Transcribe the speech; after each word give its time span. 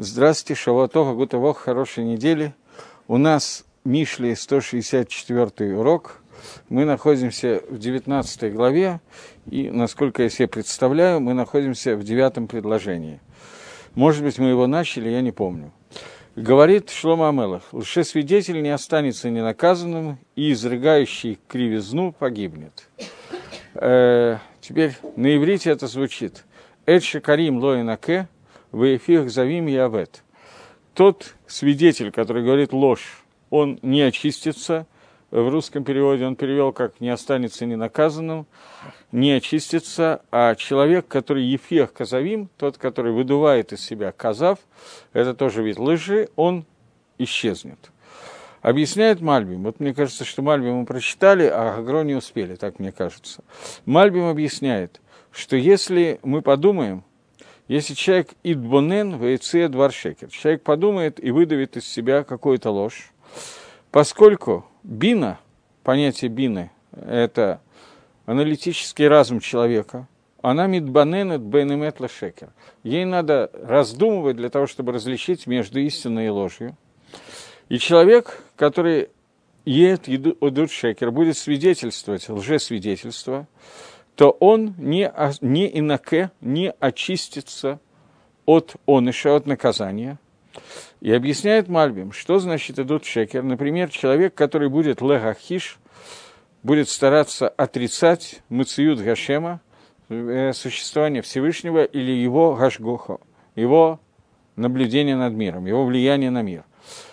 Здравствуйте, 0.00 0.54
Шавуатова, 0.54 1.12
Гутавох, 1.12 1.58
хорошей 1.58 2.04
недели. 2.04 2.54
У 3.08 3.18
нас 3.18 3.64
Мишли 3.82 4.36
164 4.36 5.76
урок. 5.76 6.20
Мы 6.68 6.84
находимся 6.84 7.62
в 7.68 7.80
19 7.80 8.54
главе, 8.54 9.00
и, 9.50 9.70
насколько 9.70 10.22
я 10.22 10.28
себе 10.28 10.46
представляю, 10.46 11.18
мы 11.18 11.34
находимся 11.34 11.96
в 11.96 12.04
девятом 12.04 12.46
предложении. 12.46 13.18
Может 13.96 14.22
быть, 14.22 14.38
мы 14.38 14.50
его 14.50 14.68
начали, 14.68 15.08
я 15.08 15.20
не 15.20 15.32
помню. 15.32 15.72
Говорит 16.36 16.90
Шлома 16.90 17.30
Амелах, 17.30 17.64
лжесвидетель 17.72 18.62
не 18.62 18.70
останется 18.70 19.30
ненаказанным, 19.30 20.20
и 20.36 20.52
изрыгающий 20.52 21.40
кривизну 21.48 22.12
погибнет. 22.12 22.88
Э, 23.74 24.36
теперь 24.60 24.96
на 25.16 25.36
иврите 25.36 25.70
это 25.70 25.88
звучит. 25.88 26.44
Эд 26.86 27.02
шакарим 27.02 27.58
лоинаке, 27.58 28.28
Ваефих 28.72 29.30
завим 29.30 29.66
явет. 29.66 30.22
Тот 30.94 31.34
свидетель, 31.46 32.10
который 32.10 32.42
говорит 32.42 32.72
ложь, 32.72 33.22
он 33.50 33.78
не 33.82 34.02
очистится. 34.02 34.86
В 35.30 35.48
русском 35.50 35.84
переводе 35.84 36.24
он 36.26 36.36
перевел 36.36 36.72
как 36.72 37.00
«не 37.00 37.10
останется 37.10 37.66
ненаказанным», 37.66 38.46
«не 39.12 39.32
очистится», 39.32 40.22
а 40.30 40.54
человек, 40.54 41.06
который 41.06 41.44
ефех 41.44 41.92
казавим, 41.92 42.48
тот, 42.56 42.78
который 42.78 43.12
выдувает 43.12 43.74
из 43.74 43.84
себя 43.84 44.10
казав, 44.10 44.58
это 45.12 45.34
тоже 45.34 45.62
вид 45.62 45.78
лжи, 45.78 46.30
он 46.34 46.64
исчезнет. 47.18 47.90
Объясняет 48.62 49.20
Мальбим, 49.20 49.64
вот 49.64 49.80
мне 49.80 49.92
кажется, 49.94 50.24
что 50.24 50.40
Мальбим 50.40 50.76
мы 50.76 50.86
прочитали, 50.86 51.44
а 51.44 51.76
Агро 51.76 52.02
не 52.02 52.14
успели, 52.14 52.54
так 52.54 52.78
мне 52.78 52.90
кажется. 52.90 53.44
Мальбим 53.84 54.24
объясняет, 54.24 55.00
что 55.30 55.56
если 55.56 56.18
мы 56.22 56.40
подумаем, 56.40 57.04
если 57.68 57.94
человек 57.94 58.30
идбонен 58.42 59.16
вейце 59.18 59.68
дваршекер, 59.68 60.30
человек 60.30 60.62
подумает 60.62 61.22
и 61.22 61.30
выдавит 61.30 61.76
из 61.76 61.86
себя 61.86 62.24
какую-то 62.24 62.70
ложь, 62.70 63.12
поскольку 63.90 64.66
бина, 64.82 65.38
понятие 65.84 66.30
бины, 66.30 66.70
это 66.92 67.60
аналитический 68.26 69.06
разум 69.06 69.40
человека, 69.40 70.08
она 70.40 70.66
мидбаненет 70.66 71.40
бенемет 71.40 72.00
лашекер. 72.00 72.50
Ей 72.84 73.04
надо 73.04 73.50
раздумывать 73.52 74.36
для 74.36 74.48
того, 74.50 74.66
чтобы 74.66 74.92
различить 74.92 75.46
между 75.46 75.80
истиной 75.80 76.26
и 76.26 76.30
ложью. 76.30 76.76
И 77.68 77.78
человек, 77.78 78.42
который 78.56 79.10
ед 79.64 80.08
идут 80.08 80.70
шекер, 80.70 81.10
будет 81.10 81.36
свидетельствовать 81.36 82.28
лжесвидетельство, 82.28 83.46
то 84.18 84.30
он 84.40 84.74
не, 84.78 85.12
не 85.42 85.78
инаке, 85.78 86.32
не 86.40 86.74
очистится 86.80 87.78
от 88.46 88.74
оныша, 88.84 89.36
от 89.36 89.46
наказания. 89.46 90.18
И 91.00 91.12
объясняет 91.12 91.68
Мальбим, 91.68 92.10
что 92.10 92.40
значит 92.40 92.80
идут 92.80 93.04
шекер. 93.04 93.44
Например, 93.44 93.88
человек, 93.90 94.34
который 94.34 94.70
будет 94.70 95.00
легахиш, 95.00 95.78
будет 96.64 96.88
стараться 96.88 97.48
отрицать 97.48 98.42
мациют 98.48 98.98
Гашема, 98.98 99.60
э, 100.08 100.52
существование 100.52 101.22
Всевышнего 101.22 101.84
или 101.84 102.10
его 102.10 102.56
гашгоха, 102.56 103.18
его 103.54 104.00
наблюдение 104.56 105.14
над 105.14 105.32
миром, 105.34 105.66
его 105.66 105.86
влияние 105.86 106.30
на 106.30 106.42
мир. 106.42 106.64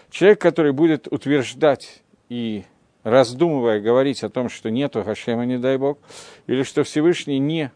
Человек, 0.10 0.42
который 0.42 0.72
будет 0.72 1.08
утверждать 1.08 2.02
и 2.30 2.64
раздумывая, 3.06 3.80
говорить 3.80 4.24
о 4.24 4.30
том, 4.30 4.50
что 4.50 4.70
нету 4.72 5.04
Хашема, 5.04 5.46
не 5.46 5.60
дай 5.60 5.78
Бог, 5.78 6.00
или 6.48 6.64
что 6.64 6.84
Всевышний 6.84 7.38
не 7.38 7.72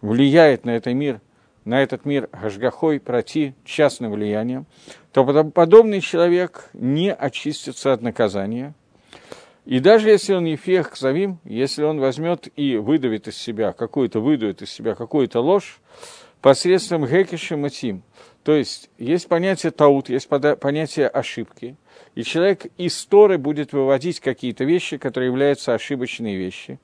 влияет 0.00 0.64
на 0.64 0.70
этот 0.70 0.92
мир, 0.92 1.20
на 1.64 1.80
этот 1.80 2.04
мир 2.04 2.28
Гашгахой, 2.32 2.98
пройти 2.98 3.54
частным 3.64 4.10
влиянием, 4.10 4.66
то 5.12 5.24
подобный 5.24 6.00
человек 6.00 6.68
не 6.72 7.14
очистится 7.14 7.92
от 7.92 8.02
наказания. 8.02 8.74
И 9.66 9.78
даже 9.78 10.10
если 10.10 10.34
он 10.34 10.46
ефех 10.46 10.96
завим, 10.96 11.38
если 11.44 11.84
он 11.84 12.00
возьмет 12.00 12.48
и 12.56 12.76
выдавит 12.76 13.28
из 13.28 13.36
себя 13.36 13.72
какую-то, 13.72 14.18
выдует 14.18 14.62
из 14.62 14.70
себя 14.70 14.96
какую-то 14.96 15.40
ложь, 15.40 15.80
посредством 16.40 17.06
гекиши 17.06 17.56
матим, 17.56 18.02
то 18.42 18.52
есть 18.52 18.90
есть 18.98 19.28
понятие 19.28 19.70
таут, 19.70 20.08
есть 20.08 20.28
понятие 20.28 21.06
ошибки– 21.06 21.76
и 22.14 22.22
человек 22.22 22.66
из 22.76 23.04
Торы 23.06 23.38
будет 23.38 23.72
выводить 23.72 24.20
какие-то 24.20 24.64
вещи, 24.64 24.96
которые 24.96 25.28
являются 25.28 25.74
ошибочные 25.74 26.36
вещи. 26.36 26.78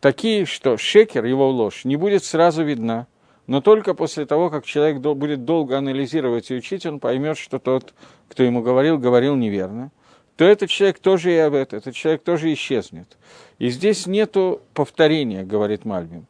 Такие, 0.00 0.44
что 0.46 0.76
шекер, 0.76 1.24
его 1.24 1.50
ложь, 1.50 1.84
не 1.84 1.96
будет 1.96 2.24
сразу 2.24 2.62
видна, 2.62 3.06
но 3.46 3.60
только 3.60 3.94
после 3.94 4.26
того, 4.26 4.50
как 4.50 4.64
человек 4.64 4.98
будет 4.98 5.44
долго 5.44 5.78
анализировать 5.78 6.50
и 6.50 6.54
учить, 6.54 6.86
он 6.86 7.00
поймет, 7.00 7.38
что 7.38 7.58
тот, 7.58 7.94
кто 8.28 8.42
ему 8.42 8.62
говорил, 8.62 8.98
говорил 8.98 9.34
неверно, 9.36 9.90
то 10.36 10.44
этот 10.44 10.68
человек 10.68 10.98
тоже 10.98 11.32
и 11.32 11.38
об 11.38 11.54
этом, 11.54 11.78
этот 11.78 11.94
человек 11.94 12.22
тоже 12.22 12.52
исчезнет. 12.52 13.16
И 13.58 13.70
здесь 13.70 14.06
нету 14.06 14.60
повторения, 14.74 15.44
говорит 15.44 15.84
Мальбим, 15.84 16.26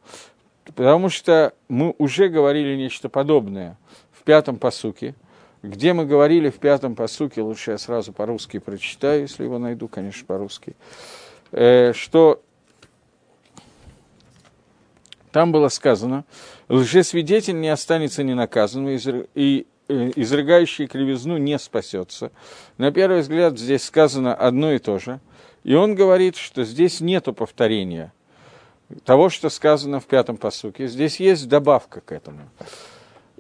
потому 0.75 1.09
что 1.09 1.53
мы 1.69 1.95
уже 1.99 2.29
говорили 2.29 2.77
нечто 2.77 3.09
подобное 3.09 3.77
в 4.13 4.23
пятом 4.23 4.57
посуке– 4.57 5.15
где 5.67 5.93
мы 5.93 6.07
говорили 6.07 6.51
в 6.51 6.57
пятом 6.57 6.95
посуке, 6.95 7.43
лучше 7.43 7.73
я 7.73 7.79
сразу 7.79 8.13
по-русски 8.13 8.59
прочитаю, 8.59 9.23
если 9.23 9.45
его 9.45 9.59
найду, 9.59 9.89
конечно, 9.89 10.25
по-русски, 10.27 10.75
э, 11.53 11.93
что 11.93 12.43
там 15.33 15.53
было 15.53 15.69
сказано, 15.69 16.25
лжесвидетель 16.69 17.61
не 17.61 17.69
останется 17.69 18.23
ненаказанным, 18.23 18.99
и 19.35 19.67
э, 19.89 20.13
изрыгающий 20.17 20.87
кривизну 20.87 21.37
не 21.37 21.59
спасется. 21.59 22.33
На 22.79 22.91
первый 22.91 23.21
взгляд 23.21 23.59
здесь 23.59 23.85
сказано 23.85 24.35
одно 24.35 24.73
и 24.73 24.79
то 24.79 24.99
же. 24.99 25.21
И 25.63 25.75
он 25.75 25.95
говорит, 25.95 26.37
что 26.37 26.65
здесь 26.65 27.01
нету 27.01 27.35
повторения 27.35 28.13
того, 29.05 29.29
что 29.29 29.51
сказано 29.51 30.01
в 30.01 30.07
пятом 30.07 30.37
посуке. 30.37 30.87
Здесь 30.87 31.21
есть 31.21 31.49
добавка 31.49 32.01
к 32.01 32.13
этому. 32.13 32.49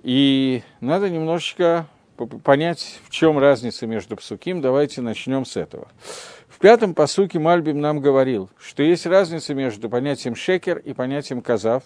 И 0.03 0.63
надо 0.81 1.09
немножечко 1.09 1.87
понять, 2.17 3.01
в 3.05 3.11
чем 3.11 3.39
разница 3.39 3.87
между 3.87 4.17
псуким, 4.17 4.61
давайте 4.61 5.01
начнем 5.01 5.45
с 5.45 5.57
этого. 5.57 5.89
В 6.49 6.59
пятом 6.59 6.95
посуке 6.95 7.39
Мальбим 7.39 7.81
нам 7.81 8.01
говорил, 8.01 8.49
что 8.59 8.83
есть 8.83 9.07
разница 9.07 9.55
между 9.55 9.91
понятием 9.91 10.35
шекер 10.35 10.79
и 10.79 10.95
понятием 10.95 11.43
казав, 11.43 11.83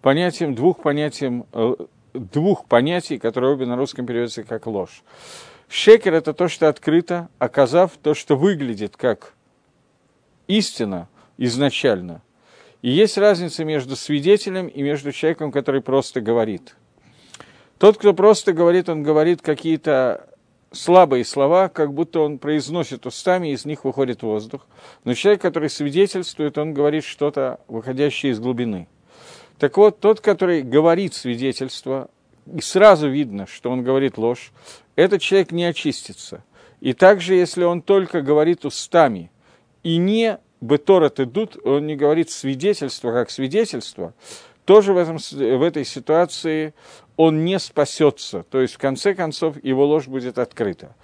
понятием 0.00 0.54
двух, 0.54 0.82
понятием, 0.82 1.46
э, 1.52 1.74
двух 2.14 2.66
понятий, 2.66 3.18
которые 3.18 3.52
обе 3.52 3.66
на 3.66 3.76
русском 3.76 4.06
переводятся 4.06 4.42
как 4.42 4.66
ложь. 4.66 5.02
Шекер– 5.68 6.14
это 6.14 6.32
то, 6.32 6.48
что 6.48 6.68
открыто, 6.68 7.28
а 7.38 7.48
казав– 7.48 7.92
то, 8.02 8.14
что 8.14 8.36
выглядит 8.36 8.96
как 8.96 9.34
истина 10.46 11.08
изначально. 11.36 12.22
И 12.80 12.90
есть 12.90 13.18
разница 13.18 13.64
между 13.64 13.96
свидетелем 13.96 14.68
и 14.68 14.82
между 14.82 15.12
человеком, 15.12 15.52
который 15.52 15.82
просто 15.82 16.20
говорит– 16.20 16.76
тот, 17.84 17.98
кто 17.98 18.14
просто 18.14 18.54
говорит, 18.54 18.88
он 18.88 19.02
говорит 19.02 19.42
какие-то 19.42 20.26
слабые 20.72 21.22
слова, 21.22 21.68
как 21.68 21.92
будто 21.92 22.20
он 22.20 22.38
произносит 22.38 23.04
устами, 23.04 23.48
из 23.48 23.66
них 23.66 23.84
выходит 23.84 24.22
воздух. 24.22 24.66
Но 25.04 25.12
человек, 25.12 25.42
который 25.42 25.68
свидетельствует, 25.68 26.56
он 26.56 26.72
говорит 26.72 27.04
что-то, 27.04 27.60
выходящее 27.68 28.32
из 28.32 28.40
глубины. 28.40 28.88
Так 29.58 29.76
вот, 29.76 30.00
тот, 30.00 30.22
который 30.22 30.62
говорит 30.62 31.12
свидетельство, 31.12 32.08
и 32.50 32.62
сразу 32.62 33.10
видно, 33.10 33.46
что 33.46 33.70
он 33.70 33.84
говорит 33.84 34.16
ложь, 34.16 34.52
этот 34.96 35.20
человек 35.20 35.52
не 35.52 35.64
очистится. 35.64 36.42
И 36.80 36.94
также, 36.94 37.34
если 37.34 37.64
он 37.64 37.82
только 37.82 38.22
говорит 38.22 38.64
устами 38.64 39.30
и 39.82 39.98
не 39.98 40.38
беторат 40.62 41.20
идут, 41.20 41.58
он 41.66 41.86
не 41.86 41.96
говорит 41.96 42.30
свидетельство 42.30 43.12
как 43.12 43.28
свидетельство, 43.28 44.14
тоже 44.64 44.94
в, 44.94 44.96
этом, 44.96 45.18
в 45.18 45.62
этой 45.62 45.84
ситуации 45.84 46.72
он 47.16 47.44
не 47.44 47.58
спасется. 47.58 48.44
То 48.50 48.60
есть, 48.60 48.74
в 48.74 48.78
конце 48.78 49.14
концов, 49.14 49.62
его 49.62 49.86
ложь 49.86 50.08
будет 50.08 50.38
открыта. 50.38 50.94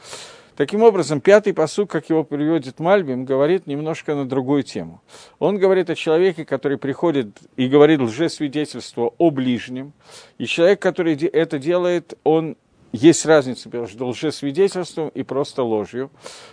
Таким 0.56 0.82
образом, 0.82 1.22
пятый 1.22 1.54
посуд, 1.54 1.88
как 1.88 2.10
его 2.10 2.22
приводит 2.22 2.80
Мальбим, 2.80 3.24
говорит 3.24 3.66
немножко 3.66 4.14
на 4.14 4.28
другую 4.28 4.62
тему. 4.62 5.00
Он 5.38 5.56
говорит 5.58 5.88
о 5.88 5.94
человеке, 5.94 6.44
который 6.44 6.76
приходит 6.76 7.28
и 7.56 7.66
говорит 7.66 8.00
лжесвидетельство 8.00 9.14
о 9.16 9.30
ближнем, 9.30 9.94
и 10.36 10.44
человек, 10.44 10.82
который 10.82 11.14
это 11.14 11.58
делает, 11.58 12.12
он 12.24 12.56
есть 12.92 13.24
разница 13.24 13.70
между 13.72 14.08
лжесвидетельством 14.08 15.10
и 15.10 15.22
просто 15.22 15.62
ложью. 15.62 16.10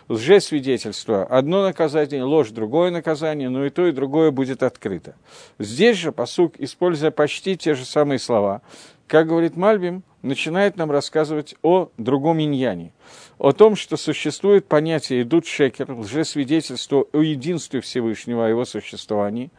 Лжесвидетельство– 0.07 1.23
одно 1.29 1.63
наказание, 1.63 2.23
ложь– 2.23 2.49
другое 2.51 2.91
наказание, 2.91 3.49
но 3.49 3.65
и 3.65 3.69
то, 3.69 3.87
и 3.87 3.91
другое 3.91 4.31
будет 4.31 4.63
открыто. 4.63 5.15
Здесь 5.59 5.97
же 5.97 6.11
посук, 6.11 6.53
используя 6.59 7.11
почти 7.11 7.57
те 7.57 7.73
же 7.73 7.85
самые 7.85 8.19
слова, 8.19 8.61
как 9.07 9.27
говорит 9.27 9.55
Мальбим, 9.55 10.03
начинает 10.21 10.77
нам 10.77 10.91
рассказывать 10.91 11.55
о 11.61 11.89
другом 11.97 12.41
иньяне, 12.41 12.93
о 13.37 13.53
том, 13.53 13.75
что 13.75 13.97
существует 13.97 14.67
понятие 14.67 15.21
«идут 15.21 15.47
шекер», 15.47 15.91
лжесвидетельство 15.91 17.07
о 17.11 17.21
единстве 17.21 17.81
Всевышнего, 17.81 18.45
о 18.45 18.49
его 18.49 18.65
существовании, 18.65 19.49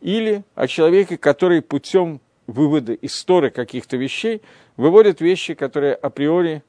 или 0.00 0.44
о 0.54 0.66
человеке, 0.66 1.16
который 1.16 1.62
путем 1.62 2.20
выводы 2.46 2.98
истории 3.00 3.50
каких-то 3.50 3.96
вещей, 3.96 4.42
выводят 4.76 5.20
вещи, 5.20 5.54
которые 5.54 5.94
априори 5.94 6.62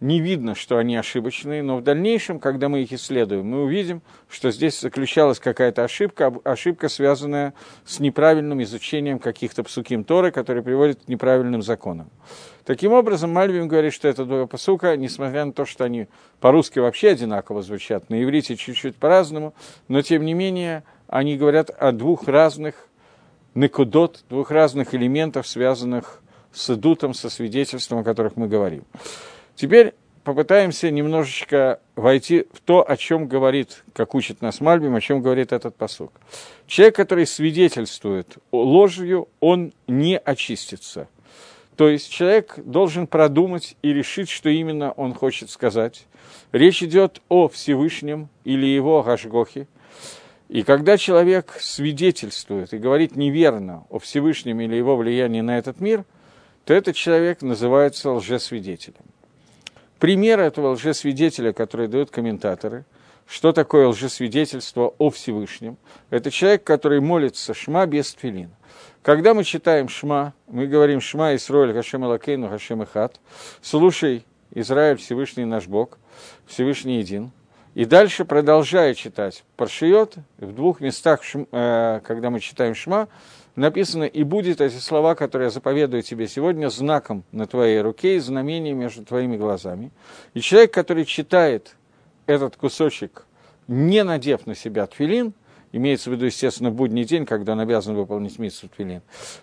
не 0.00 0.20
видно, 0.20 0.54
что 0.54 0.76
они 0.76 0.96
ошибочные, 0.96 1.62
но 1.62 1.76
в 1.76 1.82
дальнейшем, 1.82 2.38
когда 2.38 2.68
мы 2.68 2.82
их 2.82 2.92
исследуем, 2.92 3.46
мы 3.46 3.62
увидим, 3.62 4.02
что 4.28 4.50
здесь 4.50 4.78
заключалась 4.80 5.38
какая-то 5.38 5.84
ошибка, 5.84 6.32
ошибка, 6.44 6.88
связанная 6.88 7.54
с 7.84 8.00
неправильным 8.00 8.62
изучением 8.62 9.18
каких-то 9.18 9.62
псуким 9.62 10.04
Торы, 10.04 10.30
которые 10.30 10.62
приводят 10.62 11.04
к 11.04 11.08
неправильным 11.08 11.62
законам. 11.62 12.10
Таким 12.64 12.92
образом, 12.92 13.32
Мальвин 13.32 13.68
говорит, 13.68 13.92
что 13.92 14.08
это 14.08 14.24
два 14.24 14.46
посука, 14.46 14.96
несмотря 14.96 15.44
на 15.44 15.52
то, 15.52 15.64
что 15.64 15.84
они 15.84 16.08
по-русски 16.40 16.78
вообще 16.78 17.10
одинаково 17.10 17.62
звучат, 17.62 18.10
на 18.10 18.22
иврите 18.22 18.56
чуть-чуть 18.56 18.96
по-разному, 18.96 19.54
но 19.88 20.02
тем 20.02 20.24
не 20.24 20.34
менее 20.34 20.82
они 21.06 21.36
говорят 21.36 21.70
о 21.70 21.92
двух 21.92 22.26
разных 22.26 22.88
некудот, 23.54 24.24
двух 24.28 24.50
разных 24.50 24.94
элементов, 24.94 25.46
связанных 25.46 26.20
с 26.52 26.70
идутом, 26.70 27.14
со 27.14 27.30
свидетельством, 27.30 28.00
о 28.00 28.04
которых 28.04 28.36
мы 28.36 28.48
говорим. 28.48 28.84
Теперь 29.56 29.94
попытаемся 30.24 30.90
немножечко 30.90 31.80
войти 31.96 32.46
в 32.52 32.60
то, 32.60 32.88
о 32.88 32.96
чем 32.96 33.28
говорит, 33.28 33.84
как 33.92 34.14
учит 34.14 34.42
нас 34.42 34.60
Мальбим, 34.60 34.96
о 34.96 35.00
чем 35.00 35.22
говорит 35.22 35.52
этот 35.52 35.76
посук. 35.76 36.12
Человек, 36.66 36.96
который 36.96 37.26
свидетельствует 37.26 38.38
ложью, 38.50 39.28
он 39.40 39.72
не 39.86 40.18
очистится. 40.18 41.08
То 41.76 41.88
есть 41.88 42.10
человек 42.10 42.54
должен 42.56 43.06
продумать 43.06 43.76
и 43.82 43.92
решить, 43.92 44.30
что 44.30 44.48
именно 44.48 44.92
он 44.92 45.12
хочет 45.12 45.50
сказать. 45.50 46.06
Речь 46.52 46.82
идет 46.82 47.20
о 47.28 47.48
Всевышнем 47.48 48.28
или 48.44 48.66
его 48.66 49.02
Гашгохе. 49.02 49.66
И 50.48 50.62
когда 50.62 50.96
человек 50.96 51.56
свидетельствует 51.60 52.72
и 52.74 52.78
говорит 52.78 53.16
неверно 53.16 53.86
о 53.90 53.98
Всевышнем 53.98 54.60
или 54.60 54.76
его 54.76 54.96
влиянии 54.96 55.40
на 55.40 55.58
этот 55.58 55.80
мир, 55.80 56.04
то 56.64 56.72
этот 56.72 56.94
человек 56.96 57.42
называется 57.42 58.10
лжесвидетелем. 58.12 59.04
Пример 59.98 60.40
этого 60.40 60.72
лжесвидетеля, 60.72 61.52
который 61.52 61.88
дают 61.88 62.10
комментаторы, 62.10 62.84
что 63.26 63.52
такое 63.52 63.88
лжесвидетельство 63.88 64.94
о 64.98 65.10
Всевышнем, 65.10 65.76
это 66.10 66.30
человек, 66.30 66.64
который 66.64 67.00
молится 67.00 67.54
шма 67.54 67.86
без 67.86 68.14
тфилина. 68.14 68.50
Когда 69.02 69.34
мы 69.34 69.44
читаем 69.44 69.88
шма, 69.88 70.34
мы 70.46 70.66
говорим 70.66 71.00
шма 71.00 71.34
Исроэль 71.34 71.72
Хашем 71.72 72.04
Элакейну 72.04 72.48
Хашем 72.48 72.82
Ихат, 72.82 73.20
слушай, 73.62 74.24
Израиль, 74.52 74.96
Всевышний 74.96 75.44
наш 75.44 75.66
Бог, 75.66 75.98
Всевышний 76.46 76.98
един. 76.98 77.30
И 77.74 77.84
дальше, 77.84 78.24
продолжая 78.24 78.94
читать 78.94 79.44
Паршиот, 79.56 80.14
в 80.38 80.52
двух 80.54 80.80
местах, 80.80 81.20
э, 81.34 82.00
когда 82.04 82.30
мы 82.30 82.38
читаем 82.38 82.74
шма, 82.74 83.08
написано, 83.56 84.04
и 84.04 84.22
будет 84.22 84.60
эти 84.60 84.76
слова, 84.76 85.14
которые 85.14 85.46
я 85.46 85.50
заповедую 85.50 86.02
тебе 86.02 86.28
сегодня, 86.28 86.68
знаком 86.70 87.24
на 87.32 87.46
твоей 87.46 87.80
руке 87.80 88.16
и 88.16 88.18
знамением 88.20 88.78
между 88.78 89.04
твоими 89.04 89.36
глазами. 89.36 89.90
И 90.34 90.40
человек, 90.40 90.72
который 90.72 91.04
читает 91.04 91.76
этот 92.26 92.56
кусочек, 92.56 93.26
не 93.68 94.04
надев 94.04 94.46
на 94.46 94.54
себя 94.54 94.86
тфилин, 94.86 95.34
имеется 95.72 96.10
в 96.10 96.12
виду, 96.12 96.26
естественно, 96.26 96.70
будний 96.70 97.04
день, 97.04 97.26
когда 97.26 97.52
он 97.52 97.60
обязан 97.60 97.94
выполнить 97.94 98.38
миссу 98.38 98.68
тфилин, 98.68 99.02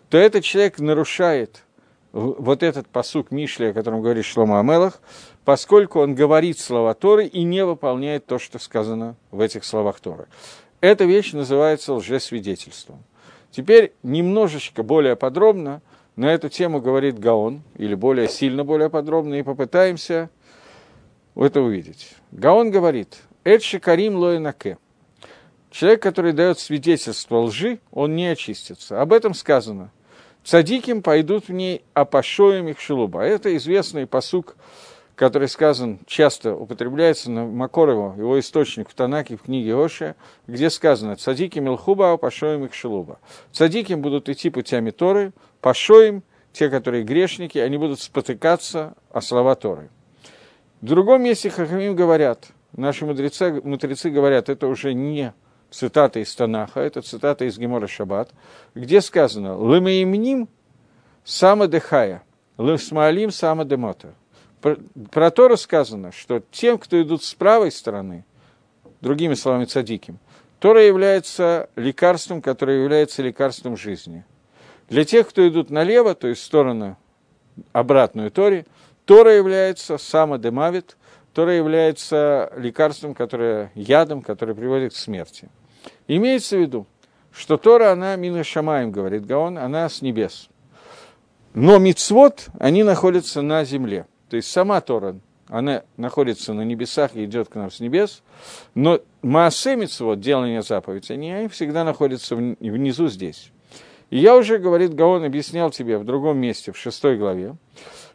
то 0.09 0.17
этот 0.17 0.43
человек 0.43 0.79
нарушает 0.79 1.63
вот 2.11 2.61
этот 2.61 2.87
посук 2.87 3.31
Мишли, 3.31 3.67
о 3.67 3.73
котором 3.73 4.01
говорит 4.01 4.25
Шлома 4.25 4.59
Амелах, 4.59 5.01
поскольку 5.45 6.01
он 6.01 6.13
говорит 6.13 6.59
слова 6.59 6.93
Торы 6.93 7.25
и 7.25 7.43
не 7.43 7.65
выполняет 7.65 8.25
то, 8.25 8.37
что 8.37 8.59
сказано 8.59 9.15
в 9.31 9.39
этих 9.39 9.63
словах 9.63 9.99
Торы. 9.99 10.27
Эта 10.81 11.05
вещь 11.05 11.31
называется 11.33 11.93
лжесвидетельством. 11.93 13.03
Теперь 13.51 13.93
немножечко 14.01 14.81
более 14.81 15.15
подробно 15.15 15.81
на 16.15 16.33
эту 16.33 16.49
тему 16.49 16.81
говорит 16.81 17.19
Гаон, 17.19 17.61
или 17.75 17.95
более 17.95 18.27
сильно, 18.27 18.63
более 18.63 18.89
подробно, 18.89 19.35
и 19.35 19.43
попытаемся 19.43 20.29
это 21.35 21.61
увидеть. 21.61 22.15
Гаон 22.31 22.71
говорит, 22.71 23.17
«Эд 23.43 23.63
шикарим 23.63 24.15
лоинаке». 24.15 24.77
Человек, 25.69 26.01
который 26.01 26.33
дает 26.33 26.59
свидетельство 26.59 27.37
лжи, 27.37 27.79
он 27.91 28.15
не 28.15 28.27
очистится. 28.27 29.01
Об 29.01 29.13
этом 29.13 29.33
сказано. 29.33 29.91
Цадиким 30.43 31.01
пойдут 31.01 31.47
в 31.47 31.53
ней, 31.53 31.83
а 31.93 32.03
пошоем 32.03 32.67
их 32.67 32.79
шелуба. 32.79 33.21
Это 33.21 33.55
известный 33.55 34.05
посук 34.05 34.57
который 35.21 35.49
сказан, 35.49 35.99
часто 36.07 36.55
употребляется 36.55 37.29
на 37.29 37.45
Макорову, 37.45 38.19
его 38.19 38.39
источник 38.39 38.89
в 38.89 38.95
Танаке, 38.95 39.37
в 39.37 39.43
книге 39.43 39.75
Оша, 39.75 40.15
где 40.47 40.71
сказано 40.71 41.15
«Цадики 41.15 41.59
милхуба, 41.59 42.17
пашоим 42.17 42.65
их 42.65 42.73
шелуба». 42.73 43.19
Цадики 43.51 43.93
будут 43.93 44.29
идти 44.29 44.49
путями 44.49 44.89
Торы, 44.89 45.31
пашоим, 45.61 46.23
те, 46.53 46.71
которые 46.71 47.03
грешники, 47.03 47.59
они 47.59 47.77
будут 47.77 47.99
спотыкаться 47.99 48.95
о 49.11 49.21
слова 49.21 49.53
Торы. 49.53 49.91
В 50.81 50.87
другом 50.87 51.21
месте 51.21 51.51
Хахамим 51.51 51.95
говорят, 51.95 52.47
наши 52.75 53.05
мудрецы, 53.05 53.61
мудрецы 53.63 54.09
говорят, 54.09 54.49
это 54.49 54.65
уже 54.65 54.95
не 54.95 55.35
цитата 55.69 56.17
из 56.19 56.33
Танаха, 56.33 56.79
это 56.79 57.03
цитата 57.03 57.45
из 57.45 57.59
Гемора 57.59 57.85
Шаббат, 57.85 58.31
где 58.73 59.01
сказано 59.01 59.55
«Лымаимним 59.55 60.49
сама 61.23 61.67
дехая, 61.67 62.23
лымсмаалим 62.57 63.29
сама 63.29 63.65
демота». 63.65 64.15
Про, 64.61 64.77
про 65.11 65.31
Тору 65.31 65.57
сказано, 65.57 66.11
что 66.11 66.41
тем, 66.51 66.77
кто 66.77 67.01
идут 67.01 67.23
с 67.23 67.33
правой 67.33 67.71
стороны, 67.71 68.25
другими 69.01 69.33
словами, 69.33 69.65
цадиким, 69.65 70.19
Тора 70.59 70.83
является 70.83 71.69
лекарством, 71.75 72.41
которое 72.41 72.83
является 72.83 73.23
лекарством 73.23 73.75
жизни. 73.75 74.23
Для 74.89 75.05
тех, 75.05 75.27
кто 75.27 75.47
идут 75.47 75.71
налево, 75.71 76.13
то 76.13 76.27
есть 76.27 76.41
в 76.41 76.45
сторону 76.45 76.97
обратную 77.71 78.29
Торе, 78.29 78.65
Тора 79.05 79.35
является 79.35 79.97
самодемавит, 79.97 80.97
Тора 81.33 81.53
является 81.53 82.51
лекарством, 82.55 83.15
которое 83.15 83.71
ядом, 83.73 84.21
которое 84.21 84.53
приводит 84.53 84.93
к 84.93 84.97
смерти. 84.97 85.49
Имеется 86.07 86.57
в 86.57 86.59
виду, 86.59 86.85
что 87.31 87.57
Тора, 87.57 87.91
она 87.91 88.15
мина 88.15 88.43
шамаем, 88.43 88.91
говорит 88.91 89.25
Гаон, 89.25 89.57
она 89.57 89.89
с 89.89 90.01
небес. 90.01 90.49
Но 91.53 91.79
мицвод, 91.79 92.47
они 92.59 92.83
находятся 92.83 93.41
на 93.41 93.63
земле. 93.63 94.05
То 94.31 94.37
есть 94.37 94.49
сама 94.49 94.79
Тора, 94.79 95.17
она 95.49 95.83
находится 95.97 96.53
на 96.53 96.61
небесах 96.61 97.17
и 97.17 97.25
идет 97.25 97.49
к 97.49 97.55
нам 97.55 97.69
с 97.69 97.81
небес, 97.81 98.23
но 98.75 99.01
Маасемиц, 99.21 99.99
вот, 99.99 100.21
делание 100.21 100.61
заповедей, 100.61 101.15
они 101.15 101.49
всегда 101.49 101.83
находятся 101.83 102.37
внизу 102.37 103.09
здесь. 103.09 103.51
И 104.09 104.17
я 104.19 104.37
уже, 104.37 104.57
говорит 104.57 104.95
Гаон, 104.95 105.25
объяснял 105.25 105.69
тебе 105.69 105.97
в 105.97 106.05
другом 106.05 106.37
месте, 106.37 106.71
в 106.71 106.77
шестой 106.77 107.17
главе, 107.17 107.57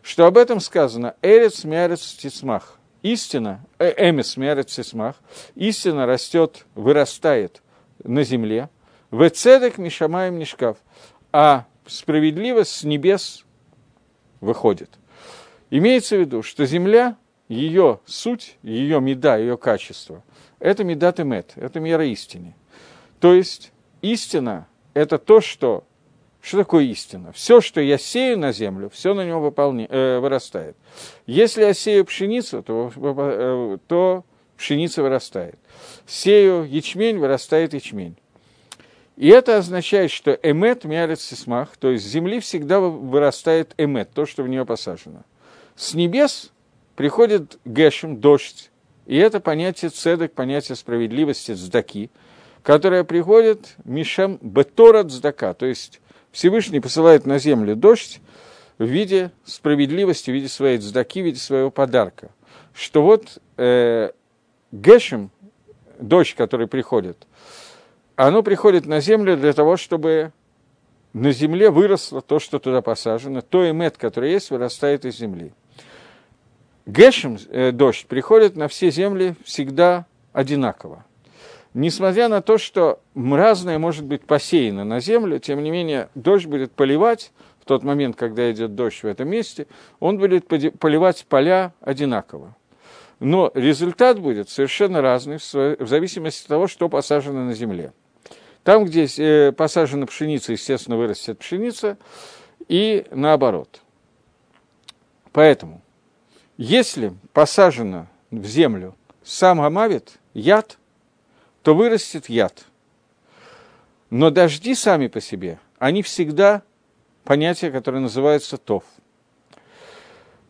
что 0.01 0.25
об 0.25 0.39
этом 0.39 0.59
сказано 0.59 1.17
«Эрец 1.21 1.65
мярец 1.65 2.15
тисмах». 2.15 2.79
Истина, 3.03 3.63
э, 3.79 4.09
эмис 4.09 4.39
мярец 4.39 4.75
тисмах, 4.75 5.17
истина 5.55 6.07
растет, 6.07 6.65
вырастает 6.75 7.61
на 8.03 8.25
земле, 8.25 8.71
в 9.11 9.29
цедек 9.29 9.77
мишамаем 9.77 10.39
нишкав, 10.39 10.79
а 11.31 11.67
справедливость 11.87 12.73
с 12.73 12.85
небес 12.85 13.45
выходит– 14.41 14.89
Имеется 15.71 16.17
в 16.17 16.21
виду, 16.21 16.43
что 16.43 16.65
земля, 16.65 17.17
ее 17.49 18.01
суть, 18.07 18.57
ее 18.63 19.01
меда, 19.01 19.37
ее 19.37 19.57
качество, 19.57 20.23
это 20.59 20.85
медат 20.85 21.21
и 21.21 21.25
мед, 21.25 21.53
это 21.57 21.81
мера 21.81 22.07
истины. 22.07 22.55
То 23.21 23.35
есть 23.35 23.73
истина– 24.03 24.69
это 24.95 25.19
то, 25.19 25.41
что... 25.41 25.85
Что 26.41 26.59
такое 26.59 26.85
истина? 26.85 27.33
Все, 27.33 27.61
что 27.61 27.81
я 27.81 27.99
сею 27.99 28.39
на 28.39 28.53
землю, 28.53 28.89
все 28.89 29.15
на 29.15 29.27
него 29.27 29.41
выполня, 29.41 29.89
э, 29.91 30.21
вырастает. 30.21 30.77
Если 31.27 31.63
я 31.63 31.75
сею 31.75 32.05
пшеницу, 32.05 32.63
то, 32.63 32.93
э, 32.95 33.79
то 33.89 34.25
пшеница 34.57 35.03
вырастает. 35.03 35.59
Сею 36.07 36.63
ячмень, 36.63 37.19
вырастает 37.19 37.75
ячмень. 37.75 38.17
И 39.17 39.27
это 39.27 39.57
означает, 39.57 40.13
что 40.13 40.39
эмет 40.41 40.85
мярит 40.85 41.21
сисмах, 41.21 41.77
то 41.79 41.91
есть 41.91 42.05
с 42.05 42.09
земли 42.09 42.39
всегда 42.39 42.79
вырастает 42.79 43.75
эмет, 43.77 44.11
то, 44.15 44.25
что 44.25 44.45
в 44.45 44.49
нее 44.49 44.65
посажено– 44.65 45.23
с 45.77 45.95
небес 45.95 46.53
приходит 46.97 47.59
гешем, 47.65 48.19
дождь, 48.21 48.71
и 49.07 49.17
это 49.17 49.41
понятие 49.41 49.91
цедок, 49.91 50.33
понятие 50.33 50.75
справедливости, 50.75 51.53
цдаки, 51.53 52.11
которое 52.63 53.05
приходит 53.05 53.77
мишем 53.85 54.39
бетора 54.41 55.05
цдака, 55.05 55.55
то 55.55 55.67
есть 55.67 56.01
Всевышний 56.33 56.81
посылает 56.81 57.25
на 57.27 57.39
землю 57.39 57.77
дождь 57.77 58.21
в 58.79 58.85
виде 58.85 59.31
справедливости, 59.45 60.31
в 60.31 60.35
виде 60.35 60.49
своей 60.49 60.79
цдаки, 60.79 61.23
в 61.23 61.25
виде 61.27 61.39
своего 61.39 61.71
подарка. 61.71 62.31
Что 62.75 63.03
вот 63.03 63.39
э, 63.57 64.11
гешем, 64.73 65.31
дождь, 65.99 66.35
который 66.35 66.67
приходит, 66.67 67.27
оно 68.17 68.43
приходит 68.43 68.87
на 68.87 69.01
землю 69.01 69.37
для 69.37 69.53
того, 69.53 69.77
чтобы 69.77 70.33
на 71.13 71.33
земле 71.33 71.71
выросло 71.71 72.21
то, 72.21 72.39
что 72.39 72.59
туда 72.59 72.83
посажено, 72.83 73.41
то 73.41 73.69
эмет, 73.69 73.97
который 73.97 74.33
есть, 74.33 74.51
вырастает 74.51 75.07
из 75.07 75.17
земли. 75.17 75.53
Гешем, 76.87 77.37
э, 77.49 77.73
дождь, 77.73 78.07
приходит 78.07 78.55
на 78.57 78.69
все 78.69 78.91
земли 78.91 79.35
всегда 79.45 80.07
одинаково. 80.33 81.05
Несмотря 81.75 82.29
на 82.29 82.41
то, 82.41 82.59
что 82.59 83.01
разное 83.15 83.79
может 83.79 84.05
быть 84.05 84.23
посеяно 84.23 84.85
на 84.85 85.01
землю, 85.01 85.41
тем 85.41 85.63
не 85.63 85.71
менее 85.71 86.09
дождь 86.15 86.47
будет 86.47 86.73
поливать 86.73 87.33
в 87.61 87.65
тот 87.65 87.83
момент, 87.83 88.17
когда 88.17 88.51
идет 88.53 88.77
дождь 88.77 89.03
в 89.03 89.07
этом 89.07 89.29
месте, 89.29 89.67
он 89.99 90.17
будет 90.17 90.47
поливать 90.47 91.27
поля 91.29 91.75
одинаково. 91.81 92.57
Но 93.19 93.51
результат 93.55 94.21
будет 94.21 94.49
совершенно 94.49 95.01
разный 95.01 95.39
в 95.39 95.87
зависимости 95.87 96.45
от 96.45 96.49
того, 96.49 96.67
что 96.69 96.89
посажено 96.89 97.45
на 97.45 97.55
земле. 97.55 97.93
Там, 98.63 98.85
где 98.85 99.07
э, 99.19 99.53
посажена 99.53 100.07
пшеница, 100.07 100.53
естественно, 100.53 100.97
вырастет 100.97 101.39
пшеница, 101.39 101.99
и 102.69 103.05
наоборот. 103.11 103.81
Поэтому, 105.33 105.83
если 106.57 107.15
посажено 107.33 108.07
в 108.31 108.45
землю 108.47 108.95
сам 109.23 109.61
гамавит, 109.61 110.19
яд, 110.35 110.79
то 111.63 111.75
вырастет 111.75 112.29
яд. 112.29 112.65
Но 114.11 114.31
дожди 114.31 114.75
сами 114.75 115.09
по 115.09 115.21
себе, 115.21 115.59
они 115.79 116.03
всегда 116.03 116.63
понятие, 117.25 117.71
которое 117.73 117.99
называется 117.99 118.57
тов. 118.57 118.85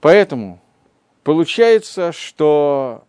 Поэтому 0.01 0.61
получается, 1.25 2.13
что 2.13 3.05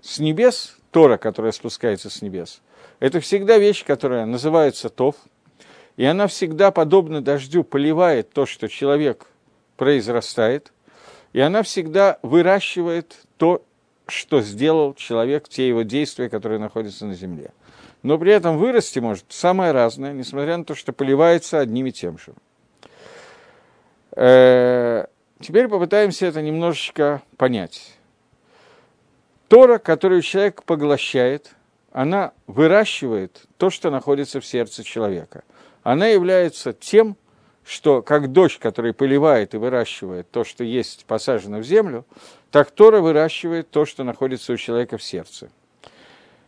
с 0.00 0.18
небес, 0.18 0.76
Тора, 0.90 1.16
которая 1.16 1.52
спускается 1.52 2.10
с 2.10 2.22
небес, 2.22 2.60
это 2.98 3.20
всегда 3.20 3.58
вещь, 3.58 3.84
которая 3.84 4.26
называется 4.26 4.88
тов, 4.88 5.16
и 5.96 6.04
она 6.04 6.26
всегда, 6.26 6.70
подобно 6.70 7.20
дождю, 7.20 7.64
поливает 7.64 8.32
то, 8.32 8.46
что 8.46 8.68
человек 8.68 9.26
произрастает, 9.76 10.72
и 11.32 11.40
она 11.40 11.62
всегда 11.62 12.18
выращивает 12.22 13.16
то, 13.36 13.62
что 14.06 14.40
сделал 14.42 14.94
человек, 14.94 15.48
те 15.48 15.68
его 15.68 15.82
действия, 15.82 16.28
которые 16.28 16.58
находятся 16.58 17.06
на 17.06 17.14
земле. 17.14 17.50
Но 18.02 18.18
при 18.18 18.32
этом 18.32 18.58
вырасти 18.58 18.98
может 18.98 19.26
самое 19.28 19.72
разное, 19.72 20.12
несмотря 20.12 20.56
на 20.56 20.64
то, 20.64 20.74
что 20.74 20.92
поливается 20.92 21.60
одним 21.60 21.86
и 21.86 21.92
тем 21.92 22.18
же. 22.18 22.34
Э, 24.14 25.06
теперь 25.40 25.68
попытаемся 25.68 26.26
это 26.26 26.42
немножечко 26.42 27.22
понять. 27.36 27.96
Тора, 29.48 29.78
которую 29.78 30.22
человек 30.22 30.64
поглощает, 30.64 31.50
она 31.92 32.32
выращивает 32.46 33.42
то, 33.56 33.70
что 33.70 33.90
находится 33.90 34.40
в 34.40 34.46
сердце 34.46 34.82
человека. 34.82 35.44
Она 35.82 36.08
является 36.08 36.72
тем, 36.72 37.16
что 37.64 38.02
как 38.02 38.32
дождь, 38.32 38.58
который 38.58 38.92
поливает 38.92 39.54
и 39.54 39.58
выращивает 39.58 40.30
то, 40.30 40.44
что 40.44 40.64
есть 40.64 41.04
посажено 41.06 41.58
в 41.58 41.64
землю, 41.64 42.04
так 42.50 42.70
Тора 42.70 43.00
выращивает 43.00 43.70
то, 43.70 43.84
что 43.84 44.04
находится 44.04 44.52
у 44.52 44.56
человека 44.56 44.98
в 44.98 45.02
сердце. 45.02 45.50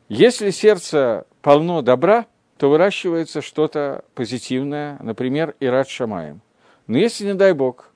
Если 0.09 0.51
сердце 0.51 1.27
полно 1.41 1.83
добра, 1.83 2.27
то 2.59 2.69
выращивается 2.69 3.43
что-то 3.43 4.05
позитивное, 4.15 4.99
например, 5.01 5.55
Ират 5.61 5.89
Шамаем. 5.89 6.41
Но 6.87 6.99
если, 6.99 7.25
не 7.25 7.35
дай 7.35 7.53
Бог, 7.53 7.91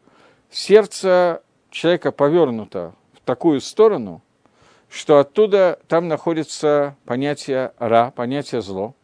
сердце 0.51 1.43
человека 1.71 2.13
повернуто 2.13 2.95
в 3.13 3.21
такую 3.25 3.61
сторону, 3.61 4.23
что 4.89 5.19
оттуда 5.19 5.79
там 5.87 6.09
находится 6.09 6.97
понятие 7.05 7.73
ра, 7.79 8.11
понятие 8.17 8.63
зло, 8.63 8.95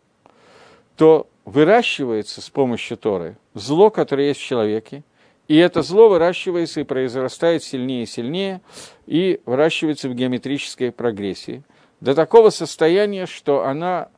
то 0.96 1.28
выращивается 1.44 2.40
с 2.40 2.50
помощью 2.50 2.96
Торы 2.96 3.36
зло, 3.54 3.90
которое 3.90 4.28
есть 4.28 4.40
в 4.40 4.44
человеке, 4.44 5.02
и 5.46 5.56
это 5.56 5.82
зло 5.82 6.08
выращивается 6.08 6.80
и 6.80 6.84
произрастает 6.84 7.62
сильнее 7.62 8.04
и 8.04 8.06
сильнее, 8.06 8.60
и 9.06 9.40
выращивается 9.44 10.08
в 10.08 10.14
геометрической 10.14 10.90
прогрессии, 10.90 11.62
до 12.00 12.14
такого 12.14 12.50
состояния, 12.50 13.26
что 13.26 13.64
она, 13.64 14.08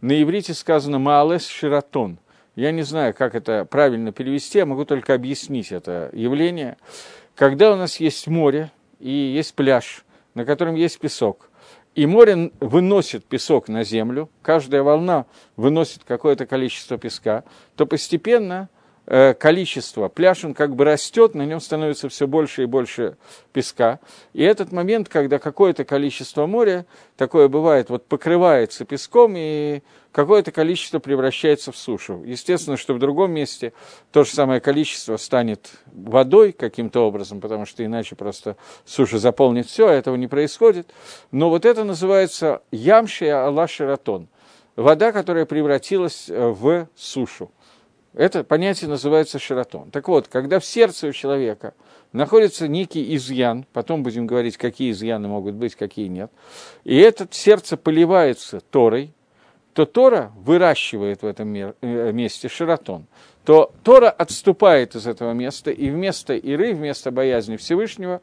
на 0.00 0.22
иврите 0.22 0.54
сказано 0.54 0.98
«маалес 0.98 1.46
ширатон», 1.46 2.18
я 2.56 2.70
не 2.70 2.82
знаю, 2.82 3.14
как 3.14 3.34
это 3.34 3.64
правильно 3.64 4.12
перевести, 4.12 4.58
я 4.58 4.66
могу 4.66 4.84
только 4.84 5.14
объяснить 5.14 5.72
это 5.72 6.10
явление. 6.12 6.76
Когда 7.34 7.72
у 7.72 7.76
нас 7.76 7.98
есть 7.98 8.28
море 8.28 8.70
и 9.00 9.10
есть 9.10 9.54
пляж, 9.54 10.04
на 10.34 10.44
котором 10.44 10.76
есть 10.76 11.00
песок, 11.00 11.50
и 11.94 12.06
море 12.06 12.50
выносит 12.60 13.24
песок 13.24 13.68
на 13.68 13.84
землю, 13.84 14.28
каждая 14.42 14.82
волна 14.82 15.26
выносит 15.56 16.02
какое-то 16.04 16.46
количество 16.46 16.98
песка, 16.98 17.44
то 17.76 17.86
постепенно 17.86 18.68
количество, 19.06 20.08
пляж 20.08 20.44
он 20.44 20.54
как 20.54 20.74
бы 20.74 20.84
растет, 20.84 21.34
на 21.34 21.42
нем 21.44 21.60
становится 21.60 22.08
все 22.08 22.26
больше 22.26 22.62
и 22.62 22.66
больше 22.66 23.16
песка. 23.52 24.00
И 24.32 24.42
этот 24.42 24.72
момент, 24.72 25.08
когда 25.08 25.38
какое-то 25.38 25.84
количество 25.84 26.46
моря, 26.46 26.86
такое 27.16 27.48
бывает, 27.48 27.90
вот 27.90 28.06
покрывается 28.06 28.84
песком, 28.84 29.34
и 29.36 29.82
какое-то 30.14 30.52
количество 30.52 31.00
превращается 31.00 31.72
в 31.72 31.76
сушу. 31.76 32.22
Естественно, 32.24 32.76
что 32.76 32.94
в 32.94 32.98
другом 32.98 33.32
месте 33.32 33.72
то 34.12 34.24
же 34.24 34.30
самое 34.30 34.60
количество 34.60 35.16
станет 35.16 35.72
водой 35.92 36.52
каким-то 36.52 37.00
образом, 37.00 37.40
потому 37.40 37.66
что 37.66 37.84
иначе 37.84 38.14
просто 38.14 38.56
суша 38.86 39.18
заполнит 39.18 39.66
все, 39.66 39.88
а 39.88 39.92
этого 39.92 40.14
не 40.14 40.28
происходит. 40.28 40.88
Но 41.32 41.50
вот 41.50 41.64
это 41.64 41.82
называется 41.82 42.62
ямшия 42.70 43.44
Аллах 43.44 43.68
Ширатон. 43.68 44.28
Вода, 44.76 45.12
которая 45.12 45.46
превратилась 45.46 46.28
э, 46.28 46.48
в 46.48 46.88
сушу. 46.96 47.50
Это 48.14 48.44
понятие 48.44 48.88
называется 48.88 49.40
широтон. 49.40 49.90
Так 49.90 50.06
вот, 50.08 50.28
когда 50.28 50.60
в 50.60 50.64
сердце 50.64 51.08
у 51.08 51.12
человека 51.12 51.74
находится 52.12 52.68
некий 52.68 53.14
изъян, 53.16 53.66
потом 53.72 54.04
будем 54.04 54.26
говорить, 54.26 54.56
какие 54.56 54.92
изъяны 54.92 55.26
могут 55.26 55.54
быть, 55.54 55.74
какие 55.74 56.06
нет, 56.06 56.30
и 56.84 56.96
это 56.96 57.26
сердце 57.30 57.76
поливается 57.76 58.60
Торой, 58.60 59.12
то 59.72 59.84
Тора 59.84 60.30
выращивает 60.36 61.22
в 61.22 61.26
этом 61.26 61.52
э, 61.52 62.12
месте 62.12 62.48
широтон, 62.48 63.06
то 63.44 63.72
Тора 63.82 64.10
отступает 64.10 64.94
из 64.94 65.08
этого 65.08 65.32
места, 65.32 65.72
и 65.72 65.90
вместо 65.90 66.36
Иры, 66.36 66.72
вместо 66.72 67.10
боязни 67.10 67.56
Всевышнего, 67.56 68.20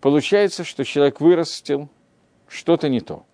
получается, 0.00 0.64
что 0.64 0.84
человек 0.84 1.20
вырастил 1.20 1.90
что-то 2.48 2.88
не 2.88 3.00
то. 3.00 3.24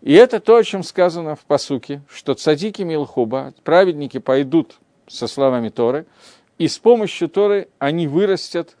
И 0.00 0.12
это 0.12 0.40
то, 0.40 0.56
о 0.56 0.64
чем 0.64 0.82
сказано 0.82 1.36
в 1.36 1.44
посуке, 1.44 2.02
что 2.10 2.34
цадики 2.34 2.82
Милхуба, 2.82 3.54
праведники 3.62 4.18
пойдут 4.18 4.80
со 5.06 5.26
словами 5.26 5.68
Торы, 5.68 6.06
и 6.58 6.68
с 6.68 6.78
помощью 6.78 7.28
Торы 7.28 7.68
они 7.78 8.06
вырастят 8.06 8.76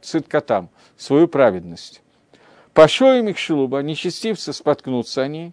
циткотам, 0.00 0.70
свою 0.96 1.28
праведность. 1.28 2.02
Пошоем 2.72 3.28
их 3.28 3.38
шелуба, 3.38 3.80
нечестивцы 3.80 4.52
споткнутся 4.52 5.22
они, 5.22 5.52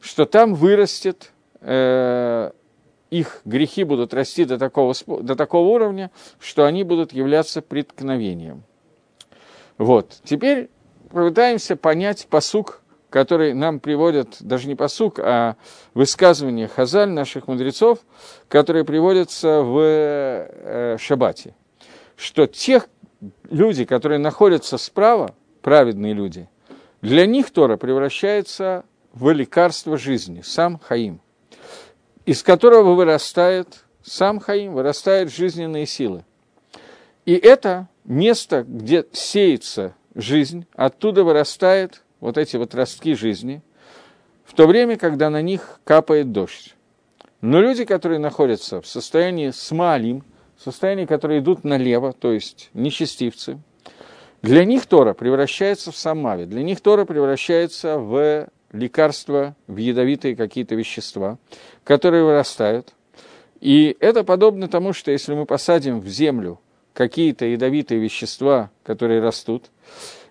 что 0.00 0.26
там 0.26 0.54
вырастет, 0.54 1.32
э, 1.60 2.50
их 3.10 3.40
грехи 3.44 3.84
будут 3.84 4.12
расти 4.12 4.44
до 4.44 4.58
такого, 4.58 4.94
до 5.06 5.34
такого 5.34 5.68
уровня, 5.68 6.10
что 6.38 6.66
они 6.66 6.84
будут 6.84 7.12
являться 7.12 7.62
преткновением. 7.62 8.64
Вот. 9.78 10.20
Теперь 10.24 10.68
попытаемся 11.08 11.76
понять 11.76 12.26
посук 12.28 12.82
который 13.10 13.54
нам 13.54 13.80
приводят, 13.80 14.36
даже 14.40 14.68
не 14.68 14.74
посук, 14.74 15.18
а 15.18 15.56
высказывания 15.94 16.68
хазаль 16.68 17.08
наших 17.08 17.48
мудрецов, 17.48 18.00
которые 18.48 18.84
приводятся 18.84 19.62
в 19.62 19.78
э, 19.80 20.96
Шабате, 20.98 21.54
что 22.16 22.46
тех 22.46 22.88
люди, 23.50 23.84
которые 23.84 24.18
находятся 24.18 24.78
справа, 24.78 25.34
праведные 25.62 26.12
люди, 26.12 26.48
для 27.00 27.26
них 27.26 27.50
Тора 27.50 27.76
превращается 27.76 28.84
в 29.12 29.30
лекарство 29.30 29.96
жизни, 29.96 30.42
сам 30.42 30.78
Хаим, 30.78 31.20
из 32.26 32.42
которого 32.42 32.94
вырастает, 32.94 33.84
сам 34.02 34.38
Хаим, 34.40 34.74
вырастают 34.74 35.32
жизненные 35.32 35.86
силы. 35.86 36.24
И 37.24 37.34
это 37.34 37.88
место, 38.04 38.64
где 38.66 39.06
сеется 39.12 39.94
жизнь, 40.14 40.66
оттуда 40.74 41.24
вырастает 41.24 42.02
вот 42.20 42.38
эти 42.38 42.56
вот 42.56 42.74
ростки 42.74 43.14
жизни, 43.14 43.62
в 44.44 44.54
то 44.54 44.66
время, 44.66 44.96
когда 44.96 45.30
на 45.30 45.42
них 45.42 45.80
капает 45.84 46.32
дождь. 46.32 46.74
Но 47.40 47.60
люди, 47.60 47.84
которые 47.84 48.18
находятся 48.18 48.80
в 48.80 48.86
состоянии 48.86 49.50
смалим, 49.50 50.24
в 50.56 50.62
состоянии, 50.62 51.04
которые 51.04 51.40
идут 51.40 51.64
налево, 51.64 52.12
то 52.12 52.32
есть 52.32 52.70
нечестивцы, 52.74 53.58
для 54.42 54.64
них 54.64 54.86
Тора 54.86 55.14
превращается 55.14 55.92
в 55.92 55.96
самави, 55.96 56.44
для 56.44 56.62
них 56.62 56.80
Тора 56.80 57.04
превращается 57.04 57.98
в 57.98 58.48
лекарства, 58.72 59.56
в 59.66 59.76
ядовитые 59.76 60.36
какие-то 60.36 60.74
вещества, 60.74 61.38
которые 61.84 62.24
вырастают. 62.24 62.94
И 63.60 63.96
это 63.98 64.24
подобно 64.24 64.68
тому, 64.68 64.92
что 64.92 65.10
если 65.10 65.34
мы 65.34 65.46
посадим 65.46 66.00
в 66.00 66.08
землю 66.08 66.60
какие-то 66.92 67.44
ядовитые 67.44 68.00
вещества, 68.00 68.70
которые 68.84 69.20
растут, 69.20 69.70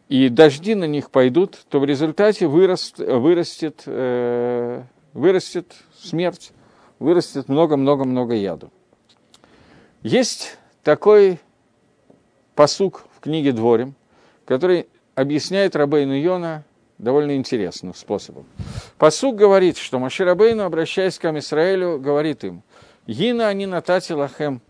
и 0.09 0.29
дожди 0.29 0.75
на 0.75 0.85
них 0.85 1.11
пойдут, 1.11 1.57
то 1.69 1.79
в 1.79 1.85
результате 1.85 2.47
выраст, 2.47 2.99
вырастет, 2.99 3.83
э, 3.85 4.83
вырастет 5.13 5.73
смерть, 5.99 6.51
вырастет 6.99 7.49
много-много-много 7.49 8.33
яду. 8.33 8.71
Есть 10.03 10.57
такой 10.83 11.39
посук 12.55 13.05
в 13.15 13.19
книге 13.19 13.51
Дворим, 13.51 13.95
который 14.45 14.87
объясняет 15.15 15.75
Рабейну 15.75 16.13
Йона 16.13 16.63
довольно 16.97 17.35
интересным 17.35 17.93
способом. 17.93 18.45
Посук 18.97 19.35
говорит, 19.35 19.77
что 19.77 19.99
Маши 19.99 20.23
обращаясь 20.23 21.19
к 21.19 21.25
Амисраэлю, 21.25 21.99
говорит 21.99 22.43
им, 22.43 22.63
«Гина 23.05 23.47
они 23.47 23.65
натати 23.65 24.13
лахем 24.13 24.61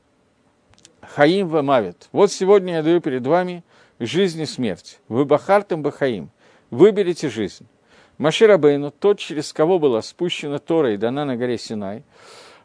Хаим 1.02 1.48
Вамавит. 1.48 2.10
Вот 2.12 2.32
сегодня 2.32 2.76
я 2.76 2.84
даю 2.84 3.00
перед 3.00 3.26
вами 3.26 3.64
жизнь 4.00 4.42
и 4.42 4.46
смерть. 4.46 5.00
Вы 5.08 5.26
Бахартам 5.26 5.82
Бахаим. 5.82 6.30
Выберите 6.70 7.30
жизнь. 7.30 7.68
Маширабейну, 8.18 8.92
тот, 8.92 9.20
через 9.20 9.54
кого 9.54 9.80
была 9.80 10.02
спущена 10.02 10.60
Тора 10.60 10.94
и 10.94 10.98
дана 10.98 11.26
на 11.26 11.38
горе 11.38 11.58
Синай, 11.58 12.04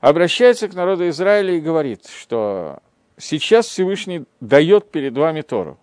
обращается 0.01 0.69
к 0.69 0.75
народу 0.75 1.09
Израиля 1.11 1.55
и 1.55 1.61
говорит, 1.61 2.07
что 2.07 2.81
сейчас 3.19 3.67
Всевышний 3.67 4.25
дает 4.41 4.91
перед 4.91 5.17
вами 5.17 5.43
Тору. 5.43 5.79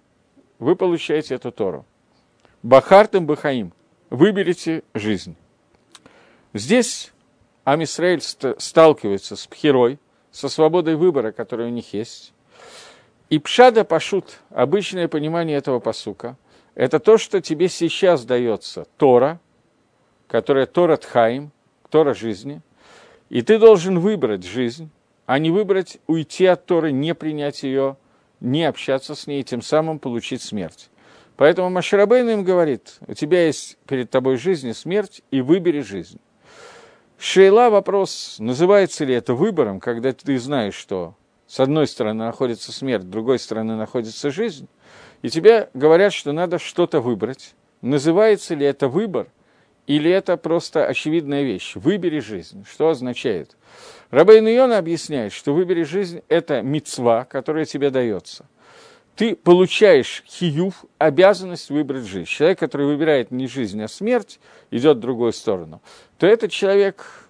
Вы 0.57 0.75
получаете 0.75 1.35
эту 1.35 1.51
Тору. 1.51 1.85
Бахартам 2.63 3.25
Бахаим. 3.25 3.73
Выберите 4.09 4.83
жизнь. 4.93 5.35
Здесь 6.53 7.13
Амисраэль 7.63 8.21
сталкивается 8.21 9.35
с 9.35 9.45
Пхерой, 9.45 9.99
со 10.31 10.49
свободой 10.49 10.95
выбора, 10.95 11.31
которая 11.31 11.67
у 11.67 11.71
них 11.71 11.93
есть. 11.93 12.33
И 13.29 13.37
пшада 13.37 13.83
пашут, 13.83 14.39
обычное 14.49 15.07
понимание 15.07 15.57
этого 15.57 15.79
посука, 15.79 16.35
это 16.73 16.99
то, 16.99 17.17
что 17.17 17.41
тебе 17.41 17.69
сейчас 17.69 18.25
дается 18.25 18.87
Тора, 18.97 19.39
которая 20.27 20.65
Тора 20.65 20.97
Тхаим, 20.97 21.51
Тора 21.89 22.13
жизни, 22.13 22.61
и 23.29 23.43
ты 23.43 23.59
должен 23.59 23.99
выбрать 23.99 24.45
жизнь, 24.45 24.89
а 25.27 25.37
не 25.37 25.51
выбрать 25.51 25.99
уйти 26.07 26.47
от 26.47 26.65
Торы, 26.65 26.91
не 26.91 27.13
принять 27.13 27.61
ее, 27.61 27.97
не 28.39 28.63
общаться 28.63 29.13
с 29.13 29.27
ней, 29.27 29.43
тем 29.43 29.61
самым 29.61 29.99
получить 29.99 30.41
смерть. 30.41 30.89
Поэтому 31.35 31.69
Маширабейн 31.69 32.29
им 32.29 32.43
говорит, 32.43 32.97
у 33.05 33.13
тебя 33.13 33.45
есть 33.45 33.77
перед 33.85 34.09
тобой 34.09 34.37
жизнь 34.37 34.69
и 34.69 34.73
смерть, 34.73 35.21
и 35.29 35.41
выбери 35.41 35.81
жизнь. 35.81 36.19
Шейла 37.19 37.69
вопрос, 37.69 38.37
называется 38.39 39.05
ли 39.05 39.13
это 39.13 39.35
выбором, 39.35 39.79
когда 39.79 40.13
ты 40.13 40.39
знаешь, 40.39 40.73
что 40.73 41.15
с 41.49 41.59
одной 41.59 41.87
стороны 41.87 42.25
находится 42.25 42.71
смерть, 42.71 43.03
с 43.03 43.07
другой 43.07 43.39
стороны 43.39 43.75
находится 43.75 44.29
жизнь, 44.29 44.67
и 45.23 45.29
тебе 45.29 45.69
говорят, 45.73 46.13
что 46.13 46.31
надо 46.31 46.59
что-то 46.59 47.01
выбрать. 47.01 47.55
Называется 47.81 48.53
ли 48.53 48.67
это 48.67 48.87
выбор, 48.87 49.27
или 49.87 50.11
это 50.11 50.37
просто 50.37 50.85
очевидная 50.85 51.41
вещь? 51.41 51.73
Выбери 51.73 52.19
жизнь. 52.19 52.65
Что 52.69 52.89
означает? 52.89 53.57
Рабейн 54.11 54.47
Йона 54.47 54.77
объясняет, 54.77 55.33
что 55.33 55.53
выбери 55.55 55.81
жизнь– 55.81 56.21
это 56.29 56.61
мецва, 56.61 57.25
которая 57.25 57.65
тебе 57.65 57.89
дается. 57.89 58.45
Ты 59.15 59.35
получаешь 59.35 60.23
хиюв, 60.27 60.85
обязанность 60.99 61.71
выбрать 61.71 62.05
жизнь. 62.05 62.29
Человек, 62.29 62.59
который 62.59 62.85
выбирает 62.85 63.31
не 63.31 63.47
жизнь, 63.47 63.81
а 63.81 63.87
смерть, 63.87 64.39
идет 64.69 64.97
в 64.97 64.99
другую 64.99 65.33
сторону, 65.33 65.81
то 66.19 66.27
этот 66.27 66.51
человек 66.51 67.27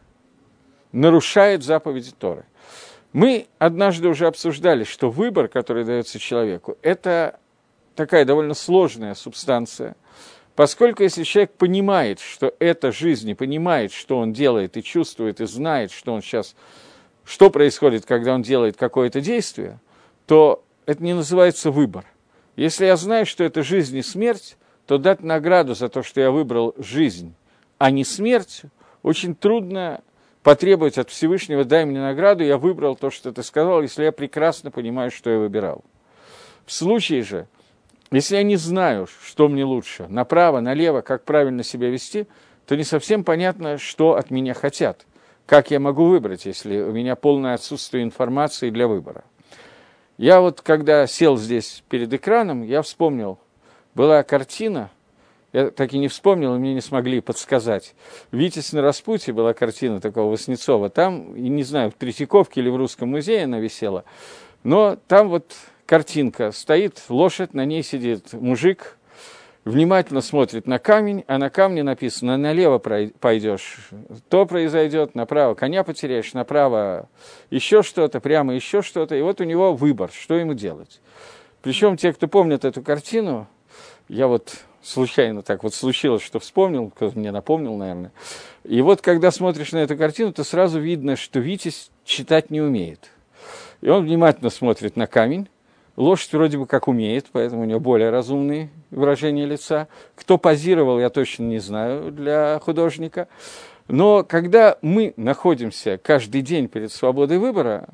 нарушает 0.91 1.63
заповеди 1.63 2.11
Торы. 2.11 2.43
Мы 3.11 3.47
однажды 3.57 4.07
уже 4.07 4.27
обсуждали, 4.27 4.83
что 4.83 5.09
выбор, 5.09 5.47
который 5.47 5.83
дается 5.83 6.19
человеку, 6.19 6.77
это 6.81 7.39
такая 7.95 8.23
довольно 8.23 8.53
сложная 8.53 9.15
субстанция, 9.15 9.95
поскольку 10.55 11.03
если 11.03 11.23
человек 11.23 11.53
понимает, 11.53 12.19
что 12.19 12.53
это 12.59 12.91
жизнь, 12.91 13.29
и 13.29 13.33
понимает, 13.33 13.91
что 13.91 14.19
он 14.19 14.31
делает, 14.31 14.77
и 14.77 14.83
чувствует, 14.83 15.41
и 15.41 15.47
знает, 15.47 15.91
что 15.91 16.13
он 16.13 16.21
сейчас, 16.21 16.55
что 17.25 17.49
происходит, 17.49 18.05
когда 18.05 18.35
он 18.35 18.43
делает 18.43 18.77
какое-то 18.77 19.21
действие, 19.21 19.79
то 20.27 20.63
это 20.85 21.03
не 21.03 21.13
называется 21.13 21.71
выбор. 21.71 22.05
Если 22.55 22.85
я 22.85 22.95
знаю, 22.95 23.25
что 23.25 23.43
это 23.43 23.63
жизнь 23.63 23.97
и 23.97 24.03
смерть, 24.03 24.55
то 24.85 24.97
дать 24.97 25.21
награду 25.21 25.75
за 25.75 25.89
то, 25.89 26.03
что 26.03 26.21
я 26.21 26.29
выбрал 26.29 26.75
жизнь, 26.77 27.33
а 27.77 27.89
не 27.89 28.03
смерть, 28.03 28.63
очень 29.01 29.33
трудно 29.33 30.01
потребовать 30.43 30.97
от 30.97 31.09
Всевышнего, 31.09 31.65
дай 31.65 31.85
мне 31.85 31.99
награду, 31.99 32.43
я 32.43 32.57
выбрал 32.57 32.95
то, 32.95 33.09
что 33.09 33.31
ты 33.31 33.43
сказал, 33.43 33.81
если 33.81 34.03
я 34.03 34.11
прекрасно 34.11 34.71
понимаю, 34.71 35.11
что 35.11 35.29
я 35.29 35.39
выбирал. 35.39 35.83
В 36.65 36.71
случае 36.71 37.23
же, 37.23 37.47
если 38.11 38.37
я 38.37 38.43
не 38.43 38.55
знаю, 38.55 39.07
что 39.23 39.47
мне 39.47 39.63
лучше, 39.63 40.07
направо, 40.07 40.59
налево, 40.59 41.01
как 41.01 41.23
правильно 41.23 41.63
себя 41.63 41.89
вести, 41.89 42.27
то 42.65 42.75
не 42.75 42.83
совсем 42.83 43.23
понятно, 43.23 43.77
что 43.77 44.15
от 44.15 44.31
меня 44.31 44.53
хотят. 44.53 45.05
Как 45.45 45.71
я 45.71 45.79
могу 45.79 46.05
выбрать, 46.05 46.45
если 46.45 46.79
у 46.81 46.91
меня 46.91 47.15
полное 47.15 47.55
отсутствие 47.55 48.03
информации 48.03 48.69
для 48.69 48.87
выбора. 48.87 49.23
Я 50.17 50.41
вот, 50.41 50.61
когда 50.61 51.07
сел 51.07 51.37
здесь 51.37 51.83
перед 51.89 52.13
экраном, 52.13 52.61
я 52.61 52.81
вспомнил, 52.81 53.39
была 53.95 54.21
картина– 54.23 54.91
я 55.51 55.71
так 55.71 55.93
и 55.93 55.97
не 55.97 56.07
вспомнил, 56.07 56.57
мне 56.57 56.73
не 56.73 56.81
смогли 56.81 57.21
подсказать. 57.21 57.95
«Витязь 58.31 58.73
на 58.73 58.81
распутье» 58.81 59.33
была 59.33 59.53
картина 59.53 59.99
такого 59.99 60.31
Васнецова. 60.31 60.89
Там, 60.89 61.35
и 61.35 61.49
не 61.49 61.63
знаю, 61.63 61.91
в 61.91 61.95
Третьяковке 61.95 62.61
или 62.61 62.69
в 62.69 62.75
Русском 62.75 63.09
музее 63.09 63.45
она 63.45 63.59
висела, 63.59 64.03
но 64.63 64.97
там 65.07 65.29
вот 65.29 65.55
картинка. 65.85 66.51
Стоит 66.51 67.01
лошадь, 67.09 67.55
на 67.55 67.65
ней 67.65 67.81
сидит 67.81 68.33
мужик, 68.33 68.97
внимательно 69.65 70.21
смотрит 70.21 70.67
на 70.67 70.77
камень, 70.77 71.23
а 71.27 71.39
на 71.39 71.49
камне 71.49 71.81
написано 71.81 72.37
«налево 72.37 72.77
пойдешь, 72.77 73.89
то 74.29 74.45
произойдет, 74.45 75.15
направо 75.15 75.55
коня 75.55 75.83
потеряешь, 75.83 76.33
направо 76.33 77.09
еще 77.49 77.81
что-то, 77.81 78.19
прямо 78.19 78.53
еще 78.53 78.83
что-то». 78.83 79.15
И 79.15 79.21
вот 79.21 79.41
у 79.41 79.45
него 79.45 79.73
выбор, 79.73 80.11
что 80.13 80.35
ему 80.35 80.53
делать. 80.53 81.01
Причем 81.61 81.97
те, 81.97 82.13
кто 82.13 82.27
помнит 82.27 82.65
эту 82.65 82.81
картину, 82.81 83.47
я 84.07 84.27
вот 84.27 84.59
случайно 84.81 85.41
так 85.41 85.63
вот 85.63 85.73
случилось, 85.73 86.21
что 86.21 86.39
вспомнил, 86.39 86.89
кто 86.89 87.11
мне 87.15 87.31
напомнил, 87.31 87.75
наверное. 87.75 88.11
И 88.63 88.81
вот 88.81 89.01
когда 89.01 89.31
смотришь 89.31 89.71
на 89.71 89.79
эту 89.79 89.97
картину, 89.97 90.33
то 90.33 90.43
сразу 90.43 90.79
видно, 90.79 91.15
что 91.15 91.39
Витязь 91.39 91.91
читать 92.05 92.49
не 92.49 92.61
умеет. 92.61 93.09
И 93.81 93.89
он 93.89 94.05
внимательно 94.05 94.49
смотрит 94.49 94.95
на 94.95 95.07
камень. 95.07 95.47
Лошадь 95.95 96.31
вроде 96.33 96.57
бы 96.57 96.65
как 96.65 96.87
умеет, 96.87 97.27
поэтому 97.31 97.63
у 97.63 97.65
нее 97.65 97.79
более 97.79 98.09
разумные 98.09 98.69
выражения 98.89 99.45
лица. 99.45 99.87
Кто 100.15 100.37
позировал, 100.37 100.99
я 100.99 101.09
точно 101.09 101.43
не 101.43 101.59
знаю 101.59 102.11
для 102.11 102.59
художника. 102.63 103.27
Но 103.89 104.23
когда 104.23 104.77
мы 104.81 105.13
находимся 105.17 105.97
каждый 105.97 106.41
день 106.41 106.67
перед 106.67 106.91
свободой 106.91 107.37
выбора, 107.37 107.89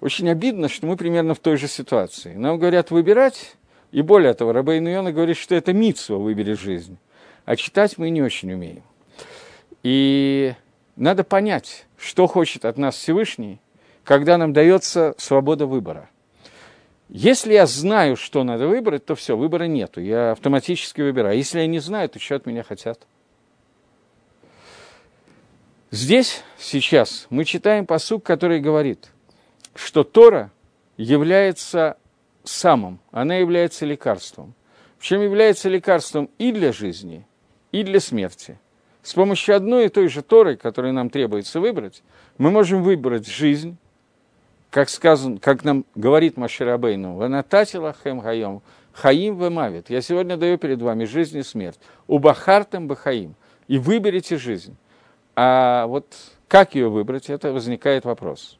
очень 0.00 0.30
обидно, 0.30 0.68
что 0.68 0.86
мы 0.86 0.96
примерно 0.96 1.34
в 1.34 1.38
той 1.38 1.56
же 1.56 1.66
ситуации. 1.66 2.34
Нам 2.34 2.58
говорят 2.58 2.90
выбирать, 2.90 3.56
и 3.94 4.02
более 4.02 4.34
того, 4.34 4.52
Рабейн 4.52 4.88
Йона 4.88 5.12
говорит, 5.12 5.36
что 5.36 5.54
это 5.54 5.72
митсва 5.72 6.16
«выбери 6.16 6.54
жизнь», 6.54 6.98
а 7.44 7.54
читать 7.54 7.96
мы 7.96 8.10
не 8.10 8.22
очень 8.22 8.52
умеем. 8.52 8.82
И 9.84 10.52
надо 10.96 11.22
понять, 11.22 11.86
что 11.96 12.26
хочет 12.26 12.64
от 12.64 12.76
нас 12.76 12.96
Всевышний, 12.96 13.60
когда 14.02 14.36
нам 14.36 14.52
дается 14.52 15.14
свобода 15.16 15.66
выбора. 15.66 16.10
Если 17.08 17.52
я 17.52 17.66
знаю, 17.66 18.16
что 18.16 18.42
надо 18.42 18.66
выбрать, 18.66 19.06
то 19.06 19.14
все, 19.14 19.36
выбора 19.36 19.64
нету, 19.64 20.00
я 20.00 20.32
автоматически 20.32 21.00
выбираю. 21.00 21.36
Если 21.36 21.60
я 21.60 21.68
не 21.68 21.78
знаю, 21.78 22.08
то 22.08 22.18
что 22.18 22.34
от 22.34 22.46
меня 22.46 22.64
хотят? 22.64 22.98
Здесь, 25.92 26.42
сейчас, 26.58 27.28
мы 27.30 27.44
читаем 27.44 27.86
посук, 27.86 28.24
который 28.24 28.58
говорит, 28.58 29.12
что 29.76 30.02
Тора 30.02 30.50
является 30.96 31.96
самым, 32.44 33.00
она 33.10 33.36
является 33.36 33.84
лекарством. 33.84 34.54
Причем 34.98 35.22
является 35.22 35.68
лекарством 35.68 36.30
и 36.38 36.52
для 36.52 36.72
жизни, 36.72 37.26
и 37.72 37.82
для 37.82 38.00
смерти. 38.00 38.58
С 39.02 39.12
помощью 39.12 39.54
одной 39.56 39.86
и 39.86 39.88
той 39.88 40.08
же 40.08 40.22
Торы, 40.22 40.56
которую 40.56 40.94
нам 40.94 41.10
требуется 41.10 41.60
выбрать, 41.60 42.02
мы 42.38 42.50
можем 42.50 42.82
выбрать 42.82 43.26
жизнь, 43.26 43.76
как, 44.70 44.88
сказано, 44.88 45.38
как 45.38 45.62
нам 45.62 45.84
говорит 45.94 46.36
Маширабейну, 46.36 47.16
«Ванататила 47.16 47.92
хэм 47.92 48.20
хайом, 48.20 48.62
хаим 48.92 49.38
вемавит». 49.38 49.90
Я 49.90 50.00
сегодня 50.00 50.36
даю 50.36 50.56
перед 50.56 50.80
вами 50.80 51.04
жизнь 51.04 51.38
и 51.38 51.42
смерть. 51.42 51.78
«Убахартем 52.06 52.88
бахаим». 52.88 53.34
И 53.68 53.78
выберите 53.78 54.36
жизнь. 54.36 54.76
А 55.36 55.86
вот 55.86 56.06
как 56.48 56.74
ее 56.74 56.88
выбрать, 56.88 57.30
это 57.30 57.52
возникает 57.52 58.04
вопрос. 58.04 58.58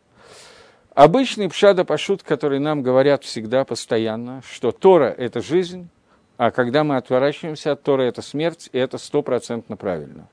Обычный 0.94 1.48
пшада 1.48 1.84
пашут, 1.84 2.22
который 2.22 2.60
нам 2.60 2.82
говорят 2.82 3.24
всегда, 3.24 3.64
постоянно, 3.64 4.42
что 4.48 4.70
Тора– 4.70 5.12
это 5.18 5.40
жизнь, 5.40 5.88
а 6.36 6.52
когда 6.52 6.84
мы 6.84 6.96
отворачиваемся 6.96 7.72
от 7.72 7.82
Тора– 7.82 8.02
это 8.04 8.22
смерть, 8.22 8.70
и 8.72 8.78
это 8.78 8.98
стопроцентно 8.98 9.76
правильно. 9.76 10.28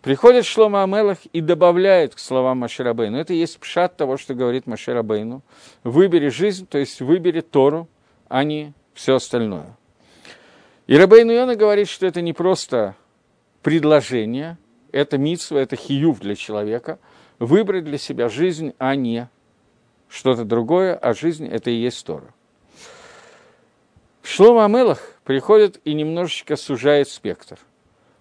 Приходит 0.00 0.46
Шлома 0.46 0.82
Амелах 0.82 1.18
и 1.34 1.42
добавляет 1.42 2.14
к 2.14 2.18
словам 2.18 2.58
Маширабейну. 2.58 3.18
Это 3.18 3.34
есть 3.34 3.58
пшат 3.60 3.96
того, 3.96 4.16
что 4.16 4.34
говорит 4.34 4.66
Маширабейну. 4.66 5.42
Выбери 5.84 6.28
жизнь, 6.30 6.66
то 6.66 6.78
есть 6.78 7.02
выбери 7.02 7.42
Тору, 7.42 7.86
а 8.28 8.44
не 8.44 8.72
все 8.94 9.16
остальное. 9.16 9.76
И 10.86 10.96
Рабейну 10.96 11.32
Йона 11.32 11.54
говорит, 11.54 11.88
что 11.88 12.06
это 12.06 12.22
не 12.22 12.32
просто 12.32 12.96
предложение, 13.62 14.56
это 14.90 15.18
митсва, 15.18 15.58
это 15.58 15.76
хиюв 15.76 16.18
для 16.18 16.34
человека, 16.34 16.98
выбрать 17.38 17.84
для 17.84 17.98
себя 17.98 18.30
жизнь, 18.30 18.72
а 18.78 18.96
не 18.96 19.28
что-то 20.12 20.44
другое, 20.44 20.94
а 20.94 21.14
жизнь– 21.14 21.46
это 21.48 21.70
и 21.70 21.74
есть 21.74 22.04
Тора. 22.04 22.34
Шлома 24.22 24.66
Амелах 24.66 25.00
приходит 25.24 25.80
и 25.84 25.94
немножечко 25.94 26.56
сужает 26.56 27.08
спектр. 27.08 27.58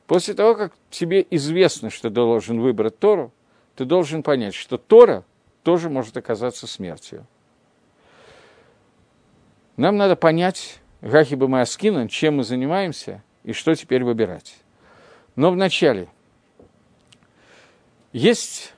После 0.08 0.34
того, 0.34 0.56
как 0.56 0.74
тебе 0.90 1.26
известно, 1.30 1.90
что 1.90 2.10
ты 2.10 2.16
должен 2.16 2.62
выбрать 2.62 2.98
Тору, 2.98 3.32
ты 3.76 3.84
должен 3.86 4.24
понять, 4.24 4.54
что 4.54 4.78
Тора 4.78 5.26
тоже 5.64 5.90
может 5.90 6.16
оказаться 6.16 6.66
смертью. 6.66 7.26
Нам 9.76 9.98
надо 9.98 10.16
понять, 10.16 10.80
Гахиба 11.02 11.48
Маскина, 11.48 12.08
чем 12.08 12.38
мы 12.38 12.44
занимаемся 12.44 13.22
и 13.44 13.52
что 13.52 13.76
теперь 13.76 14.04
выбирать. 14.04 14.56
Но 15.36 15.52
вначале 15.52 16.08
есть 18.14 18.74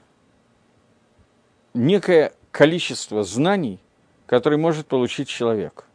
некое 1.74 2.34
количество 2.54 3.24
знаний, 3.24 3.80
которые 4.28 4.60
может 4.60 4.88
получить 4.88 5.28
человек. 5.28 5.86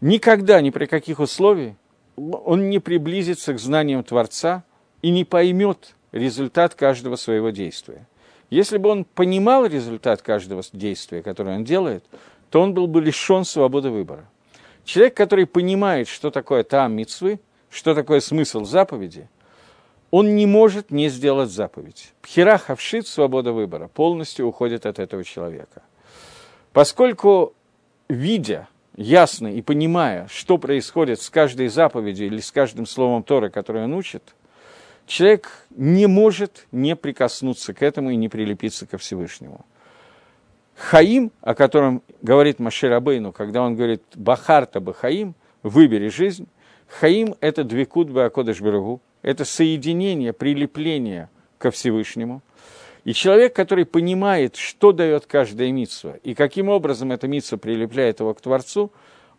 Никогда, 0.00 0.62
ни 0.62 0.70
при 0.70 0.86
каких 0.86 1.18
условиях 1.18 1.74
он 2.16 2.70
не 2.70 2.78
приблизится 2.78 3.52
к 3.52 3.58
знаниям 3.58 4.04
Творца 4.04 4.62
и 5.02 5.10
не 5.10 5.24
поймет 5.24 5.94
результат 6.12 6.74
каждого 6.74 7.16
своего 7.16 7.50
действия. 7.50 8.06
Если 8.48 8.78
бы 8.78 8.90
он 8.90 9.04
понимал 9.04 9.66
результат 9.66 10.22
каждого 10.22 10.62
действия, 10.72 11.20
которое 11.20 11.56
он 11.56 11.64
делает, 11.64 12.04
то 12.50 12.60
он 12.60 12.72
был 12.72 12.86
бы 12.86 13.00
лишен 13.00 13.44
свободы 13.44 13.90
выбора. 13.90 14.24
Человек, 14.84 15.14
который 15.16 15.46
понимает, 15.46 16.08
что 16.08 16.30
такое 16.30 16.62
там 16.62 16.92
мицвы, 16.94 17.40
что 17.70 17.94
такое 17.94 18.20
смысл 18.20 18.64
заповеди, 18.64 19.28
он 20.10 20.34
не 20.34 20.46
может 20.46 20.90
не 20.90 21.08
сделать 21.08 21.50
заповедь. 21.50 22.12
Пхера 22.20 22.58
хавшит, 22.58 23.06
свобода 23.06 23.52
выбора, 23.52 23.88
полностью 23.88 24.46
уходит 24.46 24.86
от 24.86 24.98
этого 24.98 25.24
человека. 25.24 25.82
Поскольку, 26.72 27.54
видя 28.08 28.68
ясно 28.96 29.48
и 29.48 29.62
понимая, 29.62 30.26
что 30.28 30.58
происходит 30.58 31.20
с 31.20 31.30
каждой 31.30 31.68
заповедью 31.68 32.26
или 32.26 32.40
с 32.40 32.50
каждым 32.50 32.86
словом 32.86 33.22
Торы, 33.22 33.50
которое 33.50 33.84
он 33.84 33.94
учит, 33.94 34.34
человек 35.06 35.66
не 35.70 36.06
может 36.06 36.66
не 36.72 36.96
прикоснуться 36.96 37.72
к 37.72 37.82
этому 37.82 38.10
и 38.10 38.16
не 38.16 38.28
прилепиться 38.28 38.86
ко 38.86 38.98
Всевышнему. 38.98 39.64
Хаим, 40.76 41.30
о 41.42 41.54
котором 41.54 42.02
говорит 42.22 42.58
Машир 42.58 42.92
Абейну, 42.92 43.32
когда 43.32 43.62
он 43.62 43.76
говорит 43.76 44.02
«Бахарта 44.14 44.80
Бахаим», 44.80 45.34
«Выбери 45.62 46.08
жизнь», 46.08 46.48
Хаим– 46.88 47.36
это 47.40 47.64
двекут 47.64 48.08
Беакодыш 48.08 48.60
Берегу, 48.60 49.00
это 49.22 49.44
соединение, 49.44 50.32
прилепление 50.32 51.28
ко 51.58 51.70
Всевышнему. 51.70 52.42
И 53.04 53.14
человек, 53.14 53.54
который 53.54 53.86
понимает, 53.86 54.56
что 54.56 54.92
дает 54.92 55.26
каждая 55.26 55.72
митсва, 55.72 56.16
и 56.22 56.34
каким 56.34 56.68
образом 56.68 57.12
эта 57.12 57.28
митсва 57.28 57.56
прилепляет 57.56 58.20
его 58.20 58.34
к 58.34 58.40
Творцу, 58.40 58.92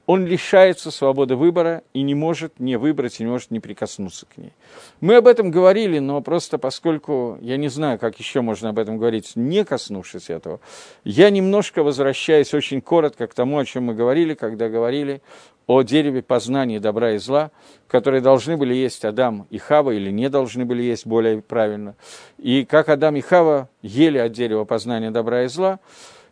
он 0.06 0.26
лишается 0.26 0.92
свободы 0.92 1.36
выбора 1.36 1.84
и 1.94 2.02
не 2.02 2.16
может 2.16 2.60
не 2.60 2.78
выбрать, 2.78 3.20
и 3.20 3.24
не 3.24 3.30
может 3.30 3.52
не 3.52 3.60
прикоснуться 3.60 4.26
к 4.26 4.38
ней. 4.38 4.54
Мы 5.00 5.16
об 5.16 5.28
этом 5.28 5.52
говорили, 5.52 6.00
но 6.00 6.22
просто 6.22 6.58
поскольку 6.58 7.38
я 7.42 7.58
не 7.58 7.70
знаю, 7.70 8.00
как 8.00 8.20
еще 8.20 8.42
можно 8.42 8.70
об 8.70 8.80
этом 8.80 8.98
говорить, 8.98 9.34
не 9.36 9.64
коснувшись 9.64 10.30
этого, 10.30 10.60
я 11.04 11.30
немножко 11.30 11.84
возвращаюсь 11.84 12.54
очень 12.54 12.82
коротко 12.82 13.28
к 13.28 13.34
тому, 13.34 13.60
о 13.60 13.66
чем 13.66 13.86
мы 13.86 13.94
говорили, 13.94 14.34
когда 14.34 14.70
говорили 14.70 15.22
о 15.68 15.84
дереве 15.84 16.22
познания 16.22 16.80
добра 16.80 17.14
и 17.14 17.18
зла, 17.18 17.52
которые 17.88 18.22
должны 18.22 18.58
были 18.58 18.74
есть 18.74 19.06
Адам 19.06 19.48
и 19.50 19.58
Хава, 19.58 19.92
или 19.92 20.12
не 20.12 20.30
должны 20.30 20.66
были 20.66 20.84
есть 20.84 21.06
более 21.06 21.42
правильно. 21.42 21.96
И 22.38 22.66
как 22.66 22.90
Адам 22.90 23.16
и 23.16 23.22
Хава 23.22 23.70
ели 23.82 24.18
от 24.18 24.32
дерева 24.34 24.66
познания 24.66 25.12
добра 25.12 25.44
и 25.44 25.48
зла, 25.48 25.80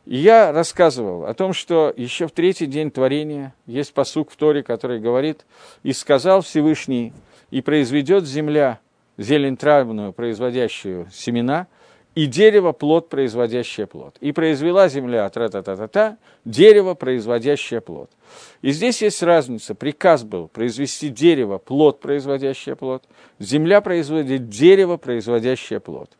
я 0.06 0.52
рассказывал 0.52 1.26
о 1.26 1.34
том, 1.34 1.54
что 1.54 1.94
еще 1.96 2.28
в 2.28 2.32
третий 2.32 2.66
день 2.66 2.92
творения 2.92 3.54
есть 3.66 3.94
посук 3.94 4.32
в 4.32 4.36
Торе, 4.36 4.64
который 4.64 5.00
говорит, 5.00 5.46
«И 5.84 5.94
сказал 5.94 6.42
Всевышний, 6.42 7.14
и 7.52 7.62
произведет 7.62 8.26
земля 8.26 8.80
зелень 9.18 9.58
травную, 9.58 10.14
производящую 10.14 11.08
семена, 11.12 11.68
и 12.16 12.26
дерево 12.26 12.72
плод, 12.72 13.08
производящее 13.08 13.86
плод. 13.86 14.18
И 14.20 14.32
произвела 14.32 14.90
земля, 14.90 15.30
тра-та-та-та-та, 15.30 16.18
дерево, 16.44 16.96
производящее 16.96 17.82
плод. 17.82 18.10
И 18.62 18.72
здесь 18.72 19.02
есть 19.02 19.22
разница. 19.22 19.76
Приказ 19.76 20.24
был 20.24 20.48
произвести 20.48 21.10
дерево, 21.10 21.60
плод, 21.60 22.00
производящее 22.00 22.76
плод. 22.76 23.04
Земля 23.38 23.80
производит 23.82 24.50
дерево, 24.50 24.98
производящее 24.98 25.80
плод. 25.80 26.18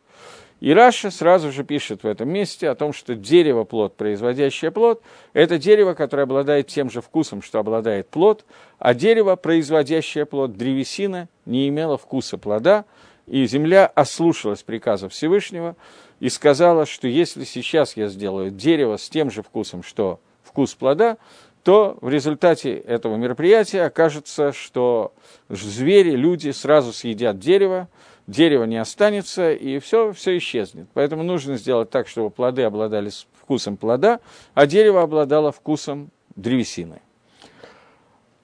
И 0.60 0.74
Раша 0.74 1.10
сразу 1.10 1.50
же 1.52 1.64
пишет 1.64 2.02
в 2.02 2.06
этом 2.06 2.28
месте 2.28 2.68
о 2.68 2.74
том, 2.74 2.92
что 2.92 3.14
дерево 3.14 3.64
плод, 3.64 3.96
производящее 3.96 4.70
плод, 4.70 5.02
это 5.32 5.58
дерево, 5.58 5.94
которое 5.94 6.24
обладает 6.24 6.66
тем 6.66 6.90
же 6.90 7.00
вкусом, 7.00 7.40
что 7.40 7.58
обладает 7.58 8.08
плод, 8.08 8.44
а 8.78 8.92
дерево, 8.92 9.36
производящее 9.36 10.26
плод, 10.26 10.56
древесина, 10.56 11.28
не 11.46 11.68
имело 11.68 11.96
вкуса 11.96 12.36
плода, 12.36 12.84
и 13.26 13.46
земля 13.46 13.86
ослушалась 13.86 14.62
приказа 14.62 15.08
Всевышнего 15.08 15.76
и 16.20 16.28
сказала, 16.28 16.84
что 16.84 17.08
если 17.08 17.44
сейчас 17.44 17.96
я 17.96 18.08
сделаю 18.08 18.50
дерево 18.50 18.98
с 18.98 19.08
тем 19.08 19.30
же 19.30 19.42
вкусом, 19.42 19.82
что 19.82 20.20
вкус 20.42 20.74
плода, 20.74 21.16
то 21.62 21.96
в 22.00 22.08
результате 22.10 22.74
этого 22.74 23.16
мероприятия 23.16 23.82
окажется, 23.82 24.52
что 24.52 25.12
звери, 25.48 26.12
люди 26.12 26.50
сразу 26.50 26.92
съедят 26.92 27.38
дерево, 27.38 27.88
дерево 28.30 28.64
не 28.64 28.76
останется, 28.76 29.52
и 29.52 29.78
все, 29.80 30.12
все 30.12 30.38
исчезнет. 30.38 30.88
Поэтому 30.94 31.22
нужно 31.22 31.56
сделать 31.56 31.90
так, 31.90 32.08
чтобы 32.08 32.30
плоды 32.30 32.62
обладали 32.62 33.10
вкусом 33.34 33.76
плода, 33.76 34.20
а 34.54 34.66
дерево 34.66 35.02
обладало 35.02 35.52
вкусом 35.52 36.10
древесины. 36.36 37.02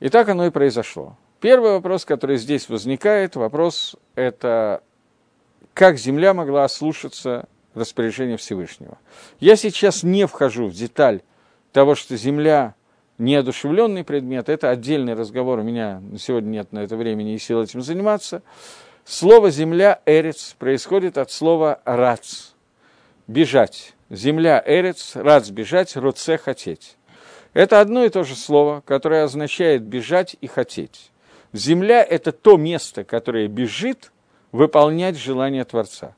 И 0.01 0.09
так 0.09 0.29
оно 0.29 0.46
и 0.46 0.51
произошло. 0.51 1.16
Первый 1.40 1.72
вопрос, 1.72 2.05
который 2.05 2.37
здесь 2.37 2.68
возникает, 2.68 3.37
вопрос– 3.37 3.96
это 4.14 4.83
как 5.72 5.99
земля 5.99 6.35
могла 6.35 6.64
ослушаться 6.64 7.49
распоряжения 7.75 8.37
Всевышнего. 8.37 8.99
Я 9.38 9.57
сейчас 9.57 10.03
не 10.03 10.27
вхожу 10.27 10.66
в 10.66 10.72
деталь 10.72 11.20
того, 11.72 11.94
что 11.94 12.16
земля 12.16 12.75
неодушевленный 13.18 14.03
предмет, 14.03 14.49
это 14.49 14.70
отдельный 14.70 15.14
разговор, 15.14 15.59
у 15.59 15.62
меня 15.62 16.03
сегодня 16.18 16.49
нет 16.49 16.72
на 16.72 16.81
это 16.81 16.96
времени 16.96 17.35
и 17.35 17.38
сил 17.38 17.62
этим 17.62 17.83
заниматься. 17.83 18.42
Слово 19.09 19.53
«земля» 19.53 20.01
«эрец» 20.05 20.57
происходит 20.59 21.16
от 21.16 21.31
слова 21.31 21.81
«рац»– 21.85 22.55
«бежать». 23.29 23.95
Земля 24.11 24.61
«эрец», 24.66 25.14
«рац»– 25.14 25.49
«бежать», 25.51 25.95
«роце»– 25.95 26.37
«хотеть». 26.45 26.97
Это 27.55 27.81
одно 27.81 28.05
и 28.05 28.09
то 28.09 28.25
же 28.25 28.35
слово, 28.35 28.83
которое 28.85 29.23
означает 29.23 29.83
«бежать» 29.83 30.35
и 30.40 30.49
«хотеть». 30.49 31.12
Земля– 31.53 32.03
это 32.11 32.33
то 32.33 32.57
место, 32.57 33.05
которое 33.05 33.47
бежит 33.47 34.11
выполнять 34.51 35.16
желание 35.16 35.64
Творца. 35.64 36.16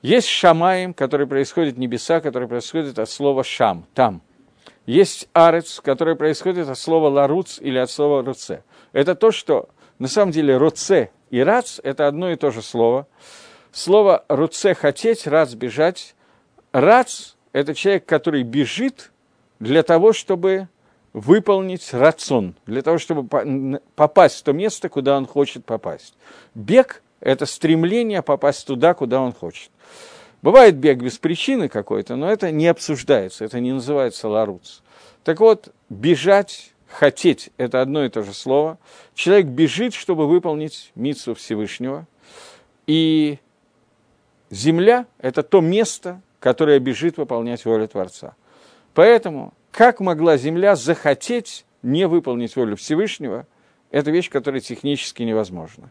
Есть 0.00 0.28
шамаем, 0.28 0.94
который 0.94 1.26
происходит 1.26 1.76
небеса, 1.76 2.20
который 2.20 2.46
происходит 2.46 3.00
от 3.00 3.10
слова 3.10 3.42
«шам»– 3.42 3.84
«там». 3.94 4.22
Есть 4.86 5.28
арец, 5.32 5.80
который 5.80 6.14
происходит 6.14 6.68
от 6.68 6.78
слова 6.78 7.08
«ларуц» 7.08 7.58
или 7.60 7.78
от 7.78 7.90
слова 7.90 8.22
«руце». 8.22 8.62
Это 8.92 9.16
то, 9.16 9.32
что 9.32 9.68
на 9.98 10.06
самом 10.06 10.30
деле 10.30 10.56
«роце» 10.56 11.10
и 11.30 11.40
«рац»– 11.40 11.80
это 11.82 12.06
одно 12.06 12.30
и 12.30 12.36
то 12.36 12.50
же 12.50 12.62
слово. 12.62 13.06
Слово 13.72 14.24
«руце»– 14.28 14.74
хотеть, 14.74 15.26
«рац»– 15.26 15.54
бежать. 15.54 16.14
«Рац»– 16.72 17.34
это 17.52 17.74
человек, 17.74 18.06
который 18.06 18.42
бежит 18.42 19.10
для 19.58 19.82
того, 19.82 20.12
чтобы 20.12 20.68
выполнить 21.12 21.94
рацион, 21.94 22.54
для 22.66 22.82
того, 22.82 22.98
чтобы 22.98 23.80
попасть 23.94 24.40
в 24.40 24.42
то 24.42 24.52
место, 24.52 24.88
куда 24.88 25.16
он 25.16 25.26
хочет 25.26 25.64
попасть. 25.64 26.14
Бег– 26.54 27.02
это 27.20 27.46
стремление 27.46 28.22
попасть 28.22 28.66
туда, 28.66 28.92
куда 28.94 29.20
он 29.20 29.32
хочет. 29.32 29.70
Бывает 30.42 30.76
бег 30.76 30.98
без 30.98 31.18
причины 31.18 31.68
какой-то, 31.68 32.16
но 32.16 32.30
это 32.30 32.50
не 32.50 32.66
обсуждается, 32.68 33.44
это 33.44 33.58
не 33.60 33.72
называется 33.72 34.28
ларуц. 34.28 34.80
Так 35.24 35.40
вот, 35.40 35.74
бежать 35.88 36.72
хотеть– 36.88 37.50
это 37.56 37.80
одно 37.80 38.04
и 38.04 38.08
то 38.08 38.22
же 38.22 38.32
слово. 38.32 38.78
Человек 39.14 39.46
бежит, 39.46 39.94
чтобы 39.94 40.26
выполнить 40.26 40.92
митсу 40.94 41.34
Всевышнего. 41.34 42.06
И 42.86 43.38
земля– 44.50 45.06
это 45.18 45.42
то 45.42 45.60
место, 45.60 46.20
которое 46.40 46.78
бежит 46.78 47.16
выполнять 47.16 47.64
волю 47.64 47.88
Творца. 47.88 48.34
Поэтому, 48.94 49.52
как 49.70 50.00
могла 50.00 50.36
земля 50.36 50.76
захотеть 50.76 51.64
не 51.82 52.06
выполнить 52.06 52.56
волю 52.56 52.76
Всевышнего, 52.76 53.46
это 53.90 54.10
вещь, 54.10 54.30
которая 54.30 54.60
технически 54.60 55.22
невозможна. 55.22 55.90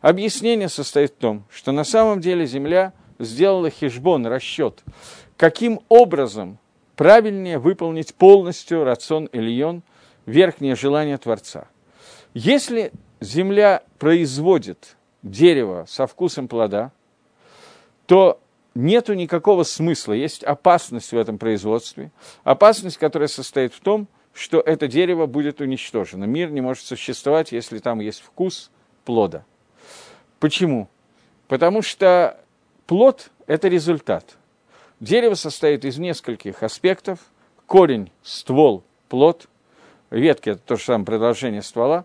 Объяснение 0.00 0.68
состоит 0.68 1.12
в 1.12 1.16
том, 1.16 1.44
что 1.50 1.72
на 1.72 1.84
самом 1.84 2.20
деле 2.20 2.46
земля 2.46 2.92
сделала 3.18 3.68
хижбон, 3.68 4.26
расчет, 4.26 4.82
каким 5.36 5.80
образом 5.88 6.58
правильнее 6.96 7.58
выполнить 7.58 8.14
полностью 8.14 8.84
рацион 8.84 9.28
Ильон– 9.32 9.82
верхнее 10.26 10.74
желание 10.74 11.18
Творца. 11.18 11.68
Если 12.34 12.92
земля 13.20 13.82
производит 13.98 14.96
дерево 15.22 15.86
со 15.88 16.06
вкусом 16.06 16.48
плода, 16.48 16.92
то 18.06 18.40
нету 18.74 19.14
никакого 19.14 19.64
смысла, 19.64 20.12
есть 20.12 20.42
опасность 20.44 21.12
в 21.12 21.16
этом 21.18 21.38
производстве. 21.38 22.10
Опасность, 22.44 22.98
которая 22.98 23.28
состоит 23.28 23.74
в 23.74 23.80
том, 23.80 24.08
что 24.32 24.60
это 24.60 24.86
дерево 24.86 25.26
будет 25.26 25.60
уничтожено. 25.60 26.24
Мир 26.24 26.50
не 26.50 26.60
может 26.60 26.84
существовать, 26.84 27.52
если 27.52 27.78
там 27.78 28.00
есть 28.00 28.20
вкус 28.20 28.70
плода. 29.04 29.44
Почему? 30.38 30.88
Потому 31.48 31.82
что 31.82 32.40
плод– 32.86 33.30
это 33.46 33.68
результат. 33.68 34.36
Дерево 35.00 35.34
состоит 35.34 35.84
из 35.84 35.98
нескольких 35.98 36.62
аспектов. 36.62 37.18
Корень, 37.66 38.10
ствол, 38.22 38.84
плод– 39.08 39.48
ветки– 40.10 40.48
это 40.50 40.60
то 40.60 40.76
же 40.76 40.84
самое 40.84 41.06
продолжение 41.06 41.62
ствола, 41.62 42.04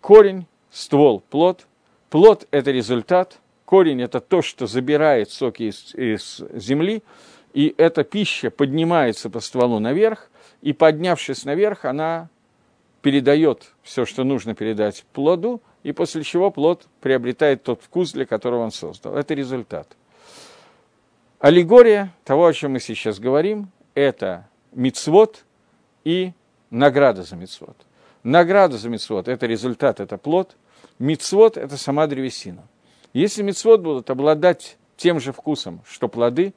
корень, 0.00 0.46
ствол, 0.70 1.20
плод. 1.20 1.66
Плод– 2.10 2.46
это 2.50 2.70
результат, 2.70 3.38
корень– 3.64 4.02
это 4.02 4.20
то, 4.20 4.42
что 4.42 4.66
забирает 4.66 5.30
соки 5.30 5.64
из, 5.64 5.94
из 5.94 6.42
земли, 6.54 7.02
и 7.52 7.74
эта 7.78 8.04
пища 8.04 8.50
поднимается 8.50 9.30
по 9.30 9.40
стволу 9.40 9.78
наверх, 9.78 10.30
и 10.60 10.72
поднявшись 10.72 11.44
наверх, 11.44 11.84
она 11.84 12.28
передает 13.02 13.74
все, 13.82 14.04
что 14.06 14.24
нужно 14.24 14.54
передать 14.54 15.04
плоду, 15.12 15.60
и 15.82 15.92
после 15.92 16.22
чего 16.22 16.50
плод 16.50 16.86
приобретает 17.00 17.62
тот 17.62 17.82
вкус, 17.82 18.12
для 18.12 18.24
которого 18.24 18.62
он 18.62 18.70
создал. 18.70 19.16
Это 19.16 19.34
результат. 19.34 19.96
Аллегория 21.38 22.14
того, 22.24 22.46
о 22.46 22.52
чем 22.54 22.72
мы 22.72 22.80
сейчас 22.80 23.18
говорим, 23.18 23.68
это 23.94 24.48
мицвод 24.72 25.44
и 26.02 26.32
награда 26.74 27.22
за 27.22 27.36
мицвод. 27.36 27.76
Награда 28.22 28.76
за 28.76 28.88
мицвод– 28.88 29.28
это 29.28 29.46
результат, 29.46 30.00
это 30.00 30.18
плод. 30.18 30.56
Мицвод– 30.98 31.56
это 31.58 31.76
сама 31.76 32.06
древесина. 32.06 32.62
Если 33.12 33.42
мицвод 33.42 33.80
будут 33.80 34.10
обладать 34.10 34.76
тем 34.96 35.20
же 35.20 35.32
вкусом, 35.32 35.82
что 35.88 36.08
плоды, 36.08 36.52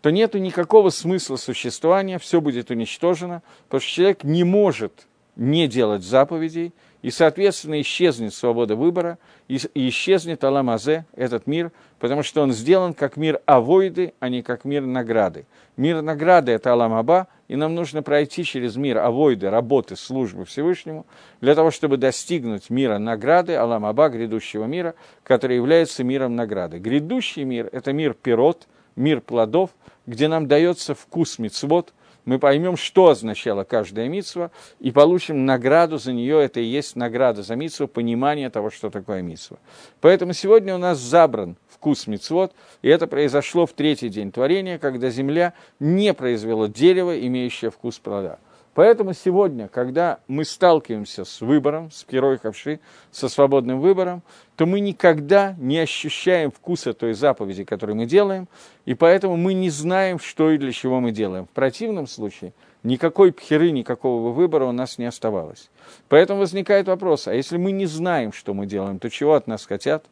то 0.00 0.10
нет 0.10 0.34
никакого 0.34 0.90
смысла 0.90 1.36
существования, 1.36 2.18
все 2.18 2.40
будет 2.40 2.70
уничтожено, 2.70 3.42
потому 3.64 3.80
что 3.80 3.90
человек 3.90 4.24
не 4.24 4.42
может 4.42 5.06
не 5.36 5.68
делать 5.68 6.02
заповедей, 6.02 6.72
и, 7.02 7.10
соответственно, 7.10 7.80
исчезнет 7.80 8.32
свобода 8.32 8.76
выбора, 8.76 9.18
и, 9.48 9.58
исчезнет 9.74 10.42
Аламазе, 10.44 11.04
этот 11.14 11.46
мир, 11.46 11.72
потому 11.98 12.22
что 12.22 12.42
он 12.42 12.52
сделан 12.52 12.94
как 12.94 13.16
мир 13.16 13.40
авойды, 13.44 14.14
а 14.20 14.28
не 14.28 14.42
как 14.42 14.64
мир 14.64 14.82
награды. 14.82 15.44
Мир 15.76 16.00
награды– 16.00 16.52
это 16.52 16.72
Аламаба, 16.72 17.26
и 17.48 17.56
нам 17.56 17.74
нужно 17.74 18.02
пройти 18.02 18.44
через 18.44 18.76
мир 18.76 18.98
авойды, 18.98 19.50
работы, 19.50 19.96
службы 19.96 20.44
Всевышнему, 20.44 21.04
для 21.40 21.54
того, 21.54 21.70
чтобы 21.72 21.96
достигнуть 21.96 22.70
мира 22.70 22.98
награды, 22.98 23.56
Аламаба, 23.56 24.08
грядущего 24.08 24.64
мира, 24.64 24.94
который 25.24 25.56
является 25.56 26.04
миром 26.04 26.36
награды. 26.36 26.78
Грядущий 26.78 27.42
мир– 27.42 27.68
это 27.72 27.92
мир 27.92 28.14
пирот, 28.14 28.68
мир 28.94 29.20
плодов, 29.20 29.70
где 30.06 30.28
нам 30.28 30.46
дается 30.46 30.94
вкус 30.94 31.38
мицвод– 31.38 31.92
мы 32.24 32.38
поймем, 32.38 32.76
что 32.76 33.08
означала 33.08 33.64
каждая 33.64 34.08
митсва, 34.08 34.50
и 34.78 34.90
получим 34.92 35.44
награду 35.44 35.98
за 35.98 36.12
нее. 36.12 36.42
Это 36.42 36.60
и 36.60 36.64
есть 36.64 36.96
награда 36.96 37.42
за 37.42 37.56
митсву, 37.56 37.88
понимание 37.88 38.48
того, 38.50 38.70
что 38.70 38.90
такое 38.90 39.22
митсва. 39.22 39.58
Поэтому 40.00 40.32
сегодня 40.32 40.74
у 40.74 40.78
нас 40.78 40.98
забран 40.98 41.56
вкус 41.68 42.06
мицвод, 42.06 42.52
и 42.82 42.88
это 42.88 43.06
произошло 43.06 43.66
в 43.66 43.72
третий 43.72 44.08
день 44.08 44.30
творения, 44.30 44.78
когда 44.78 45.10
земля 45.10 45.54
не 45.80 46.14
произвела 46.14 46.68
дерево, 46.68 47.18
имеющее 47.18 47.70
вкус 47.70 47.98
плода. 47.98 48.38
Поэтому 48.74 49.12
сегодня, 49.12 49.68
когда 49.68 50.20
мы 50.28 50.46
сталкиваемся 50.46 51.26
с 51.26 51.42
выбором, 51.42 51.90
с 51.90 52.04
пирой 52.04 52.38
хавши, 52.38 52.80
со 53.10 53.28
свободным 53.28 53.80
выбором, 53.80 54.22
то 54.56 54.64
мы 54.64 54.80
никогда 54.80 55.54
не 55.58 55.78
ощущаем 55.78 56.50
вкуса 56.50 56.94
той 56.94 57.12
заповеди, 57.12 57.64
которую 57.64 57.96
мы 57.96 58.06
делаем, 58.06 58.48
и 58.86 58.94
поэтому 58.94 59.36
мы 59.36 59.52
не 59.52 59.68
знаем, 59.68 60.18
что 60.18 60.50
и 60.50 60.58
для 60.58 60.72
чего 60.72 61.00
мы 61.00 61.10
делаем. 61.10 61.44
В 61.44 61.50
противном 61.50 62.06
случае 62.06 62.54
никакой 62.82 63.32
пхеры, 63.32 63.72
никакого 63.72 64.30
выбора 64.30 64.64
у 64.64 64.72
нас 64.72 64.96
не 64.96 65.04
оставалось. 65.04 65.70
Поэтому 66.08 66.40
возникает 66.40 66.88
вопрос, 66.88 67.28
а 67.28 67.34
если 67.34 67.58
мы 67.58 67.72
не 67.72 67.84
знаем, 67.84 68.32
что 68.32 68.54
мы 68.54 68.64
делаем, 68.64 68.98
то 68.98 69.10
чего 69.10 69.34
от 69.34 69.46
нас 69.46 69.66
хотят? 69.66 70.06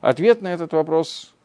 Ответ 0.00 0.42
на 0.42 0.52
этот 0.52 0.72
вопрос– 0.72 1.32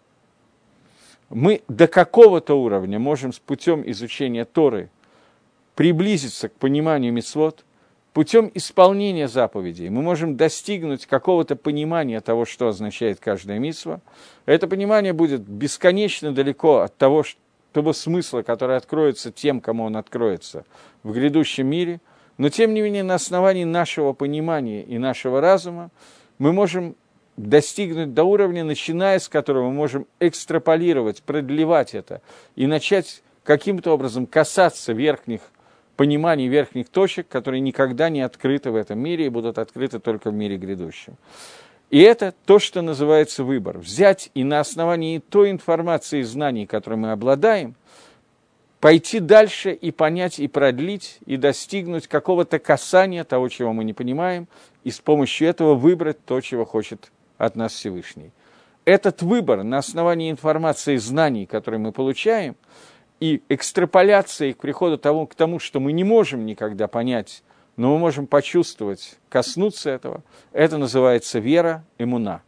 мы 1.30 1.64
до 1.68 1.88
какого-то 1.88 2.54
уровня 2.56 3.00
можем 3.00 3.34
с 3.34 3.40
путем 3.40 3.84
изучения 3.90 4.46
Торы 4.46 4.90
приблизиться 5.76 6.50
к 6.50 6.54
пониманию 6.54 7.14
мецвод, 7.14 7.66
путем 8.14 8.50
исполнения 8.54 9.28
заповедей 9.28 9.90
мы 9.90 10.02
можем 10.02 10.38
достигнуть 10.38 11.06
какого-то 11.06 11.56
понимания 11.56 12.22
того, 12.22 12.46
что 12.46 12.70
означает 12.70 13.20
каждая 13.20 13.60
митсва. 13.60 14.00
Это 14.46 14.68
понимание 14.68 15.14
будет 15.14 15.42
бесконечно 15.42 16.34
далеко 16.34 16.80
от 16.80 16.96
того, 16.98 17.24
того 17.74 17.92
смысла, 17.92 18.42
который 18.42 18.78
откроется 18.78 19.32
тем, 19.32 19.60
кому 19.60 19.84
он 19.84 19.98
откроется 19.98 20.66
в 21.04 21.12
грядущем 21.12 21.68
мире. 21.68 22.00
Но, 22.38 22.50
тем 22.50 22.74
не 22.74 22.82
менее, 22.82 23.04
на 23.04 23.16
основании 23.16 23.66
нашего 23.66 24.14
понимания 24.14 24.82
и 24.82 24.98
нашего 24.98 25.42
разума 25.42 25.90
мы 26.38 26.54
можем 26.54 26.96
достигнуть 27.38 28.14
до 28.14 28.24
уровня, 28.24 28.64
начиная 28.64 29.20
с 29.20 29.28
которого 29.28 29.68
мы 29.68 29.74
можем 29.74 30.08
экстраполировать, 30.22 31.22
продлевать 31.22 31.94
это 31.94 32.22
и 32.56 32.66
начать 32.66 33.24
каким-то 33.44 33.92
образом 33.92 34.26
касаться 34.26 34.94
верхних 34.94 35.42
пониманий 35.96 36.48
верхних 36.48 36.90
точек, 36.90 37.28
которые 37.28 37.62
никогда 37.62 38.10
не 38.10 38.22
открыты 38.22 38.72
в 38.72 38.76
этом 38.76 39.00
мире 39.00 39.28
и 39.28 39.30
будут 39.30 39.58
открыты 39.58 40.00
только 40.00 40.32
в 40.32 40.34
мире 40.34 40.58
грядущем. 40.58 41.16
И 41.90 42.00
это 42.00 42.34
то, 42.46 42.60
что 42.60 42.82
называется 42.82 43.44
выбор. 43.44 43.78
Взять 43.78 44.32
и 44.34 44.44
на 44.44 44.60
основании 44.60 45.20
той 45.20 45.52
информации 45.52 46.20
и 46.20 46.24
знаний, 46.24 46.66
которой 46.66 46.96
мы 46.96 47.12
обладаем, 47.12 47.76
пойти 48.80 49.20
дальше 49.20 49.72
и 49.72 49.92
понять, 49.92 50.40
и 50.40 50.48
продлить, 50.48 51.20
и 51.26 51.38
достигнуть 51.38 52.08
какого-то 52.08 52.60
касания 52.60 53.24
того, 53.24 53.50
чего 53.50 53.72
мы 53.72 53.84
не 53.84 53.94
понимаем, 53.94 54.48
и 54.84 54.92
с 54.92 55.00
помощью 55.00 55.48
этого 55.48 55.76
выбрать 55.76 56.24
то, 56.26 56.42
чего 56.42 56.66
хочет 56.66 57.12
от 57.38 57.56
нас 57.56 57.74
Всевышний. 57.74 58.32
Этот 58.84 59.22
выбор 59.22 59.64
на 59.64 59.78
основании 59.78 60.30
информации 60.30 60.96
и 60.96 60.98
знаний, 60.98 61.46
которые 61.46 61.80
мы 61.80 61.92
получаем– 61.92 62.56
и 63.20 63.42
экстраполяцией 63.50 64.54
к 64.54 64.58
приходу 64.58 64.98
того, 64.98 65.26
к 65.26 65.36
тому, 65.36 65.60
что 65.60 65.80
мы 65.80 65.92
не 65.94 66.04
можем 66.04 66.46
никогда 66.46 66.88
понять, 66.88 67.44
но 67.78 67.94
мы 67.94 68.00
можем 68.00 68.28
почувствовать, 68.28 69.18
коснуться 69.30 69.90
этого, 69.90 70.24
это 70.54 70.78
называется 70.78 71.40
вера, 71.40 71.86
иммуна. 71.98 72.42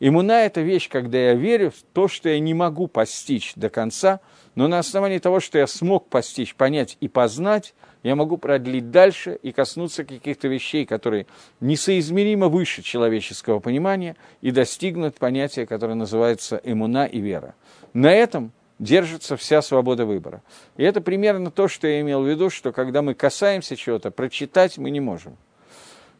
Иммуна– 0.00 0.32
это 0.44 0.60
вещь, 0.60 0.88
когда 0.88 1.18
я 1.18 1.34
верю 1.34 1.70
в 1.70 1.82
то, 1.92 2.08
что 2.08 2.28
я 2.28 2.38
не 2.40 2.52
могу 2.52 2.88
постичь 2.88 3.52
до 3.54 3.70
конца, 3.70 4.20
но 4.54 4.68
на 4.68 4.78
основании 4.78 5.18
того, 5.18 5.40
что 5.40 5.58
я 5.58 5.66
смог 5.66 6.08
постичь, 6.08 6.54
понять 6.54 6.96
и 7.00 7.08
познать, 7.08 7.74
я 8.02 8.16
могу 8.16 8.36
продлить 8.36 8.90
дальше 8.90 9.38
и 9.42 9.50
коснуться 9.50 10.04
каких-то 10.04 10.48
вещей, 10.48 10.84
которые 10.84 11.26
несоизмеримо 11.60 12.48
выше 12.48 12.82
человеческого 12.82 13.60
понимания 13.60 14.16
и 14.42 14.50
достигнуть 14.50 15.14
понятия, 15.14 15.64
которое 15.64 15.94
называется 15.94 16.60
иммуна 16.62 17.06
и 17.06 17.20
вера. 17.20 17.54
На 17.94 18.12
этом 18.12 18.52
держится 18.78 19.36
вся 19.36 19.62
свобода 19.62 20.04
выбора. 20.04 20.42
И 20.76 20.82
это 20.82 21.00
примерно 21.00 21.50
то, 21.50 21.68
что 21.68 21.86
я 21.86 22.00
имел 22.00 22.22
в 22.22 22.28
виду, 22.28 22.50
что 22.50 22.72
когда 22.72 23.02
мы 23.02 23.14
касаемся 23.14 23.76
чего-то, 23.76 24.10
прочитать 24.10 24.78
мы 24.78 24.90
не 24.90 25.00
можем. 25.00 25.36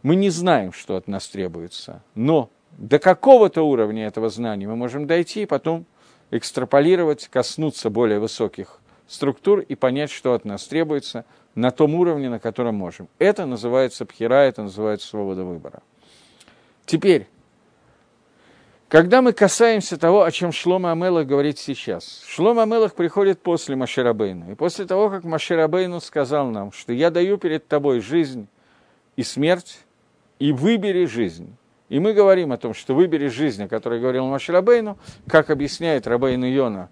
Мы 0.02 0.16
не 0.16 0.30
знаем, 0.30 0.72
что 0.72 0.96
от 0.96 1.08
нас 1.08 1.28
требуется, 1.28 2.02
но 2.14 2.50
до 2.72 2.98
какого-то 2.98 3.62
уровня 3.62 4.06
этого 4.06 4.28
знания 4.28 4.66
мы 4.66 4.76
можем 4.76 5.06
дойти 5.06 5.42
и 5.42 5.46
потом 5.46 5.86
экстраполировать, 6.30 7.28
коснуться 7.28 7.90
более 7.90 8.18
высоких 8.18 8.80
структур 9.06 9.60
и 9.60 9.74
понять, 9.74 10.10
что 10.10 10.34
от 10.34 10.44
нас 10.44 10.66
требуется 10.66 11.24
на 11.54 11.70
том 11.70 11.94
уровне, 11.94 12.28
на 12.28 12.38
котором 12.38 12.74
можем. 12.74 13.08
Это 13.18 13.46
называется 13.46 14.04
пхера, 14.04 14.42
это 14.44 14.62
называется 14.62 15.08
свобода 15.08 15.44
выбора. 15.44 15.82
Теперь, 16.86 17.28
когда 18.94 19.22
мы 19.22 19.32
касаемся 19.32 19.98
того, 19.98 20.22
о 20.22 20.30
чем 20.30 20.52
Шлома 20.52 20.92
Амелах 20.92 21.26
говорит 21.26 21.58
сейчас. 21.58 22.22
Шлома 22.28 22.62
Амелах 22.62 22.94
приходит 22.94 23.42
после 23.42 23.74
Маширабейну. 23.74 24.52
И 24.52 24.54
после 24.54 24.84
того, 24.84 25.10
как 25.10 25.24
Маширабейну 25.24 25.98
сказал 25.98 26.46
нам, 26.50 26.70
что 26.70 26.92
я 26.92 27.10
даю 27.10 27.36
перед 27.36 27.66
тобой 27.66 27.98
жизнь 27.98 28.46
и 29.16 29.24
смерть, 29.24 29.80
и 30.38 30.52
выбери 30.52 31.06
жизнь. 31.06 31.56
И 31.88 31.98
мы 31.98 32.12
говорим 32.12 32.52
о 32.52 32.56
том, 32.56 32.72
что 32.72 32.94
выбери 32.94 33.26
жизнь, 33.26 33.64
о 33.64 33.68
которой 33.68 33.98
говорил 33.98 34.26
Маширабейну, 34.26 34.96
как 35.26 35.50
объясняет 35.50 36.06
Рабейну 36.06 36.46
Йона, 36.46 36.88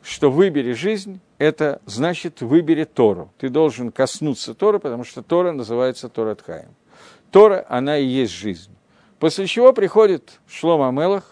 что 0.00 0.30
выбери 0.30 0.74
жизнь, 0.74 1.18
это 1.38 1.82
значит 1.86 2.40
выбери 2.40 2.84
Тору. 2.84 3.32
Ты 3.38 3.48
должен 3.48 3.90
коснуться 3.90 4.54
Торы, 4.54 4.78
потому 4.78 5.02
что 5.02 5.24
Тора 5.24 5.50
называется 5.50 6.08
Тора 6.08 6.36
Тхаем. 6.36 6.76
Тора, 7.32 7.66
она 7.68 7.98
и 7.98 8.04
есть 8.04 8.32
жизнь. 8.32 8.70
После 9.22 9.46
чего 9.46 9.72
приходит 9.72 10.40
Шлома 10.48 10.88
Амелах 10.88 11.31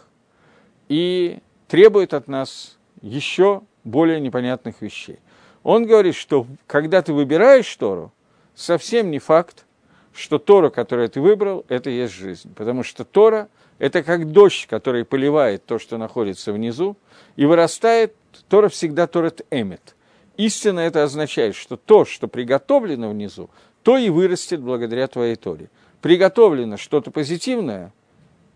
и 0.90 1.38
требует 1.68 2.12
от 2.12 2.29
нас 2.29 2.76
еще 3.00 3.62
более 3.85 4.20
непонятных 4.20 4.83
вещей. 4.83 5.20
Он 5.62 5.87
говорит, 5.87 6.14
что 6.14 6.46
когда 6.66 7.00
ты 7.00 7.14
выбираешь 7.14 7.74
Тору, 7.76 8.12
совсем 8.55 9.11
не 9.11 9.18
факт, 9.18 9.64
что 10.12 10.38
Тора, 10.38 10.68
которую 10.68 11.09
ты 11.09 11.22
выбрал, 11.22 11.64
это 11.68 11.88
и 11.88 11.96
есть 11.96 12.12
жизнь. 12.12 12.53
Потому 12.55 12.83
что 12.83 13.05
Тора– 13.05 13.48
это 13.79 14.03
как 14.03 14.31
дождь, 14.33 14.66
который 14.68 15.07
поливает 15.07 15.64
то, 15.64 15.79
что 15.79 15.96
находится 15.96 16.53
внизу, 16.53 16.98
и 17.37 17.46
вырастает, 17.46 18.14
Тора 18.48 18.68
всегда 18.68 19.07
Торет 19.07 19.46
Эмет. 19.50 19.94
Истинно 20.37 20.81
это 20.81 21.05
означает, 21.05 21.55
что 21.55 21.76
то, 21.76 22.05
что 22.05 22.29
приготовлено 22.29 23.09
внизу, 23.09 23.48
то 23.83 23.96
и 23.96 24.11
вырастет 24.11 24.61
благодаря 24.61 25.07
твоей 25.07 25.37
Торе 25.37 25.70
приготовлено 26.00 26.76
что-то 26.76 27.11
позитивное, 27.11 27.92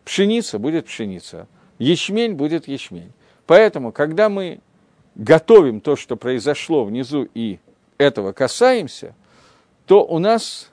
пшеница 0.05 0.59
будет 0.59 0.87
пшеница, 0.87 1.47
ячмень 1.79 2.35
будет 2.35 2.69
ячмень. 2.69 3.13
Поэтому, 3.47 3.93
когда 3.93 4.29
мы 4.29 4.61
готовим 5.15 5.81
то, 5.81 5.97
что 5.97 6.17
произошло 6.17 6.85
внизу, 6.85 7.29
и 7.35 7.59
этого 7.99 8.33
касаемся, 8.33 9.15
то 9.87 10.05
у 10.05 10.19
нас 10.19 10.71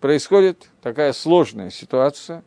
происходит 0.00 0.68
такая 0.82 1.12
сложная 1.12 1.70
ситуация. 1.70 2.42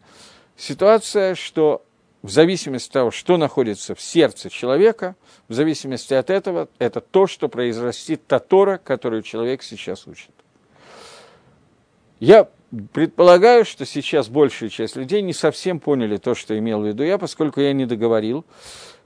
Ситуация, 0.55 1.35
что 1.35 1.83
в 2.21 2.29
зависимости 2.29 2.89
от 2.89 2.93
того, 2.93 3.11
что 3.11 3.37
находится 3.37 3.95
в 3.95 4.01
сердце 4.01 4.49
человека, 4.49 5.15
в 5.47 5.53
зависимости 5.53 6.13
от 6.13 6.29
этого, 6.29 6.69
это 6.79 7.01
то, 7.01 7.27
что 7.27 7.49
произрастит 7.49 8.25
та 8.25 8.39
Тора, 8.39 8.79
которую 8.83 9.21
человек 9.21 9.61
сейчас 9.63 10.07
учит. 10.07 10.31
Я 12.19 12.49
предполагаю, 12.93 13.65
что 13.65 13.85
сейчас 13.85 14.27
большая 14.27 14.69
часть 14.69 14.95
людей 14.95 15.21
не 15.21 15.33
совсем 15.33 15.79
поняли 15.79 16.17
то, 16.17 16.35
что 16.35 16.57
имел 16.57 16.81
в 16.81 16.87
виду 16.87 17.03
я, 17.03 17.17
поскольку 17.17 17.61
я 17.61 17.73
не 17.73 17.85
договорил, 17.85 18.45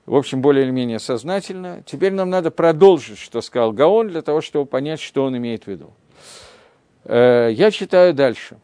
в 0.06 0.16
общем, 0.16 0.42
более 0.42 0.66
или 0.66 0.72
менее 0.72 1.00
сознательно. 1.00 1.84
Теперь 1.86 2.14
нам 2.14 2.30
надо 2.30 2.52
продолжить, 2.52 3.20
что 3.20 3.42
сказал 3.42 3.72
Гаон, 3.72 4.08
для 4.08 4.22
того, 4.22 4.42
чтобы 4.42 4.66
понять, 4.66 5.00
что 5.00 5.24
он 5.24 5.38
имеет 5.38 5.66
в 5.66 5.68
виду. 5.68 5.94
Э, 7.06 7.50
я 7.52 7.70
читаю 7.72 8.14
дальше. 8.14 8.58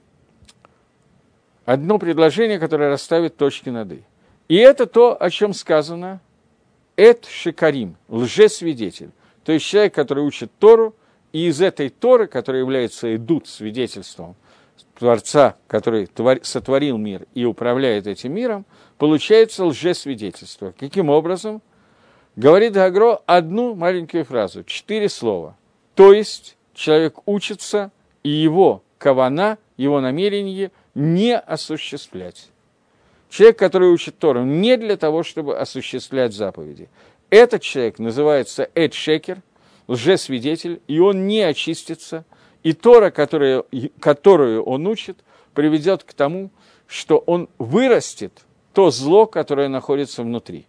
Одно 1.66 2.00
предложение, 2.00 2.60
которое 2.60 2.90
расставит 2.90 3.38
точки 3.38 3.70
над 3.70 3.92
«и». 3.92 4.04
И 4.48 4.56
это 4.56 4.86
то, 4.86 5.20
о 5.20 5.30
чем 5.30 5.54
сказано 5.54 6.22
«эт 6.96 7.26
шикарим», 7.26 7.96
лжесвидетель. 8.08 9.12
То 9.44 9.52
есть 9.52 9.66
человек, 9.66 9.94
который 9.94 10.24
учит 10.24 10.52
Тору, 10.60 10.96
и 11.32 11.48
из 11.48 11.62
этой 11.62 11.90
Торы, 11.90 12.28
которая 12.28 12.62
является 12.62 13.16
идут 13.16 13.48
свидетельством 13.48 14.36
Творца, 14.98 15.56
который 15.68 16.10
сотворил 16.44 16.98
мир 16.98 17.26
и 17.34 17.46
управляет 17.46 18.08
этим 18.08 18.34
миром, 18.34 18.66
получается 18.98 19.66
лжесвидетельство. 19.66 20.74
Каким 20.78 21.10
образом? 21.10 21.62
Говорит 22.36 22.74
Гагро 22.74 23.22
одну 23.26 23.76
маленькую 23.76 24.26
фразу, 24.26 24.64
четыре 24.64 25.10
слова. 25.10 25.56
То 25.96 26.14
есть 26.14 26.58
человек 26.74 27.20
учится, 27.26 27.92
и 28.24 28.30
его 28.30 28.84
кавана, 28.98 29.58
его 29.78 30.02
намерение 30.02 30.72
не 30.94 31.38
осуществлять. 31.38 32.50
Человек, 33.30 33.60
который 33.60 33.90
учит 33.90 34.18
Тору, 34.18 34.44
не 34.44 34.78
для 34.78 34.98
того, 34.98 35.24
чтобы 35.24 35.58
осуществлять 35.58 36.34
заповеди. 36.34 36.90
Этот 37.30 37.62
человек 37.62 38.00
называется 38.00 38.70
Эд 38.76 38.94
Шекер, 38.94 39.42
лжесвидетель, 39.88 40.82
и 40.88 41.00
он 41.00 41.28
не 41.28 41.42
очистится. 41.42 42.24
И 42.66 42.74
Тора, 42.74 43.12
которую, 43.12 43.66
которую 44.00 44.64
он 44.64 44.88
учит, 44.88 45.24
приведет 45.54 46.04
к 46.04 46.14
тому, 46.14 46.50
что 46.88 47.20
он 47.20 47.48
вырастет 47.60 48.42
то 48.74 48.90
зло, 48.90 49.28
которое 49.28 49.70
находится 49.70 50.24
внутри. 50.24 50.66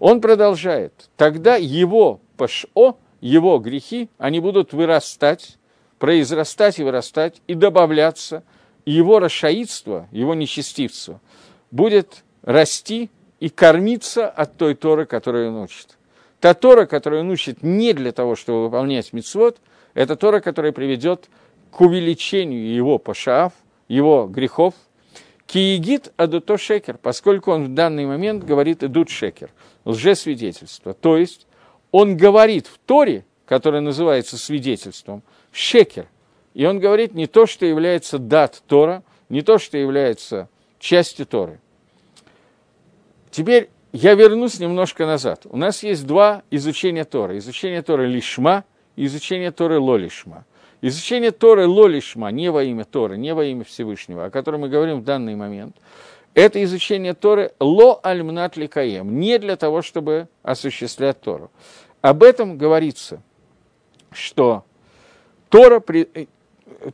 Он 0.00 0.20
продолжает. 0.20 1.10
Тогда 1.16 1.56
его 1.56 2.20
пашо, 2.36 2.96
его 3.20 3.58
грехи, 3.58 4.08
они 4.16 4.40
будут 4.40 4.72
вырастать, 4.72 5.58
произрастать 5.98 6.78
и 6.78 6.82
вырастать, 6.82 7.42
и 7.46 7.52
добавляться, 7.52 8.42
и 8.86 8.92
его 8.92 9.18
расшаидство, 9.20 10.08
его 10.10 10.34
нечестивство– 10.34 11.20
будет 11.70 12.24
расти 12.42 13.10
и 13.40 13.50
кормиться 13.50 14.28
от 14.28 14.56
той 14.56 14.74
Торы, 14.74 15.04
которую 15.04 15.50
он 15.50 15.64
учит. 15.64 15.98
Та 16.40 16.54
Тора, 16.54 16.86
которую 16.86 17.20
он 17.20 17.30
учит 17.30 17.62
не 17.62 17.92
для 17.92 18.12
того, 18.12 18.36
чтобы 18.36 18.64
выполнять 18.64 19.12
мицвод, 19.12 19.58
это 19.98 20.14
Тора, 20.14 20.38
которая 20.38 20.70
приведет 20.70 21.28
к 21.72 21.80
увеличению 21.80 22.72
его 22.72 22.98
пашаав, 22.98 23.52
его 23.88 24.28
грехов. 24.28 24.74
Киегит 25.44 26.12
адуто 26.16 26.56
шекер, 26.56 26.98
поскольку 26.98 27.50
он 27.50 27.64
в 27.64 27.74
данный 27.74 28.06
момент 28.06 28.44
говорит 28.44 28.84
идут 28.84 29.10
шекер, 29.10 29.50
лжесвидетельство. 29.84 30.94
То 30.94 31.16
есть 31.16 31.48
он 31.90 32.16
говорит 32.16 32.68
в 32.68 32.78
Торе, 32.78 33.24
которая 33.44 33.80
называется 33.80 34.38
свидетельством, 34.38 35.24
шекер. 35.50 36.06
И 36.54 36.64
он 36.64 36.78
говорит 36.78 37.14
не 37.14 37.26
то, 37.26 37.46
что 37.46 37.66
является 37.66 38.18
дат 38.18 38.62
Тора, 38.68 39.02
не 39.28 39.42
то, 39.42 39.58
что 39.58 39.78
является 39.78 40.48
части 40.78 41.24
Торы. 41.24 41.58
Теперь 43.32 43.68
я 43.92 44.14
вернусь 44.14 44.60
немножко 44.60 45.06
назад. 45.06 45.44
У 45.46 45.56
нас 45.56 45.82
есть 45.82 46.06
два 46.06 46.44
изучения 46.52 47.04
Торы. 47.04 47.38
Изучение 47.38 47.82
Торы 47.82 48.06
лишма 48.06 48.64
изучение 49.06 49.50
Торы 49.50 49.78
лолишма. 49.78 50.44
Изучение 50.80 51.32
Торы 51.32 51.66
лолишма, 51.66 52.30
не 52.30 52.50
во 52.50 52.62
имя 52.62 52.84
Торы, 52.84 53.16
не 53.16 53.34
во 53.34 53.44
имя 53.44 53.64
Всевышнего, 53.64 54.26
о 54.26 54.30
котором 54.30 54.62
мы 54.62 54.68
говорим 54.68 55.00
в 55.00 55.04
данный 55.04 55.34
момент, 55.34 55.76
это 56.34 56.62
изучение 56.62 57.14
Торы 57.14 57.52
ло 57.58 57.98
альмнат 58.02 58.56
ликаем, 58.56 59.18
не 59.18 59.38
для 59.38 59.56
того, 59.56 59.82
чтобы 59.82 60.28
осуществлять 60.42 61.20
Тору. 61.20 61.50
Об 62.00 62.22
этом 62.22 62.56
говорится, 62.58 63.20
что 64.12 64.64
Тора 65.48 65.80
при, 65.80 66.28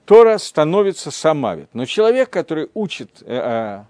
Тора 0.07 0.39
становится 0.39 1.11
сам. 1.11 1.67
Но 1.73 1.85
человек, 1.85 2.31
который 2.31 2.71
учит 2.75 3.23
э, 3.23 3.35
э, 3.37 3.85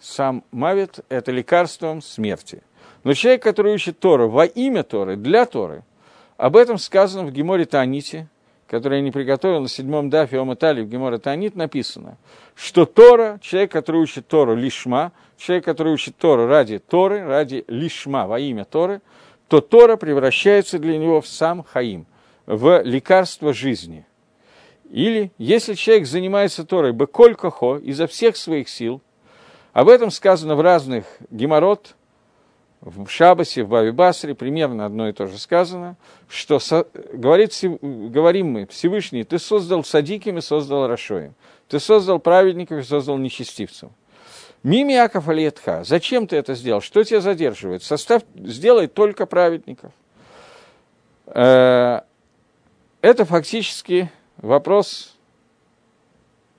сам 0.00 0.44
Мавит, 0.50 1.00
это 1.08 1.32
лекарством 1.32 2.02
смерти. 2.02 2.62
Но 3.04 3.14
человек, 3.14 3.42
который 3.42 3.74
учит 3.74 3.98
Тору 3.98 4.28
во 4.28 4.44
имя 4.44 4.82
Торы, 4.82 5.16
для 5.16 5.46
Торы, 5.46 5.82
об 6.38 6.56
этом 6.56 6.78
сказано 6.78 7.26
в 7.26 7.32
Геморе 7.32 7.66
Таните, 7.66 8.28
который 8.68 8.98
я 8.98 9.04
не 9.04 9.10
приготовил 9.10 9.60
на 9.60 9.68
седьмом 9.68 10.08
дафе 10.08 10.38
Оматали 10.38 10.82
в 10.82 10.88
Геморе 10.88 11.18
Танит, 11.18 11.56
написано, 11.56 12.16
что 12.54 12.86
Тора, 12.86 13.38
человек, 13.42 13.72
который 13.72 14.00
учит 14.00 14.28
Тору 14.28 14.54
лишма, 14.54 15.12
человек, 15.36 15.64
который 15.64 15.92
учит 15.92 16.16
Тору 16.16 16.46
ради 16.46 16.78
Торы, 16.78 17.26
ради 17.26 17.64
лишма, 17.66 18.26
во 18.26 18.38
имя 18.38 18.64
Торы, 18.64 19.00
то 19.48 19.60
Тора 19.60 19.96
превращается 19.96 20.78
для 20.78 20.96
него 20.96 21.20
в 21.20 21.26
сам 21.26 21.64
Хаим, 21.64 22.06
в 22.46 22.82
лекарство 22.82 23.52
жизни. 23.52 24.06
Или, 24.90 25.32
если 25.38 25.74
человек 25.74 26.06
занимается 26.06 26.64
Торой 26.64 26.92
беколь 26.92 27.34
кохо, 27.34 27.78
изо 27.78 28.06
всех 28.06 28.36
своих 28.36 28.68
сил, 28.68 29.02
об 29.72 29.88
этом 29.88 30.10
сказано 30.10 30.54
в 30.54 30.60
разных 30.60 31.04
геморрот, 31.30 31.96
в 32.80 33.08
Шабасе, 33.08 33.64
в 33.64 33.68
Баби 33.68 33.90
Басре, 33.90 34.34
примерно 34.34 34.86
одно 34.86 35.08
и 35.08 35.12
то 35.12 35.26
же 35.26 35.38
сказано, 35.38 35.96
что 36.28 36.60
говорит, 37.12 37.52
говорим 37.82 38.52
мы, 38.52 38.66
Всевышний, 38.66 39.24
ты 39.24 39.38
создал 39.38 39.84
садиким 39.84 40.38
и 40.38 40.40
создал 40.40 40.86
Рашоем, 40.86 41.34
ты 41.68 41.80
создал 41.80 42.18
праведников 42.18 42.78
и 42.78 42.82
создал 42.82 43.18
нечестивцев. 43.18 43.90
Мими 44.62 44.92
Яков 44.92 45.28
Алиетха, 45.28 45.84
зачем 45.84 46.26
ты 46.26 46.36
это 46.36 46.54
сделал? 46.54 46.80
Что 46.80 47.04
тебя 47.04 47.20
задерживает? 47.20 47.82
Состав 47.82 48.22
сделай 48.34 48.88
только 48.88 49.24
праведников. 49.26 49.92
Э, 51.26 52.00
это 53.00 53.24
фактически 53.24 54.10
вопрос, 54.38 55.16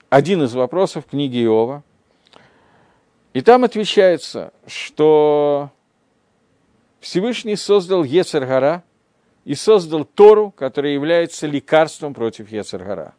один 0.10 0.44
из 0.44 0.54
вопросов 0.54 1.06
книги 1.10 1.44
Иова. 1.44 1.84
И 3.34 3.42
там 3.42 3.64
отвечается, 3.64 4.54
что 4.66 5.70
Всевышний 7.00 7.56
создал 7.56 8.04
Ецергара 8.04 8.84
и 9.46 9.56
создал 9.56 10.06
Тору, 10.06 10.52
которая 10.52 10.94
является 10.94 11.48
лекарством 11.48 12.14
против 12.14 12.52
Ецергара. 12.52 13.14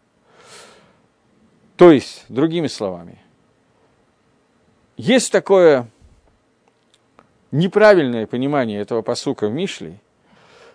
То 1.76 1.90
есть, 1.90 2.24
другими 2.28 2.66
словами, 2.66 3.18
есть 4.96 5.32
такое 5.32 5.88
неправильное 7.50 8.26
понимание 8.26 8.80
этого 8.80 9.02
посука 9.02 9.48
в 9.48 9.52
Мишле. 9.52 9.98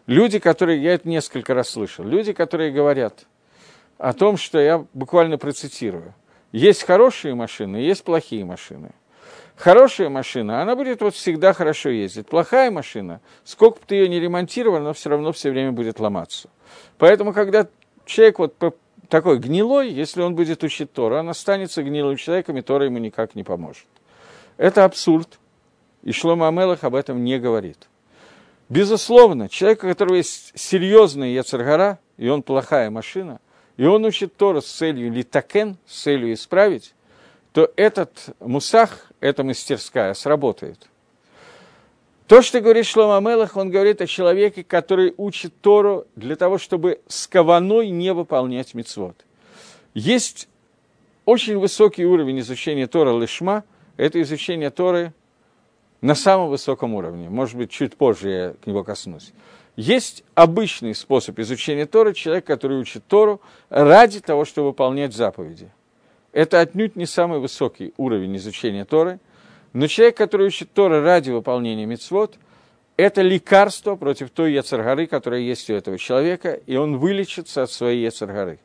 Люди, 0.07 0.39
которые, 0.39 0.81
я 0.81 0.93
это 0.93 1.07
несколько 1.07 1.53
раз 1.53 1.69
слышал, 1.69 2.05
люди, 2.05 2.33
которые 2.33 2.71
говорят– 2.71 3.25
о 3.97 4.13
том, 4.13 4.37
что 4.37 4.59
я 4.59 4.85
буквально 4.93 5.37
процитирую. 5.37 6.13
Есть 6.51 6.83
хорошие 6.83 7.35
машины, 7.35 7.77
есть 7.77 8.03
плохие 8.03 8.45
машины. 8.45 8.91
Хорошая 9.57 10.09
машина, 10.09 10.61
она 10.61 10.75
будет 10.75 11.01
вот 11.01 11.15
всегда 11.15 11.53
хорошо 11.53 11.89
ездить. 11.89 12.27
Плохая 12.27 12.69
машина, 12.71 13.21
сколько 13.45 13.79
бы 13.79 13.85
ты 13.87 13.95
ее 13.95 14.09
не 14.09 14.19
ремонтировал, 14.19 14.77
она 14.77 14.93
все 14.93 15.09
равно 15.09 15.31
все 15.31 15.49
время 15.49 15.71
будет 15.71 15.99
ломаться. 15.99 16.49
Поэтому, 16.97 17.33
когда 17.33 17.67
человек 18.05 18.39
вот 18.39 18.55
такой 19.07 19.39
гнилой, 19.39 19.89
если 19.91 20.21
он 20.21 20.35
будет 20.35 20.63
учить 20.63 20.91
Тору, 20.91 21.17
он 21.17 21.29
останется 21.29 21.83
гнилым 21.83 22.17
человеком, 22.17 22.57
и 22.57 22.61
Тора 22.61 22.85
ему 22.85 22.97
никак 22.97 23.35
не 23.35 23.43
поможет. 23.43 23.85
Это 24.57 24.83
абсурд, 24.83 25.39
и 26.03 26.11
Шлома 26.11 26.49
Амелах 26.49 26.83
об 26.83 26.95
этом 26.95 27.23
не 27.23 27.39
говорит. 27.39 27.87
Безусловно, 28.67 29.47
человек, 29.47 29.83
у 29.83 29.87
которого 29.87 30.15
есть 30.15 30.51
серьезный 30.55 31.33
яцергара, 31.33 31.99
и 32.17 32.27
он 32.27 32.43
плохая 32.43 32.89
машина, 32.89 33.39
и 33.77 33.85
он 33.85 34.03
учит 34.05 34.35
Тору 34.35 34.61
с 34.61 34.65
целью 34.65 35.11
литакен, 35.11 35.77
с 35.85 36.03
целью 36.03 36.33
исправить, 36.33 36.93
то 37.53 37.71
этот 37.75 38.35
мусах, 38.39 39.11
эта 39.25 39.43
мастерская, 39.43 40.13
сработает. 40.13 40.87
То, 42.27 42.41
что 42.41 42.59
говорит 42.59 42.85
Шлома 42.85 43.19
Мелах, 43.27 43.55
он 43.55 43.69
говорит 43.69 44.01
о 44.01 44.07
человеке, 44.07 44.63
который 44.63 45.13
учит 45.17 45.53
Тору 45.61 46.07
для 46.15 46.35
того, 46.35 46.57
чтобы 46.57 47.01
с 47.07 47.27
кованой 47.27 47.89
не 47.89 48.13
выполнять 48.13 48.73
мицвод. 48.73 49.15
Есть 49.93 50.47
очень 51.25 51.57
высокий 51.57 52.05
уровень 52.05 52.39
изучения 52.39 52.87
Тора 52.87 53.17
Лишма, 53.19 53.63
это 53.97 54.21
изучение 54.21 54.69
Торы 54.69 55.13
на 56.01 56.15
самом 56.15 56.49
высоком 56.49 56.95
уровне. 56.95 57.29
Может 57.29 57.57
быть, 57.57 57.71
чуть 57.71 57.95
позже 57.95 58.29
я 58.29 58.53
к 58.53 58.67
него 58.67 58.83
коснусь. 58.83 59.31
Есть 59.75 60.23
обычный 60.35 60.95
способ 60.95 61.37
изучения 61.39 61.85
Торы, 61.85 62.13
человек, 62.13 62.45
который 62.45 62.79
учит 62.79 63.05
Тору 63.07 63.41
ради 63.69 64.19
того, 64.19 64.45
чтобы 64.45 64.69
выполнять 64.69 65.13
заповеди. 65.13 65.69
Это 66.35 66.59
отнюдь 66.59 66.97
не 66.97 67.05
самый 67.05 67.39
высокий 67.39 67.93
уровень 67.95 68.35
изучения 68.35 68.83
Торы, 68.83 69.19
но 69.71 69.87
человек, 69.87 70.17
который 70.17 70.47
учит 70.47 70.71
Торы 70.73 71.01
ради 71.01 71.31
выполнения 71.31 71.85
мицвод, 71.85 72.35
это 72.97 73.21
лекарство 73.21 73.95
против 73.95 74.31
той 74.31 74.51
яцергары, 74.51 75.07
которая 75.07 75.39
есть 75.39 75.69
у 75.69 75.73
этого 75.73 75.97
человека, 75.97 76.59
и 76.67 76.75
он 76.75 76.97
вылечится 76.97 77.63
от 77.63 77.71
своей 77.71 78.03
яцергары. 78.03 78.59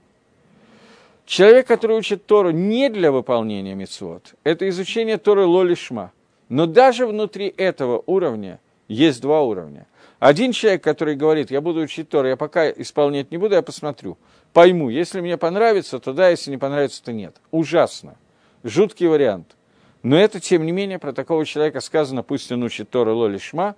Человек, 1.27 1.69
который 1.69 1.97
учит 1.97 2.27
Тору 2.27 2.51
не 2.51 2.89
для 2.91 3.13
выполнения 3.13 3.77
мицвод, 3.77 4.35
это 4.43 4.69
изучение 4.69 5.17
Торы 5.17 5.47
лолишма. 5.47 6.11
Но 6.49 6.67
даже 6.67 7.07
внутри 7.07 7.55
этого 7.57 8.03
уровня 8.07 8.59
есть 8.89 9.21
два 9.21 9.43
уровня. 9.43 9.87
Один 10.19 10.51
человек, 10.51 10.83
который 10.83 11.15
говорит, 11.15 11.53
я 11.53 11.61
буду 11.61 11.81
учить 11.81 12.09
Тору, 12.09 12.27
я 12.27 12.37
пока 12.37 12.69
исполнять 12.69 13.31
не 13.31 13.39
буду, 13.39 13.55
я 13.55 13.63
посмотрю, 13.63 14.19
пойму. 14.53 14.91
Если 14.91 15.21
мне 15.21 15.37
понравится, 15.37 15.99
то 15.99 16.13
да, 16.13 16.29
если 16.29 16.51
не 16.51 16.59
понравится, 16.59 17.03
то 17.03 17.13
нет. 17.13 17.37
Ужасно. 17.51 18.17
Жуткий 18.63 19.07
вариант. 19.07 19.57
Но 20.03 20.17
это, 20.17 20.41
тем 20.41 20.65
не 20.65 20.73
менее, 20.73 20.99
про 20.99 21.13
такого 21.13 21.45
человека 21.45 21.81
сказано, 21.81 22.23
пусть 22.23 22.51
он 22.51 22.63
учит 22.63 22.91
Тору 22.91 23.17
лолишма, 23.17 23.77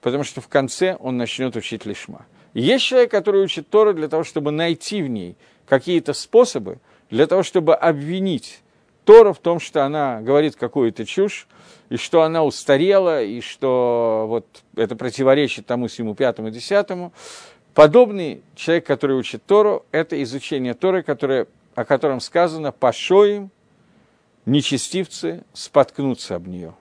потому 0.00 0.24
что 0.24 0.40
в 0.40 0.48
конце 0.48 0.96
он 0.98 1.16
начнет 1.16 1.54
учить 1.56 1.86
лишма. 1.86 2.26
Есть 2.54 2.84
человек, 2.84 3.10
который 3.10 3.42
учит 3.42 3.68
Тору 3.70 3.94
для 3.94 4.08
того, 4.08 4.24
чтобы 4.24 4.50
найти 4.50 5.02
в 5.02 5.08
ней 5.08 5.36
какие-то 5.66 6.12
способы 6.12 6.78
для 7.10 7.26
того, 7.26 7.42
чтобы 7.42 7.74
обвинить 7.74 8.60
Тору 9.04 9.32
в 9.32 9.38
том, 9.38 9.58
что 9.58 9.84
она 9.84 10.20
говорит 10.20 10.56
какую-то 10.56 11.04
чушь, 11.06 11.46
и 11.88 11.96
что 11.96 12.22
она 12.22 12.44
устарела, 12.44 13.22
и 13.22 13.40
что 13.40 14.26
вот 14.28 14.46
это 14.76 14.96
противоречит 14.96 15.66
тому, 15.66 15.88
всему 15.88 16.14
пятому, 16.14 16.50
десятому. 16.50 17.12
Подобный 17.74 18.42
человек, 18.54 18.86
который 18.86 19.16
учит 19.16 19.44
Тору, 19.46 19.86
это 19.92 20.22
изучение 20.22 20.74
Торы, 20.74 21.02
которое, 21.02 21.46
о 21.74 21.84
котором 21.84 22.20
сказано 22.20 22.70
«пошоим 22.70 23.50
нечестивцы 24.44 25.44
споткнутся 25.54 26.36
об 26.36 26.48
нее». 26.48 26.74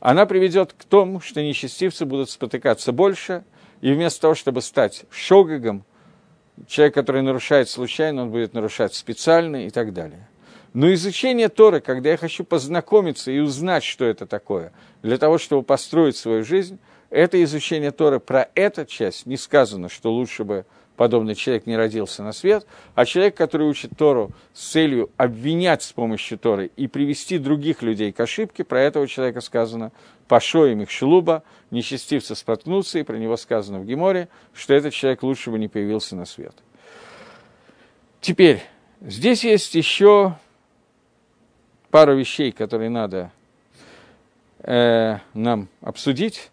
Она 0.00 0.26
приведет 0.26 0.72
к 0.72 0.84
тому, 0.84 1.20
что 1.20 1.40
нечестивцы 1.40 2.04
будут 2.04 2.30
спотыкаться 2.30 2.92
больше, 2.92 3.44
и 3.80 3.92
вместо 3.92 4.22
того, 4.22 4.34
чтобы 4.34 4.60
стать 4.60 5.04
шогагом, 5.10 5.84
человек, 6.66 6.94
который 6.94 7.22
нарушает 7.22 7.68
случайно, 7.68 8.22
он 8.22 8.30
будет 8.30 8.54
нарушать 8.54 8.94
специально 8.94 9.66
и 9.66 9.70
так 9.70 9.92
далее. 9.92 10.28
Но 10.72 10.92
изучение 10.92 11.48
Торы, 11.48 11.80
когда 11.80 12.10
я 12.10 12.16
хочу 12.16 12.42
познакомиться 12.42 13.30
и 13.30 13.38
узнать, 13.38 13.84
что 13.84 14.04
это 14.04 14.26
такое, 14.26 14.72
для 15.02 15.16
того, 15.16 15.38
чтобы 15.38 15.62
построить 15.62 16.16
свою 16.16 16.44
жизнь, 16.44 16.80
это 17.14 17.42
изучение 17.44 17.92
Торы 17.92 18.18
про 18.18 18.48
эту 18.54 18.84
часть 18.84 19.24
не 19.26 19.36
сказано, 19.36 19.88
что 19.88 20.12
лучше 20.12 20.42
бы 20.42 20.66
подобный 20.96 21.34
человек 21.34 21.66
не 21.66 21.76
родился 21.76 22.22
на 22.22 22.32
свет, 22.32 22.66
а 22.94 23.04
человек, 23.04 23.36
который 23.36 23.68
учит 23.68 23.92
Тору 23.96 24.32
с 24.52 24.72
целью 24.72 25.10
обвинять 25.16 25.82
с 25.82 25.92
помощью 25.92 26.38
Торы 26.38 26.70
и 26.76 26.88
привести 26.88 27.38
других 27.38 27.82
людей 27.82 28.12
к 28.12 28.18
ошибке, 28.18 28.64
про 28.64 28.80
этого 28.80 29.06
человека 29.06 29.40
сказано 29.40 29.92
«пошоем 30.26 30.82
их 30.82 30.90
шелуба», 30.90 31.44
нечестивцы 31.70 32.34
споткнутся, 32.34 32.98
и 32.98 33.04
про 33.04 33.16
него 33.16 33.36
сказано 33.36 33.78
в 33.78 33.86
Геморе, 33.86 34.28
что 34.52 34.74
этот 34.74 34.92
человек 34.92 35.22
лучше 35.22 35.50
бы 35.50 35.58
не 35.58 35.68
появился 35.68 36.16
на 36.16 36.24
свет. 36.24 36.54
Теперь, 38.20 38.62
здесь 39.00 39.44
есть 39.44 39.74
еще 39.74 40.36
пару 41.90 42.16
вещей, 42.16 42.50
которые 42.50 42.90
надо 42.90 43.30
э, 44.60 45.18
нам 45.32 45.68
обсудить. 45.80 46.50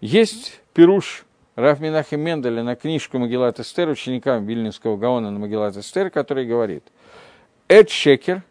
Есть 0.00 0.60
пируш 0.74 1.24
Раф 1.56 1.80
Минахим 1.80 2.20
Менделя 2.20 2.62
на 2.62 2.76
книжку 2.76 3.18
Магеллат 3.18 3.58
Эстер, 3.58 3.88
ученикам 3.88 4.46
Вильнинского 4.46 4.96
Гаона 4.96 5.32
на 5.32 5.40
Магеллат 5.40 5.76
Эстер, 5.76 6.08
который 6.10 6.46
говорит, 6.46 6.84
«Эд 7.66 7.90
шекер», 7.90 8.44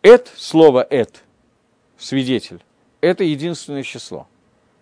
«эд», 0.00 0.32
слово 0.34 0.86
«эд», 0.88 1.22
свидетель, 1.98 2.60
это 3.02 3.22
единственное 3.22 3.82
число. 3.82 4.26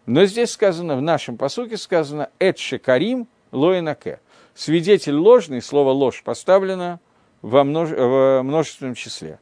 Но 0.07 0.27
здесь 0.27 0.53
сказано, 0.53 0.97
в 0.97 1.03
нашем 1.03 1.39
посуке 1.39 1.77
сказано 1.77 2.31
«эд 2.39 2.59
шекарим 2.59 3.27
лоинаке». 3.51 4.21
Свидетель 4.55 5.17
ложный, 5.17 5.61
слово 5.61 5.91
«ложь» 5.91 6.23
поставлено 6.23 7.01
во 7.43 7.65
множественном 7.65 8.95
числе. 8.95 9.41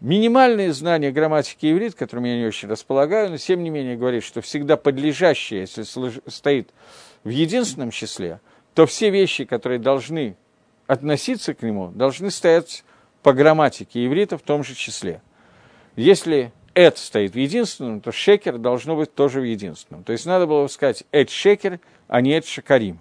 Минимальные 0.00 0.72
знания 0.72 1.10
грамматики 1.10 1.70
иврит, 1.72 1.96
которыми 1.96 2.28
я 2.28 2.38
не 2.38 2.46
очень 2.46 2.68
располагаю, 2.68 3.30
но 3.30 3.36
тем 3.36 3.64
не 3.64 3.70
менее 3.70 3.96
говорит, 3.96 4.22
что 4.22 4.40
всегда 4.40 4.76
подлежащее, 4.76 5.62
если 5.62 5.82
стоит 6.30 6.70
в 7.24 7.28
единственном 7.28 7.90
числе, 7.90 8.40
то 8.74 8.86
все 8.86 9.10
вещи, 9.10 9.44
которые 9.44 9.80
должны 9.80 10.36
относиться 10.86 11.52
к 11.52 11.62
нему, 11.62 11.88
должны 11.88 12.30
стоять 12.30 12.84
по 13.24 13.32
грамматике 13.32 14.06
иврита 14.06 14.38
в 14.38 14.42
том 14.42 14.62
же 14.62 14.76
числе. 14.76 15.20
Если 15.96 16.52
эт 16.74 16.96
стоит 16.96 17.32
в 17.32 17.36
единственном, 17.38 18.00
то 18.00 18.12
шекер 18.12 18.56
должно 18.56 18.94
быть 18.94 19.12
тоже 19.12 19.40
в 19.40 19.44
единственном. 19.44 20.04
То 20.04 20.12
есть 20.12 20.26
надо 20.26 20.46
было 20.46 20.68
сказать 20.68 21.02
эт 21.10 21.28
шекер, 21.28 21.80
а 22.06 22.20
не 22.20 22.38
эт 22.38 22.46
шакарим. 22.46 23.00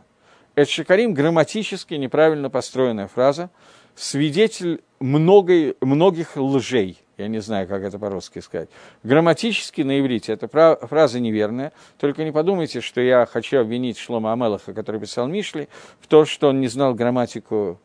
Эт 0.55 0.67
шакарим 0.67 1.13
грамматически 1.13 1.93
неправильно 1.93 2.49
построенная 2.49 3.07
фраза, 3.07 3.51
свидетель 3.97 4.81
многой, 4.99 5.75
многих 5.81 6.37
лжей. 6.37 6.99
Я 7.17 7.27
не 7.27 7.39
знаю, 7.39 7.67
как 7.67 7.81
это 7.81 7.97
по-русски 7.97 8.39
сказать. 8.39 8.69
Грамматически 9.03 9.81
на 9.81 9.99
иврите 9.99 10.33
эта 10.33 10.47
фраза 10.47 11.19
неверная. 11.19 11.73
Только 11.97 12.23
не 12.23 12.31
подумайте, 12.31 12.79
что 12.79 13.01
я 13.01 13.25
хочу 13.25 13.59
обвинить 13.59 13.97
Шлома 13.97 14.33
Амелаха, 14.33 14.73
который 14.73 15.01
писал 15.01 15.27
Мишли, 15.27 15.67
в 15.99 16.05
том, 16.07 16.27
что 16.27 16.49
он 16.49 16.61
не 16.61 16.67
знал 16.67 16.93
грамматику 16.93 17.79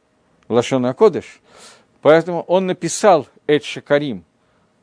Лашона 0.49 0.93
Кодыш. 0.93 1.41
Поэтому 2.03 2.43
он 2.43 2.67
написал 2.67 3.27
Эд 3.47 3.65
Шакарим, 3.65 4.25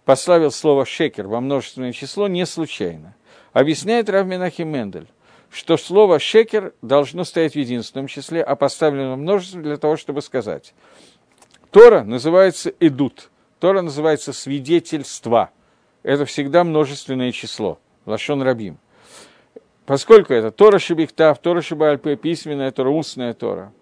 поставил 0.05 0.51
слово 0.51 0.85
«шекер» 0.85 1.27
во 1.27 1.41
множественное 1.41 1.93
число 1.93 2.27
не 2.27 2.45
случайно. 2.47 3.15
Объясняет 3.53 4.09
Рав 4.09 4.25
Менахим 4.25 4.69
Мендель, 4.69 5.07
что 5.51 5.77
слово 5.77 6.17
«шекер» 6.17 6.73
должно 6.81 7.23
стоять 7.23 7.53
в 7.53 7.59
единственном 7.59 8.07
числе, 8.07 8.41
а 8.41 8.55
поставлено 8.55 9.13
в 9.13 9.19
множестве 9.19 9.61
для 9.61 9.77
того, 9.77 9.95
чтобы 9.95 10.23
сказать– 10.23 10.73
Тора 11.71 12.03
называется 12.03 12.73
«идут», 12.79 13.29
Тора 13.59 13.81
называется 13.81 14.33
«свидетельство». 14.33 15.51
Это 16.01 16.25
всегда 16.25 16.63
множественное 16.63 17.31
число, 17.31 17.79
лашон 18.05 18.41
рабим. 18.41 18.79
Поскольку 19.85 20.33
это 20.33 20.51
Тора 20.51 20.79
Шибихтав, 20.79 21.39
Тора 21.39 21.61
Шибальпе, 21.61 22.15
письменная 22.15 22.71
Тора, 22.71 22.89
устная 22.89 23.33
Тора. 23.33 23.73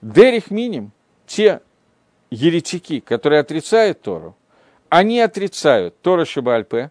Дерих 0.00 0.50
Миним, 0.50 0.92
те 1.26 1.60
еретики, 2.30 3.00
которые 3.00 3.40
отрицают 3.40 4.02
Тору, 4.02 4.36
они 4.88 5.20
отрицают 5.20 6.00
Тора 6.02 6.24
Шибальпе, 6.24 6.90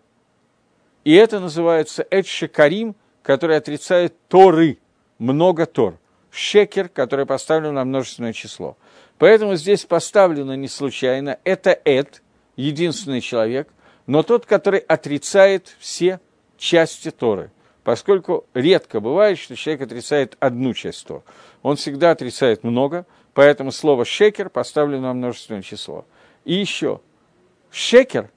и 1.04 1.14
это 1.14 1.40
называется 1.40 2.06
Эд 2.10 2.26
Шекарим, 2.26 2.96
который 3.22 3.58
отрицает 3.58 4.16
Торы, 4.28 4.80
много 5.20 5.66
Тор. 5.66 6.00
Шекер, 6.32 6.90
который 6.90 7.28
поставлен 7.28 7.76
на 7.76 7.86
множественное 7.86 8.34
число. 8.34 8.76
Поэтому 9.18 9.56
здесь 9.56 9.86
поставлено 9.86 10.56
не 10.56 10.68
случайно, 10.68 11.40
это 11.44 11.80
Эд, 11.86 12.22
единственный 12.56 13.22
человек, 13.22 13.70
но 14.06 14.24
тот, 14.24 14.46
который 14.46 14.80
отрицает 14.80 15.76
все 15.80 16.20
части 16.58 17.12
Торы. 17.12 17.52
Поскольку 17.84 18.46
редко 18.54 19.00
бывает, 19.00 19.38
что 19.38 19.56
человек 19.56 19.84
отрицает 19.84 20.38
одну 20.40 20.74
часть 20.74 21.06
Торы. 21.06 21.24
Он 21.62 21.76
всегда 21.76 22.12
отрицает 22.12 22.64
много, 22.64 23.06
поэтому 23.34 23.72
слово 23.72 24.06
«шекер» 24.06 24.50
поставлено 24.50 25.08
на 25.08 25.14
множественное 25.14 25.62
число. 25.62 26.06
И 26.46 26.54
еще, 26.54 27.02
«шекер», 27.72 28.30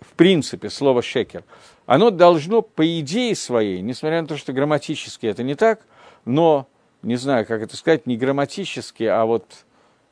в 0.00 0.12
принципе, 0.14 0.70
слово 0.70 1.02
«шекер», 1.02 1.44
оно 1.86 2.10
должно, 2.10 2.62
по 2.62 2.98
идее 3.00 3.34
своей, 3.36 3.80
несмотря 3.80 4.22
на 4.22 4.28
то, 4.28 4.36
что 4.36 4.52
грамматически 4.52 5.26
это 5.26 5.42
не 5.42 5.54
так, 5.54 5.80
но, 6.24 6.66
не 7.02 7.16
знаю, 7.16 7.46
как 7.46 7.62
это 7.62 7.76
сказать, 7.76 8.06
не 8.06 8.16
грамматически, 8.16 9.04
а 9.04 9.24
вот 9.24 9.63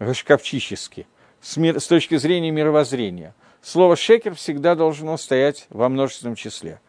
гашкапчически, 0.04 1.06
с, 1.40 1.56
мир, 1.56 1.80
с 1.80 1.86
точки 1.86 2.16
зрения 2.16 2.50
мировоззрения. 2.50 3.34
Слово 3.60 3.96
«шекер» 3.96 4.34
всегда 4.34 4.74
должно 4.74 5.16
стоять 5.16 5.66
во 5.70 5.88
множественном 5.88 6.34
числе. 6.34 6.80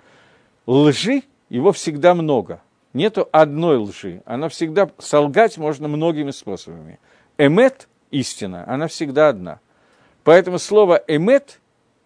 Лжи 0.65 1.23
его 1.49 1.71
всегда 1.71 2.15
много. 2.15 2.61
Нету 2.93 3.27
одной 3.31 3.77
лжи. 3.77 4.21
Она 4.25 4.49
всегда... 4.49 4.89
Солгать 4.97 5.57
можно 5.57 5.87
многими 5.87 6.31
способами. 6.31 6.99
Эмет– 7.37 7.87
истина, 8.11 8.63
она 8.67 8.87
всегда 8.87 9.29
одна. 9.29 9.59
Поэтому 10.23 10.59
слово 10.59 11.03
«эмет» 11.07 11.59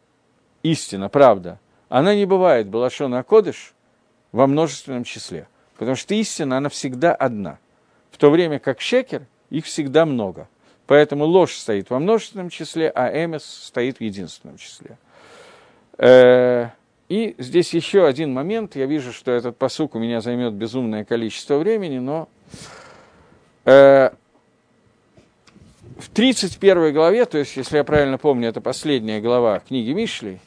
–истина, 0.64 1.10
правда, 1.10 1.60
она 1.90 2.16
не 2.16 2.26
бывает 2.26 2.68
балашона 2.68 3.24
кодыш 3.24 3.74
во 4.32 4.48
множественном 4.48 5.04
числе. 5.04 5.48
Потому 5.78 5.96
что 5.96 6.16
истина, 6.16 6.58
она 6.58 6.70
всегда 6.70 7.14
одна. 7.14 7.60
В 8.12 8.18
то 8.18 8.32
время 8.32 8.60
как 8.60 8.82
шекер, 8.82 9.28
их 9.50 9.66
всегда 9.66 10.06
много– 10.06 10.50
Поэтому 10.88 11.26
ложь 11.26 11.56
стоит 11.56 11.90
во 11.90 12.00
множественном 12.00 12.50
числе, 12.50 12.90
а 12.90 13.10
эмес 13.10 13.44
стоит 13.44 13.98
в 13.98 14.02
единственном 14.02 14.58
числе. 14.58 14.98
Э, 15.98 16.70
и 17.10 17.36
здесь 17.38 17.74
еще 17.74 18.06
один 18.06 18.34
момент. 18.34 18.76
Я 18.76 18.86
вижу, 18.86 19.12
что 19.12 19.32
этот 19.32 19.58
посук 19.58 19.96
у 19.96 20.00
меня 20.00 20.22
займет 20.22 20.54
безумное 20.54 21.04
количество 21.04 21.58
времени, 21.58 22.00
но 22.00 22.30
э, 23.66 24.12
в 26.00 26.10
31 26.14 26.94
главе, 26.94 27.26
то 27.26 27.38
есть, 27.38 27.58
если 27.58 27.78
я 27.78 27.84
правильно 27.84 28.18
помню, 28.18 28.50
это 28.50 28.62
последняя 28.62 29.20
глава 29.20 29.60
книги 29.60 29.92
Мишли, 29.92 30.40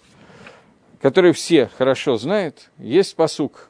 которую 1.03 1.35
все 1.35 1.69
хорошо 1.77 2.17
знают, 2.17 2.71
есть 2.79 3.17
посук. 3.17 3.70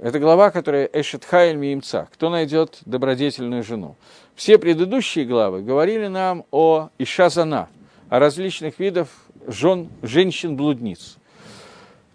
Это 0.00 0.20
глава, 0.20 0.50
которая 0.50 0.88
Эшет 0.92 1.24
Хайль 1.24 1.56
Миимца. 1.56 2.08
Кто 2.12 2.30
найдет 2.30 2.78
добродетельную 2.86 3.64
жену? 3.64 3.96
Все 4.36 4.56
предыдущие 4.56 5.24
главы 5.24 5.62
говорили 5.62 6.06
нам 6.06 6.44
о 6.52 6.90
Ишазана, 6.98 7.68
о 8.08 8.20
различных 8.20 8.78
видах 8.78 9.08
жен, 9.46 9.88
женщин-блудниц. 10.02 11.16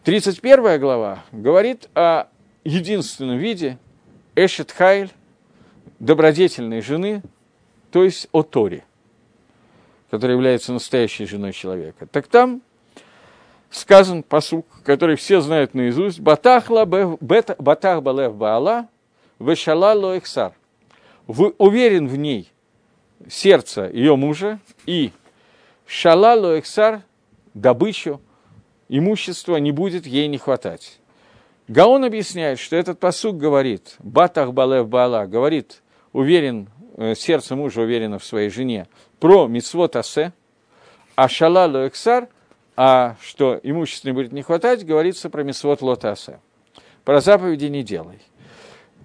31 0.05 0.79
глава 0.79 1.25
говорит 1.33 1.89
о 1.93 2.27
единственном 2.63 3.37
виде 3.37 3.77
Эшет 4.35 4.71
Хайль, 4.71 5.11
добродетельной 5.99 6.81
жены, 6.81 7.21
то 7.91 8.05
есть 8.05 8.29
о 8.31 8.43
Торе, 8.43 8.85
которая 10.09 10.37
является 10.37 10.71
настоящей 10.71 11.25
женой 11.25 11.51
человека. 11.51 12.07
Так 12.07 12.27
там 12.27 12.61
сказан 13.69 14.23
посук, 14.23 14.65
который 14.83 15.15
все 15.15 15.41
знают 15.41 15.73
наизусть, 15.73 16.19
«Батах 16.19 16.69
балев 16.69 18.35
баала, 18.35 18.87
вешала 19.39 19.93
лоэксар». 19.93 20.53
Уверен 21.27 22.07
в 22.07 22.17
ней 22.17 22.51
сердце 23.29 23.89
ее 23.91 24.15
мужа, 24.15 24.59
и 24.85 25.11
шала 25.85 26.35
лоэксар, 26.35 27.01
добычу, 27.53 28.21
имущество 28.87 29.57
не 29.57 29.71
будет 29.71 30.07
ей 30.07 30.27
не 30.27 30.37
хватать. 30.37 30.99
Гаон 31.67 32.05
объясняет, 32.05 32.59
что 32.59 32.77
этот 32.77 32.99
посук 32.99 33.37
говорит, 33.37 33.95
«Батах 33.99 34.53
балев 34.53 34.87
баала», 34.87 35.25
говорит, 35.25 35.81
уверен, 36.13 36.69
э, 36.95 37.13
сердце 37.15 37.57
мужа 37.57 37.81
уверено 37.81 38.19
в 38.19 38.23
своей 38.23 38.49
жене, 38.49 38.87
про 39.19 39.47
митцвот 39.47 39.97
асе, 39.97 40.31
а 41.15 41.27
шала 41.27 41.65
лоэксар– 41.65 42.29
а 42.77 43.15
что 43.21 43.59
имущества 43.63 44.09
не 44.09 44.13
будет 44.13 44.31
не 44.31 44.43
хватать, 44.43 44.85
говорится 44.85 45.31
про 45.31 45.43
Месвод 45.43 45.81
Лотаса. 45.81 46.39
Про 47.03 47.21
заповеди 47.21 47.65
не 47.65 47.83
делай. 47.83 48.19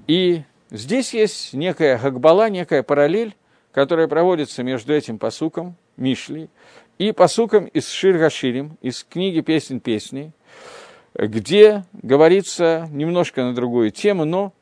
И 0.07 0.43
здесь 0.71 1.15
есть 1.15 1.55
некая 1.55 1.99
гагбала, 1.99 2.51
некая 2.51 2.83
параллель, 2.83 3.35
которая 3.73 4.09
проводится 4.09 4.63
между 4.63 4.93
этим 4.93 5.19
посуком, 5.19 5.77
Мишли, 5.97 6.51
и 6.99 7.13
посуком 7.13 7.65
из 7.65 7.89
Шир 7.89 8.19
Гаширим, 8.19 8.77
из 8.83 9.05
книги 9.05 9.41
«Песен 9.41 9.81
песней», 9.81 10.33
где 11.15 11.85
говорится 11.95 12.89
немножко 12.91 13.43
на 13.43 13.55
другую 13.55 13.91
тему, 13.91 14.25
но 14.25 14.53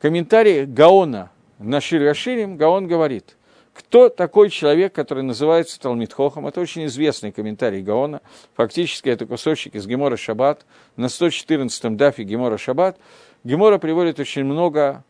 комментарий 0.00 0.64
Гаона 0.64 1.30
на 1.58 1.80
Шир 1.80 2.04
Гаширим, 2.04 2.56
Гаон 2.56 2.86
говорит, 2.86 3.35
кто 3.78 4.08
такой 4.08 4.50
человек, 4.50 4.94
который 4.94 5.22
называется 5.22 5.78
Талмитхохом? 5.78 6.46
Это 6.46 6.60
очень 6.60 6.86
известный 6.86 7.32
комментарий 7.32 7.82
Гаона. 7.82 8.22
Фактически 8.54 9.08
это 9.08 9.26
кусочек 9.26 9.74
из 9.74 9.86
Гемора 9.86 10.16
Шаббат. 10.16 10.64
На 10.96 11.06
114-м 11.06 11.96
дафе 11.96 12.24
Гемора 12.24 12.56
Шаббат 12.58 12.98
Гемора 13.44 13.78
приводит 13.78 14.18
очень 14.18 14.44
много 14.44 15.04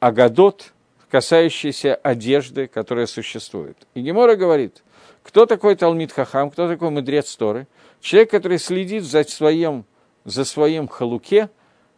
агадот, 0.00 0.72
касающиеся 1.10 1.96
одежды, 1.96 2.66
которая 2.66 3.06
существует. 3.06 3.76
И 3.94 4.00
Гемора 4.00 4.36
говорит, 4.36 4.82
кто 5.22 5.44
такой 5.44 5.74
Талмит 5.74 6.12
Хахам, 6.12 6.50
кто 6.50 6.66
такой 6.66 6.90
мудрец 6.90 7.34
Торы? 7.36 7.66
Человек, 8.00 8.30
который 8.30 8.58
следит 8.58 9.04
за 9.04 9.24
своим, 9.24 9.84
за 10.24 10.44
своим 10.44 10.88
халуке, 10.88 11.50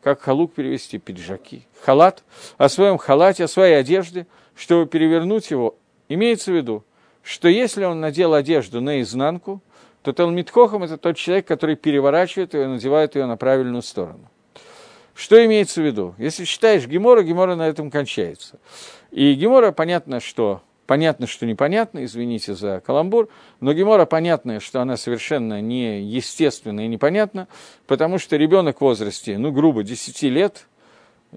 как 0.02 0.22
халук 0.22 0.54
перевести 0.54 0.98
пиджаки, 0.98 1.68
халат, 1.82 2.24
о 2.56 2.68
своем 2.68 2.98
халате, 2.98 3.44
о 3.44 3.48
своей 3.48 3.74
одежде, 3.74 4.26
чтобы 4.56 4.86
перевернуть 4.86 5.50
его 5.50 5.76
Имеется 6.10 6.50
в 6.50 6.56
виду, 6.56 6.84
что 7.22 7.46
если 7.46 7.84
он 7.84 8.00
надел 8.00 8.34
одежду 8.34 8.80
наизнанку, 8.80 9.62
то 10.02 10.12
Талмитхохам– 10.12 10.82
это 10.84 10.98
тот 10.98 11.16
человек, 11.16 11.46
который 11.46 11.76
переворачивает 11.76 12.52
ее 12.52 12.64
и 12.64 12.66
надевает 12.66 13.14
ее 13.14 13.26
на 13.26 13.36
правильную 13.36 13.82
сторону. 13.82 14.28
Что 15.14 15.44
имеется 15.46 15.80
в 15.80 15.84
виду? 15.84 16.16
Если 16.18 16.44
считаешь 16.44 16.86
Гемора, 16.86 17.22
Гемора 17.22 17.54
на 17.54 17.68
этом 17.68 17.92
кончается. 17.92 18.58
И 19.12 19.34
Гемора, 19.34 19.70
понятно, 19.70 20.18
что 20.18 20.62
понятно, 20.86 21.28
что 21.28 21.46
непонятно, 21.46 22.04
извините 22.04 22.56
за 22.56 22.82
каламбур, 22.84 23.28
но 23.60 23.72
Гемора 23.72 24.04
понятно, 24.04 24.58
что 24.58 24.80
она 24.80 24.96
совершенно 24.96 25.60
неестественна 25.60 26.86
и 26.86 26.88
непонятна, 26.88 27.46
потому 27.86 28.18
что 28.18 28.36
ребенок 28.36 28.78
в 28.78 28.80
возрасте, 28.80 29.38
ну, 29.38 29.52
грубо, 29.52 29.84
10 29.84 30.22
лет, 30.22 30.66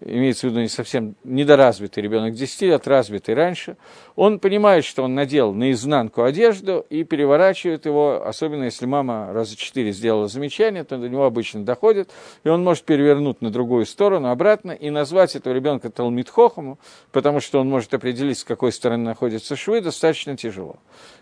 имеется 0.01 0.47
в 0.47 0.51
виду 0.51 0.61
не 0.61 0.67
совсем 0.67 1.15
недоразвитый 1.23 2.01
ребенок, 2.03 2.33
10 2.33 2.61
лет 2.63 2.87
развитый 2.87 3.35
раньше, 3.35 3.77
он 4.15 4.39
понимает, 4.39 4.85
что 4.85 5.03
он 5.03 5.13
надел 5.13 5.53
наизнанку 5.53 6.23
одежду 6.23 6.85
и 6.89 7.03
переворачивает 7.03 7.85
его, 7.85 8.25
особенно 8.25 8.63
если 8.63 8.85
мама 8.85 9.31
раза 9.31 9.55
четыре 9.55 9.91
сделала 9.91 10.27
замечание, 10.27 10.83
то 10.83 10.97
до 10.97 11.09
него 11.09 11.25
обычно 11.25 11.63
доходит, 11.63 12.09
и 12.43 12.49
он 12.49 12.63
может 12.63 12.83
перевернуть 12.83 13.41
на 13.41 13.51
другую 13.51 13.85
сторону, 13.85 14.29
обратно, 14.29 14.71
и 14.71 14.89
назвать 14.89 15.35
этого 15.35 15.53
ребенка 15.53 15.89
Талмитхохому, 15.89 16.79
потому 17.11 17.39
что 17.39 17.59
он 17.59 17.69
может 17.69 17.93
определить, 17.93 18.39
с 18.39 18.43
какой 18.43 18.71
стороны 18.71 19.03
находятся 19.03 19.55
швы, 19.55 19.81
достаточно 19.81 20.35
тяжело. 20.35 20.77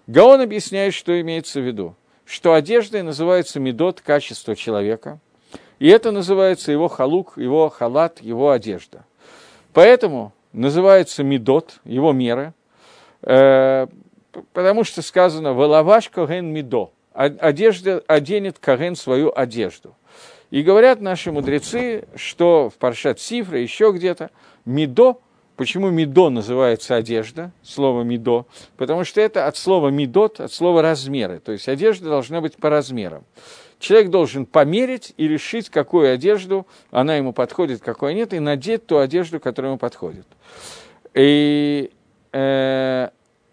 Гаон 0.07 0.41
объясняет, 0.41 0.93
что 0.93 1.19
имеется 1.19 1.59
в 1.59 1.65
виду, 1.65 1.95
что 2.25 2.53
одеждой 2.53 3.03
называется 3.03 3.59
медот 3.59 4.01
качество 4.01 4.55
человека– 4.55 5.19
и 5.81 5.87
это 5.87 6.11
называется 6.11 6.71
его 6.71 6.87
халук, 6.87 7.37
его 7.37 7.67
халат, 7.69 8.21
его 8.21 8.51
одежда. 8.51 9.03
Поэтому 9.73 10.31
называется 10.53 11.23
медот, 11.23 11.79
его 11.85 12.11
меры, 12.11 12.53
э, 13.23 13.87
потому 14.53 14.83
что 14.83 15.01
сказано 15.01 15.55
«Валаваш 15.55 16.09
коген 16.09 16.45
медо» 16.53 16.91
одежда, 17.13 18.03
оденет 18.05 18.59
Каген 18.59 18.95
свою 18.95 19.33
одежду. 19.35 19.95
И 20.51 20.61
говорят 20.61 21.01
наши 21.01 21.31
мудрецы, 21.31 22.03
что 22.15 22.69
в 22.69 22.77
Паршат 22.77 23.19
Сифра, 23.19 23.59
еще 23.59 23.91
где-то, 23.91 24.29
медо, 24.65 25.17
почему 25.55 25.89
медо 25.89 26.29
называется 26.29 26.95
одежда, 26.95 27.51
слово 27.63 28.03
медо, 28.03 28.45
потому 28.77 29.03
что 29.03 29.19
это 29.19 29.47
от 29.47 29.57
слова 29.57 29.89
медот, 29.89 30.41
от 30.41 30.53
слова 30.53 30.83
размеры, 30.83 31.39
то 31.39 31.51
есть 31.51 31.67
одежда 31.67 32.07
должна 32.09 32.39
быть 32.39 32.55
по 32.57 32.69
размерам 32.69 33.23
человек 33.81 34.09
должен 34.09 34.45
померить 34.45 35.13
и 35.17 35.27
решить, 35.27 35.69
какую 35.69 36.13
одежду 36.13 36.65
она 36.91 37.15
ему 37.15 37.33
подходит, 37.33 37.81
какой 37.81 38.13
нет, 38.13 38.33
и 38.33 38.39
надеть 38.39 38.85
ту 38.85 38.97
одежду, 38.97 39.39
которая 39.39 39.71
ему 39.71 39.79
подходит. 39.79 40.25
И 41.13 41.91
э, 42.31 43.09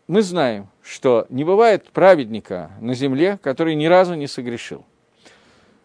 мы 0.06 0.22
знаем, 0.22 0.68
что 0.82 1.26
не 1.28 1.44
бывает 1.44 1.90
праведника 1.90 2.70
на 2.80 2.94
земле, 2.94 3.38
который 3.42 3.74
ни 3.74 3.86
разу 3.86 4.14
не 4.14 4.26
согрешил. 4.26 4.84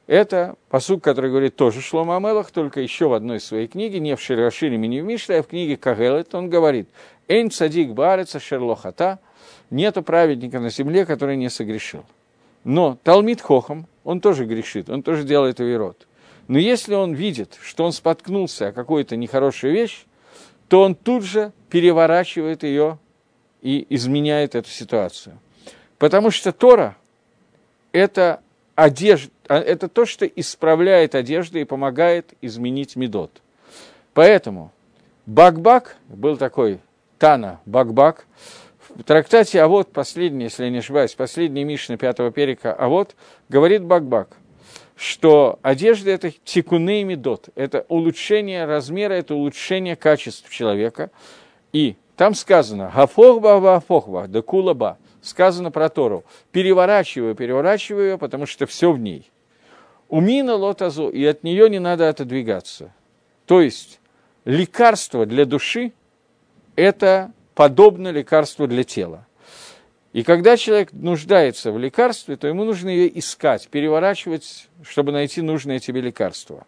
Это 0.05 0.55
посуд, 0.69 1.01
который 1.01 1.29
говорит 1.29 1.55
тоже 1.55 1.81
Шлома 1.81 2.17
Амелах, 2.17 2.51
только 2.51 2.81
еще 2.81 3.07
в 3.07 3.13
одной 3.13 3.39
своей 3.39 3.67
книге, 3.67 3.99
не 3.99 4.15
в 4.15 4.21
Широшире 4.21 4.77
не 4.77 5.01
в 5.01 5.05
Мишле, 5.05 5.39
а 5.39 5.43
в 5.43 5.47
книге 5.47 5.77
Кагелет, 5.77 6.35
он 6.35 6.49
говорит, 6.49 6.89
«Эйн 7.29 7.49
цадик 7.49 7.91
барица 7.91 8.39
шерлохата»– 8.39 9.19
нету 9.69 10.03
праведника 10.03 10.59
на 10.59 10.69
земле, 10.69 11.05
который 11.05 11.37
не 11.37 11.49
согрешил. 11.49 12.03
Но 12.63 12.97
Талмит 13.03 13.41
Хохам, 13.41 13.87
он 14.03 14.21
тоже 14.21 14.45
грешит, 14.45 14.89
он 14.89 15.03
тоже 15.03 15.23
делает 15.23 15.59
авирот. 15.59 16.07
Но 16.47 16.57
если 16.59 16.93
он 16.93 17.13
видит, 17.13 17.57
что 17.61 17.85
он 17.85 17.91
споткнулся 17.91 18.69
о 18.69 18.71
какой-то 18.71 19.15
нехорошую 19.15 19.73
вещь, 19.73 20.05
то 20.67 20.81
он 20.81 20.95
тут 20.95 21.23
же 21.23 21.51
переворачивает 21.69 22.63
ее 22.63 22.97
и 23.61 23.85
изменяет 23.89 24.55
эту 24.55 24.69
ситуацию. 24.69 25.37
Потому 25.97 26.31
что 26.31 26.51
Тора– 26.51 26.97
это 27.91 28.41
одежда, 28.75 29.31
это 29.47 29.87
то, 29.87 30.05
что 30.05 30.25
исправляет 30.25 31.15
одежду 31.15 31.59
и 31.59 31.63
помогает 31.63 32.33
изменить 32.41 32.95
медот. 32.95 33.41
Поэтому 34.13 34.71
Бакбак, 35.25 35.95
был 36.09 36.37
такой 36.37 36.79
Тана 37.19 37.61
Бакбак, 37.65 38.25
трактате 39.01 39.61
«А 39.61 39.67
вот», 39.67 39.91
последний, 39.91 40.43
если 40.43 40.65
я 40.65 40.69
не 40.69 40.77
ошибаюсь, 40.77 41.15
последний 41.15 41.63
Мишна 41.63 41.97
пятого 41.97 42.31
перика 42.31 42.73
«А 42.73 42.87
вот», 42.87 43.15
говорит 43.49 43.83
Бакбак, 43.83 44.37
что 44.95 45.57
одежда– 45.63 46.11
это 46.11 46.31
тикуны 46.31 47.01
и 47.01 47.03
медот, 47.03 47.49
это 47.55 47.85
улучшение 47.87 48.65
размера, 48.65 49.13
это 49.13 49.33
улучшение 49.33 49.95
качеств 49.95 50.49
человека. 50.49 51.09
И 51.71 51.95
там 52.15 52.35
сказано 52.35 52.91
«Гафохба 52.93 53.59
гафохба, 53.59 54.27
да 54.27 54.41
кулаба», 54.43 54.99
сказано 55.23 55.71
про 55.71 55.89
Тору, 55.89 56.23
переворачиваю, 56.51 57.33
переворачиваю 57.33 58.11
ее, 58.11 58.17
потому 58.17 58.45
что 58.45 58.67
все 58.67 58.91
в 58.91 58.99
ней. 58.99 59.31
Умина 60.09 60.53
лотазу, 60.53 61.09
и 61.09 61.25
от 61.25 61.43
нее 61.43 61.69
не 61.69 61.79
надо 61.79 62.09
отодвигаться. 62.09 62.93
То 63.47 63.61
есть 63.61 63.99
лекарство 64.45 65.25
для 65.25 65.45
души– 65.45 65.93
это 66.75 67.31
подобно 67.55 68.09
лекарству 68.09 68.67
для 68.67 68.83
тела. 68.83 69.25
И 70.13 70.23
когда 70.23 70.57
человек 70.57 70.93
нуждается 70.93 71.71
в 71.71 71.79
лекарстве, 71.79 72.35
то 72.37 72.47
ему 72.47 72.63
нужно 72.63 72.89
ее 72.89 73.17
искать, 73.19 73.67
переворачивать, 73.69 74.69
чтобы 74.83 75.11
найти 75.11 75.41
нужное 75.41 75.79
тебе 75.79 76.01
лекарство. 76.01 76.67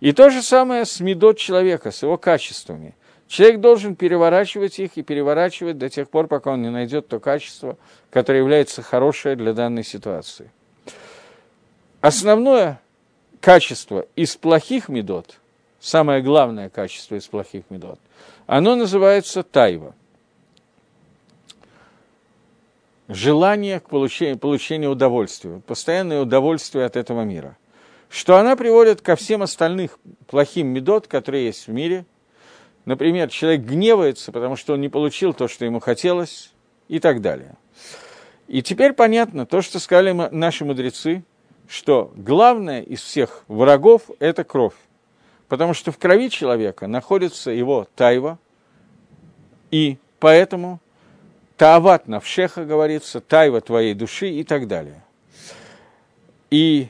И 0.00 0.12
то 0.12 0.30
же 0.30 0.42
самое 0.42 0.84
с 0.84 1.00
медот 1.00 1.38
человека, 1.38 1.90
с 1.90 2.02
его 2.02 2.16
качествами. 2.16 2.94
Человек 3.26 3.60
должен 3.60 3.96
переворачивать 3.96 4.78
их 4.78 4.96
и 4.96 5.02
переворачивать 5.02 5.76
до 5.76 5.88
тех 5.90 6.08
пор, 6.08 6.28
пока 6.28 6.52
он 6.52 6.62
не 6.62 6.70
найдет 6.70 7.08
то 7.08 7.18
качество, 7.18 7.76
которое 8.10 8.38
является 8.38 8.80
хорошее 8.80 9.34
для 9.34 9.52
данной 9.52 9.84
ситуации. 9.84 10.50
Основное 12.00 12.80
качество 13.40 14.06
из 14.14 14.36
плохих 14.36 14.88
медот, 14.88 15.40
самое 15.80 16.22
главное 16.22 16.70
качество 16.70 17.16
из 17.16 17.26
плохих 17.26 17.64
медот, 17.70 17.98
оно 18.46 18.76
называется 18.76 19.42
тайва. 19.42 19.94
Желание 23.08 23.80
к 23.80 23.88
получению, 23.88 24.38
получению 24.38 24.90
удовольствия, 24.90 25.60
постоянное 25.66 26.20
удовольствие 26.20 26.84
от 26.84 26.96
этого 26.96 27.22
мира. 27.22 27.56
Что 28.10 28.36
она 28.36 28.54
приводит 28.54 29.00
ко 29.00 29.16
всем 29.16 29.42
остальным 29.42 29.90
плохим 30.26 30.68
медот, 30.68 31.06
которые 31.08 31.46
есть 31.46 31.66
в 31.66 31.72
мире. 31.72 32.06
Например, 32.84 33.28
человек 33.28 33.62
гневается, 33.62 34.32
потому 34.32 34.56
что 34.56 34.74
он 34.74 34.80
не 34.80 34.88
получил 34.88 35.34
то, 35.34 35.48
что 35.48 35.64
ему 35.64 35.80
хотелось, 35.80 36.52
и 36.88 37.00
так 37.00 37.20
далее. 37.20 37.56
И 38.46 38.62
теперь 38.62 38.92
понятно 38.92 39.44
то, 39.44 39.60
что 39.60 39.78
сказали 39.78 40.12
наши 40.12 40.64
мудрецы– 40.64 41.24
что 41.68 42.10
главное 42.16 42.80
из 42.80 43.02
всех 43.02 43.44
врагов– 43.46 44.10
это 44.18 44.42
кровь. 44.42 44.74
Потому 45.48 45.74
что 45.74 45.92
в 45.92 45.98
крови 45.98 46.30
человека 46.30 46.86
находится 46.86 47.50
его 47.50 47.86
тайва, 47.94 48.38
и 49.70 49.98
поэтому 50.18 50.80
таават 51.58 52.08
навшеха 52.08 52.64
говорится, 52.64 53.20
тайва 53.20 53.60
твоей 53.60 53.92
души 53.92 54.30
и 54.30 54.44
так 54.44 54.66
далее. 54.66 55.04
И 56.50 56.88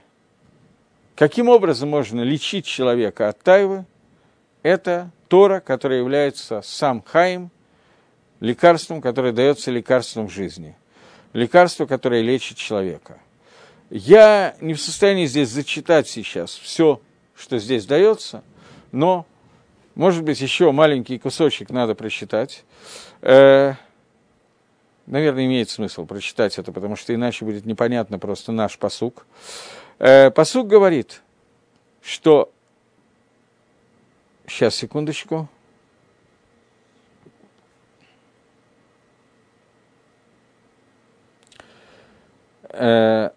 каким 1.16 1.48
образом 1.48 1.88
можно 1.88 2.20
лечить 2.20 2.66
человека 2.66 3.28
от 3.28 3.40
тайвы? 3.40 3.84
Это 4.62 5.10
Тора, 5.26 5.58
которая 5.58 5.98
является 5.98 6.62
сам 6.62 7.02
хаим, 7.02 7.50
лекарством, 8.38 9.00
которое 9.00 9.32
дается 9.32 9.72
лекарством 9.72 10.30
жизни. 10.30 10.76
Лекарство, 11.32 11.86
которое 11.86 12.22
лечит 12.22 12.56
человека– 12.56 13.18
я 13.90 14.54
не 14.60 14.74
в 14.74 14.80
состоянии 14.80 15.26
здесь 15.26 15.48
зачитать 15.48 16.08
сейчас 16.08 16.54
все, 16.54 17.00
что 17.34 17.58
здесь 17.58 17.86
дается, 17.86 18.42
но, 18.92 19.24
может 19.94 20.24
быть, 20.24 20.40
еще 20.40 20.72
маленький 20.72 21.18
кусочек 21.18 21.70
надо 21.70 21.94
прочитать. 21.94 22.64
Наверное, 25.08 25.46
имеет 25.46 25.70
смысл 25.70 26.04
прочитать 26.04 26.58
это, 26.58 26.70
потому 26.70 26.94
что 26.94 27.14
иначе 27.14 27.46
будет 27.46 27.64
непонятно 27.64 28.18
просто 28.18 28.52
наш 28.52 28.78
посук. 28.78 29.26
Э, 29.98 30.30
посук 30.30 30.68
говорит, 30.68 31.22
что... 32.02 32.52
Сейчас, 34.46 34.74
секундочку. 34.74 35.48
Э, 42.64 43.30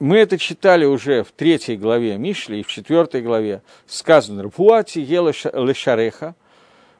мы 0.00 0.18
это 0.18 0.38
читали 0.38 0.84
уже 0.84 1.22
в 1.22 1.30
третьей 1.30 1.76
главе 1.76 2.18
Мишли 2.18 2.58
и 2.58 2.62
в 2.64 2.66
четвертой 2.66 3.22
главе. 3.22 3.62
Сказано, 3.86 4.42
«Рфуати 4.42 4.98
ела 4.98 5.28
лешареха, 5.28 6.34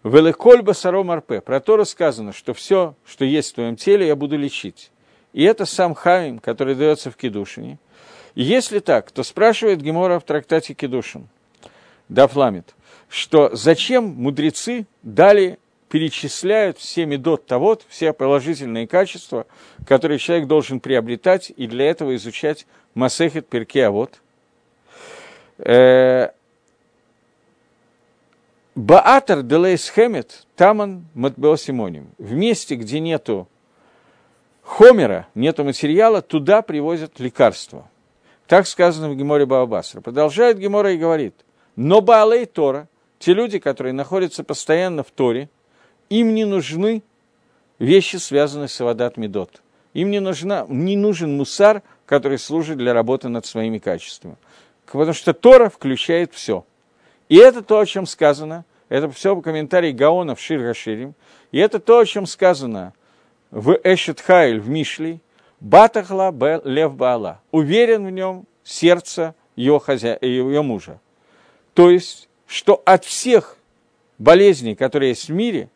велеколь 0.04 0.62
басаром 0.62 1.10
арпе». 1.10 1.40
Про 1.40 1.60
то 1.60 1.76
рассказано, 1.76 2.32
что 2.32 2.54
все, 2.54 2.94
что 3.04 3.24
есть 3.24 3.52
в 3.52 3.54
твоем 3.54 3.76
теле, 3.76 4.06
я 4.06 4.16
буду 4.16 4.36
лечить. 4.36 4.90
И 5.32 5.44
это 5.44 5.64
сам 5.64 5.94
Хаим, 5.94 6.38
который 6.38 6.74
дается 6.74 7.10
в 7.10 7.16
Кедушине. 7.16 7.78
И 8.34 8.42
если 8.42 8.78
так, 8.78 9.10
то 9.10 9.22
спрашивает 9.22 9.82
Гемора 9.82 10.18
в 10.18 10.24
трактате 10.24 10.74
Кедушин, 10.74 11.28
Дафламит, 12.08 12.74
что 13.08 13.54
зачем 13.54 14.04
мудрецы 14.04 14.86
дали 15.02 15.58
перечисляют 15.88 16.78
все 16.78 17.04
медот 17.04 17.44
того, 17.46 17.78
все 17.88 18.14
положительные 18.14 18.86
качества, 18.86 19.46
которые 19.86 20.18
человек 20.18 20.46
должен 20.46 20.80
приобретать 20.80 21.52
и 21.54 21.66
для 21.66 21.90
этого 21.90 22.16
изучать 22.16 22.66
Масехет 22.94 23.46
Перке 23.46 23.86
Авод. 23.86 24.20
Э, 25.58 26.30
Баатар 28.74 29.42
Делейс 29.42 29.90
Хемет 29.90 30.46
Таман 30.56 31.06
Матбеосимоним. 31.14 32.10
В 32.16 32.32
месте, 32.32 32.74
где 32.74 33.00
нету 33.00 33.46
хомера, 34.62 35.28
нету 35.34 35.62
материала, 35.64 36.22
туда 36.22 36.62
привозят 36.62 37.20
лекарства. 37.20 37.88
Так 38.46 38.66
сказано 38.66 39.10
в 39.10 39.16
Геморе 39.16 39.44
Баабасра. 39.44 40.00
Продолжает 40.00 40.58
Гемора 40.58 40.92
и 40.92 40.96
говорит, 40.96 41.34
но 41.76 42.00
Баалей 42.00 42.46
Тора, 42.46 42.88
те 43.18 43.34
люди, 43.34 43.58
которые 43.58 43.92
находятся 43.92 44.42
постоянно 44.42 45.02
в 45.02 45.10
Торе, 45.10 45.50
им 46.08 46.34
не 46.34 46.46
нужны 46.46 47.02
вещи, 47.78 48.16
связанные 48.16 48.68
с 48.68 48.80
Авадат 48.80 49.18
Медот. 49.18 49.62
Им 49.92 50.10
не, 50.10 50.20
нужна, 50.20 50.64
не 50.68 50.96
нужен 50.96 51.36
мусар, 51.36 51.82
который 52.06 52.38
служит 52.38 52.78
для 52.78 52.94
работы 52.94 53.28
над 53.28 53.44
своими 53.44 53.76
качествами. 53.76 54.36
Потому 54.86 55.12
что 55.12 55.34
Тора 55.34 55.68
включает 55.68 56.32
все. 56.32 56.64
И 57.32 57.36
это 57.36 57.62
то, 57.62 57.78
о 57.78 57.86
чем 57.86 58.04
сказано. 58.04 58.66
Это 58.90 59.10
все 59.10 59.34
в 59.34 59.40
комментарии 59.40 59.92
Гаона 59.92 60.34
в 60.34 60.40
Шир 60.40 60.60
Гаширим. 60.60 61.14
И 61.50 61.58
это 61.58 61.80
то, 61.80 61.98
о 61.98 62.04
чем 62.04 62.26
сказано 62.26 62.92
в 63.50 63.72
Эшет 63.84 64.20
Хайль 64.20 64.60
в 64.60 64.68
Мишли. 64.68 65.18
Батахла 65.58 66.30
лев 66.62 66.94
Баала. 66.94 67.40
Уверен 67.50 68.04
в 68.04 68.10
нем 68.10 68.44
сердце 68.64 69.34
ее, 69.56 69.80
хозя... 69.80 70.18
ее 70.20 70.60
мужа. 70.60 71.00
То 71.72 71.88
есть, 71.88 72.28
что 72.46 72.82
от 72.84 73.06
всех 73.06 73.56
болезней, 74.18 74.74
которые 74.74 75.08
есть 75.08 75.30
в 75.30 75.32
мире, 75.32 75.70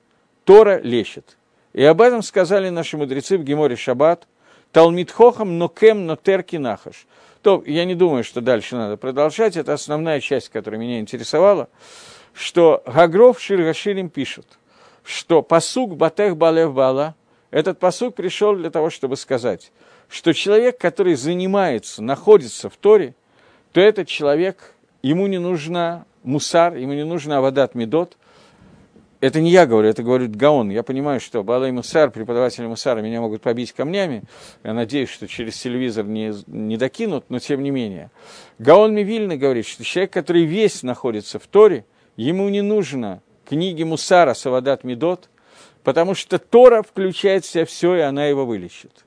Тора 0.45 0.79
лечит. 0.83 1.39
И 1.73 1.83
об 1.85 2.03
этом 2.03 2.21
сказали 2.21 2.69
наши 2.69 2.99
мудрецы 2.99 3.39
в 3.39 3.45
Геморе 3.45 3.77
Шаббат. 3.77 4.29
Талмит 4.73 5.11
хохам, 5.11 5.57
но 5.57 5.69
кем, 5.69 6.05
но 6.05 6.17
терки 6.17 6.59
нахаш. 6.59 7.07
То 7.47 7.63
я 7.65 7.85
не 7.85 7.95
думаю, 7.95 8.25
что 8.25 8.41
дальше 8.41 8.75
надо 8.75 8.97
продолжать. 8.97 9.57
Это 9.57 9.73
основная 9.73 10.21
часть, 10.21 10.49
которая 10.49 10.81
меня 10.81 10.99
интересовала. 10.99 11.69
Что 12.35 12.83
Гагров 12.85 13.41
Ширгаширим 13.41 14.09
пишет, 14.09 14.59
что 15.05 15.43
посук 15.43 15.97
Батех 15.97 16.37
Балев 16.37 16.75
Бала, 16.75 17.15
этот 17.53 17.79
посук 17.79 18.17
пришел 18.17 18.57
для 18.57 18.71
того, 18.71 18.91
чтобы 18.91 19.17
сказать, 19.17 19.71
что 20.09 20.35
человек, 20.35 20.79
который 20.79 21.15
занимается, 21.15 22.03
находится 22.03 22.69
в 22.69 22.77
Торе, 22.77 23.15
то 23.71 23.81
этот 23.81 24.09
человек, 24.09 24.75
ему 25.03 25.29
не 25.29 25.39
нужна 25.39 26.05
мусар, 26.25 26.75
ему 26.75 26.95
не 26.95 27.05
нужна 27.05 27.39
авадат 27.39 27.77
медот, 27.77 28.17
это 29.21 29.41
не 29.41 29.51
я 29.51 29.67
говорю, 29.67 29.89
это 29.89 30.03
говорит 30.03 30.37
Гаон. 30.37 30.71
Я 30.71 30.83
понимаю, 30.83 31.21
что 31.21 31.43
Балай 31.43 31.73
Мусар, 31.73 32.11
преподаватели 32.11 32.67
Мусара 32.67 33.01
меня 33.01 33.21
могут 33.21 33.41
побить 33.41 33.73
камнями. 33.73 34.25
Я 34.63 34.75
надеюсь, 34.75 35.09
что 35.09 35.27
через 35.27 35.59
телевизор 35.59 36.05
не, 36.05 36.35
не 36.47 36.77
докинут, 36.77 37.25
но 37.31 37.39
тем 37.39 37.63
не 37.63 37.71
менее. 37.71 38.11
Гаон 38.59 38.95
Мивильный 38.95 39.39
говорит, 39.39 39.67
что 39.67 39.85
человек, 39.85 40.13
который 40.13 40.45
весь 40.45 40.83
находится 40.83 41.39
в 41.39 41.47
Торе, 41.47 41.87
ему 42.17 42.49
не 42.51 42.61
нужно 42.61 43.23
книги 43.49 43.83
Мусара 43.85 44.35
Савадат 44.35 44.85
Медот, 44.85 45.31
потому 45.83 46.15
что 46.15 46.39
Тора 46.39 46.83
включает 46.83 47.45
в 47.45 47.49
себя 47.49 47.65
все, 47.65 47.97
и 47.97 48.01
она 48.01 48.27
его 48.27 48.45
вылечит. 48.45 49.07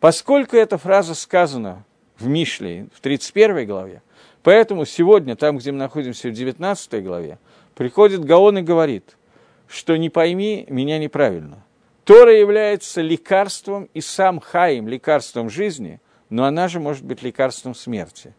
Поскольку 0.00 0.56
эта 0.56 0.78
фраза 0.78 1.14
сказана 1.14 1.84
в 2.18 2.26
Мишле, 2.26 2.86
в 2.94 3.00
31 3.00 3.66
главе, 3.66 4.02
поэтому 4.42 4.86
сегодня, 4.86 5.36
там, 5.36 5.58
где 5.58 5.70
мы 5.70 5.78
находимся 5.78 6.28
в 6.28 6.32
19 6.32 7.04
главе, 7.04 7.38
приходит 7.74 8.24
Гаон 8.24 8.58
и 8.58 8.62
говорит– 8.62 9.16
что 9.68 9.96
не 9.96 10.10
пойми 10.10 10.66
меня 10.68 10.98
неправильно. 10.98 11.64
Тора 12.04 12.36
является 12.36 13.00
лекарством 13.00 13.88
и 13.94 14.00
сам 14.00 14.40
Хаим, 14.40 14.88
лекарством 14.88 15.48
жизни, 15.48 16.00
но 16.28 16.44
она 16.44 16.68
же 16.68 16.80
может 16.80 17.04
быть 17.04 17.22
лекарством 17.22 17.74
смерти. 17.74 18.34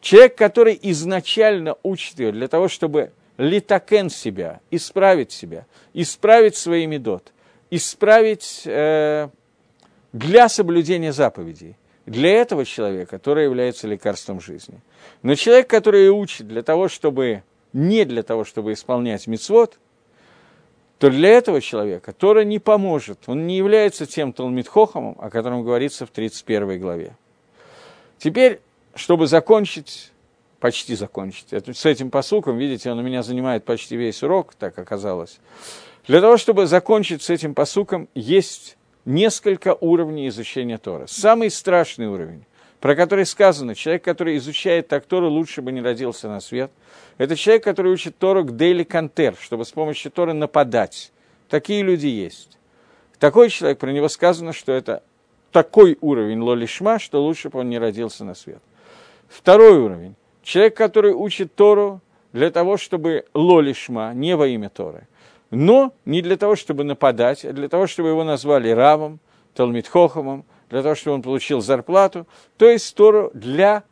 Человек, 0.00 0.36
который 0.36 0.78
изначально 0.82 1.76
учит 1.82 2.18
ее 2.20 2.32
для 2.32 2.48
того, 2.48 2.68
чтобы 2.68 3.12
литакен 3.38 4.10
себя, 4.10 4.60
исправить 4.70 5.32
себя, 5.32 5.66
исправить 5.94 6.56
свои 6.56 6.86
медот, 6.86 7.32
исправить 7.70 8.62
э, 8.64 9.28
для 10.12 10.48
соблюдения 10.48 11.12
заповедей. 11.12 11.76
Для 12.06 12.32
этого 12.32 12.64
человека 12.64 13.18
Тора 13.18 13.42
является 13.42 13.86
лекарством 13.86 14.40
жизни. 14.40 14.80
Но 15.22 15.34
человек, 15.34 15.68
который 15.68 16.08
учит 16.08 16.48
для 16.48 16.62
того, 16.62 16.88
чтобы 16.88 17.42
не 17.72 18.04
для 18.04 18.22
того, 18.22 18.44
чтобы 18.44 18.72
исполнять 18.72 19.26
мицвод, 19.26 19.78
то 20.98 21.10
для 21.10 21.30
этого 21.30 21.60
человека 21.60 22.12
Тора 22.12 22.42
не 22.44 22.58
поможет. 22.58 23.20
Он 23.26 23.46
не 23.46 23.56
является 23.56 24.04
тем 24.06 24.32
Талмитхохомом, 24.32 25.16
о 25.20 25.30
котором 25.30 25.62
говорится 25.62 26.06
в 26.06 26.10
31 26.10 26.80
главе. 26.80 27.16
Теперь, 28.18 28.60
чтобы 28.94 29.28
закончить, 29.28 30.10
почти 30.58 30.96
закончить, 30.96 31.52
с 31.52 31.86
этим 31.86 32.10
посуком, 32.10 32.58
видите, 32.58 32.90
он 32.90 32.98
у 32.98 33.02
меня 33.02 33.22
занимает 33.22 33.64
почти 33.64 33.96
весь 33.96 34.22
урок, 34.24 34.54
так 34.54 34.76
оказалось. 34.78 35.38
Для 36.08 36.20
того, 36.20 36.36
чтобы 36.36 36.66
закончить 36.66 37.22
с 37.22 37.30
этим 37.30 37.54
посуком, 37.54 38.08
есть 38.14 38.76
несколько 39.04 39.76
уровней 39.80 40.26
изучения 40.28 40.78
Тора. 40.78 41.06
Самый 41.06 41.50
страшный 41.50 42.08
уровень, 42.08 42.44
про 42.80 42.94
который 42.94 43.26
сказано, 43.26 43.74
человек, 43.74 44.04
который 44.04 44.36
изучает 44.36 44.88
так 44.88 45.04
Тору, 45.04 45.28
лучше 45.28 45.62
бы 45.62 45.72
не 45.72 45.80
родился 45.80 46.28
на 46.28 46.40
свет. 46.40 46.70
Это 47.16 47.34
человек, 47.34 47.64
который 47.64 47.92
учит 47.92 48.16
Тору 48.18 48.44
к 48.44 48.56
дейли 48.56 48.84
кантер, 48.84 49.34
чтобы 49.40 49.64
с 49.64 49.72
помощью 49.72 50.12
Торы 50.12 50.32
нападать. 50.32 51.12
Такие 51.48 51.82
люди 51.82 52.06
есть. 52.06 52.58
Такой 53.18 53.50
человек, 53.50 53.78
про 53.78 53.90
него 53.90 54.08
сказано, 54.08 54.52
что 54.52 54.72
это 54.72 55.02
такой 55.50 55.98
уровень 56.00 56.40
лолишма, 56.40 56.98
что 56.98 57.22
лучше 57.22 57.48
бы 57.48 57.60
он 57.60 57.68
не 57.68 57.78
родился 57.78 58.24
на 58.24 58.34
свет. 58.34 58.62
Второй 59.28 59.78
уровень. 59.78 60.14
Человек, 60.42 60.76
который 60.76 61.12
учит 61.12 61.54
Тору 61.54 62.00
для 62.32 62.50
того, 62.50 62.76
чтобы 62.76 63.24
лолишма, 63.34 64.12
не 64.14 64.36
во 64.36 64.46
имя 64.46 64.68
Торы, 64.68 65.08
но 65.50 65.92
не 66.04 66.22
для 66.22 66.36
того, 66.36 66.54
чтобы 66.54 66.84
нападать, 66.84 67.44
а 67.44 67.52
для 67.52 67.68
того, 67.68 67.86
чтобы 67.86 68.10
его 68.10 68.22
назвали 68.22 68.68
Равом, 68.68 69.18
Талмитхохомом, 69.54 70.44
для 70.70 70.82
того, 70.82 70.94
чтобы 70.94 71.16
он 71.16 71.22
получил 71.22 71.60
зарплату, 71.60 72.26
то 72.56 72.68
есть 72.68 72.94
Тору 72.94 73.30
для 73.34 73.84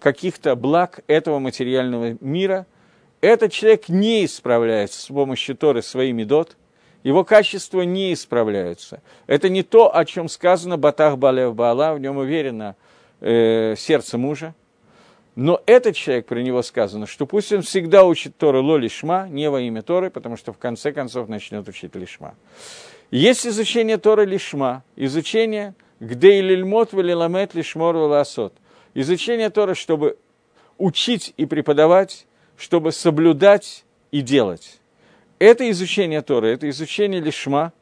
каких-то 0.00 0.54
благ 0.56 1.00
этого 1.06 1.38
материального 1.38 2.16
мира. 2.20 2.66
Этот 3.20 3.52
человек 3.52 3.88
не 3.88 4.24
исправляется 4.24 5.00
с 5.00 5.06
помощью 5.06 5.56
Торы 5.56 5.82
своими 5.82 6.24
дот, 6.24 6.56
его 7.02 7.24
качества 7.24 7.82
не 7.82 8.12
исправляются. 8.12 9.02
Это 9.26 9.48
не 9.48 9.62
то, 9.62 9.94
о 9.94 10.04
чем 10.04 10.28
сказано 10.28 10.76
Батах 10.76 11.16
Балев 11.18 11.54
Баала, 11.54 11.94
в 11.94 12.00
нем 12.00 12.18
уверено 12.18 12.76
э, 13.20 13.74
сердце 13.76 14.18
мужа. 14.18 14.54
Но 15.34 15.62
этот 15.66 15.94
человек, 15.94 16.26
про 16.26 16.40
него 16.40 16.62
сказано, 16.62 17.06
что 17.06 17.24
пусть 17.24 17.52
он 17.52 17.62
всегда 17.62 18.04
учит 18.04 18.36
Торы 18.36 18.60
ло 18.60 18.76
лишма, 18.76 19.28
не 19.28 19.48
во 19.48 19.60
имя 19.60 19.82
Торы, 19.82 20.10
потому 20.10 20.36
что 20.36 20.52
в 20.52 20.58
конце 20.58 20.92
концов 20.92 21.28
начнет 21.28 21.68
учить 21.68 21.94
лишма. 21.94 22.34
Есть 23.12 23.46
изучение 23.46 23.98
Торы 23.98 24.24
лишма, 24.24 24.82
изучение 24.96 25.74
где 26.00 26.40
лильмот 26.40 26.92
велиламет 26.92 27.54
лишмор 27.54 27.96
веласот. 27.96 28.54
Изучение 28.94 29.50
Торы, 29.50 29.74
чтобы 29.74 30.18
учить 30.76 31.34
и 31.36 31.46
преподавать, 31.46 32.26
чтобы 32.56 32.92
соблюдать 32.92 33.84
и 34.10 34.20
делать. 34.20 34.80
Это 35.38 35.70
изучение 35.70 36.22
Торы, 36.22 36.52
это 36.52 36.68
изучение 36.68 37.20
лишма, 37.20 37.72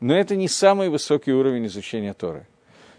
но 0.00 0.16
это 0.16 0.36
не 0.36 0.48
самый 0.48 0.88
высокий 0.88 1.32
уровень 1.32 1.66
изучения 1.66 2.14
Торы. 2.14 2.46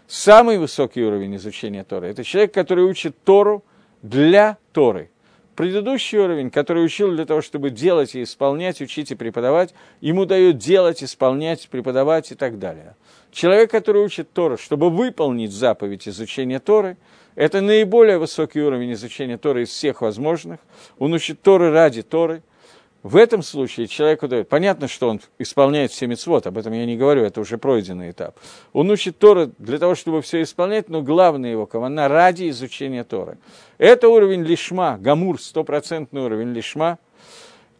Самый 0.06 0.58
высокий 0.58 1.02
уровень 1.02 1.36
изучения 1.36 1.84
Торы– 1.84 2.08
это 2.08 2.22
человек, 2.22 2.52
который 2.52 2.84
учит 2.84 3.16
Тору 3.24 3.64
для 4.02 4.58
Торы. 4.72 5.10
Предыдущий 5.56 6.18
уровень, 6.18 6.50
который 6.50 6.84
учил 6.84 7.10
для 7.10 7.24
того, 7.24 7.40
чтобы 7.40 7.70
делать 7.70 8.14
и 8.14 8.22
исполнять, 8.22 8.80
учить 8.80 9.10
и 9.10 9.14
преподавать, 9.14 9.74
ему 10.00 10.24
дают 10.24 10.58
делать, 10.58 11.02
исполнять, 11.04 11.68
преподавать 11.68 12.32
и 12.32 12.34
так 12.34 12.58
далее. 12.58 12.96
Человек, 13.32 13.70
который 13.70 14.04
учит 14.04 14.32
Тору, 14.32 14.56
чтобы 14.56 14.90
выполнить 14.90 15.52
заповедь 15.52 16.06
изучения 16.06 16.60
Торы, 16.60 16.96
это 17.34 17.60
наиболее 17.60 18.18
высокий 18.18 18.60
уровень 18.60 18.92
изучения 18.92 19.38
Торы 19.38 19.62
из 19.62 19.70
всех 19.70 20.02
возможных. 20.02 20.60
Он 20.98 21.12
учит 21.14 21.42
Торы 21.42 21.70
ради 21.70 22.02
Торы– 22.02 22.42
в 23.02 23.16
этом 23.16 23.42
случае 23.42 23.88
человеку 23.88 24.28
дает, 24.28 24.48
понятно, 24.48 24.86
что 24.86 25.08
он 25.08 25.20
исполняет 25.40 25.90
все 25.90 26.06
мецвод, 26.06 26.46
об 26.46 26.56
этом 26.56 26.72
я 26.72 26.86
не 26.86 26.96
говорю, 26.96 27.24
это 27.24 27.40
уже 27.40 27.58
пройденный 27.58 28.12
этап. 28.12 28.38
Он 28.72 28.90
учит 28.90 29.18
Торы 29.18 29.50
для 29.58 29.78
того, 29.78 29.96
чтобы 29.96 30.22
все 30.22 30.42
исполнять, 30.42 30.88
но 30.88 31.02
главное 31.02 31.50
его 31.50 31.66
кавана 31.66 32.06
ради 32.06 32.48
изучения 32.50 33.02
Торы. 33.02 33.38
Это 33.78 34.08
уровень 34.08 34.44
лишма, 34.44 34.98
гамур, 35.00 35.42
стопроцентный 35.42 36.22
уровень 36.22 36.52
лишма, 36.52 36.98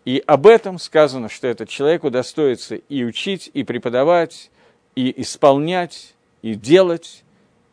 и 0.05 0.21
об 0.27 0.49
этом 0.49 0.81
сказано, 0.81 1.29
что 1.29 1.47
этот 1.47 1.69
человек 1.69 2.03
удостоится 2.03 2.75
и 2.75 3.05
учить, 3.05 3.49
и 3.55 3.63
преподавать, 3.63 4.51
и 4.95 5.23
исполнять, 5.23 6.15
и 6.43 6.55
делать, 6.55 7.25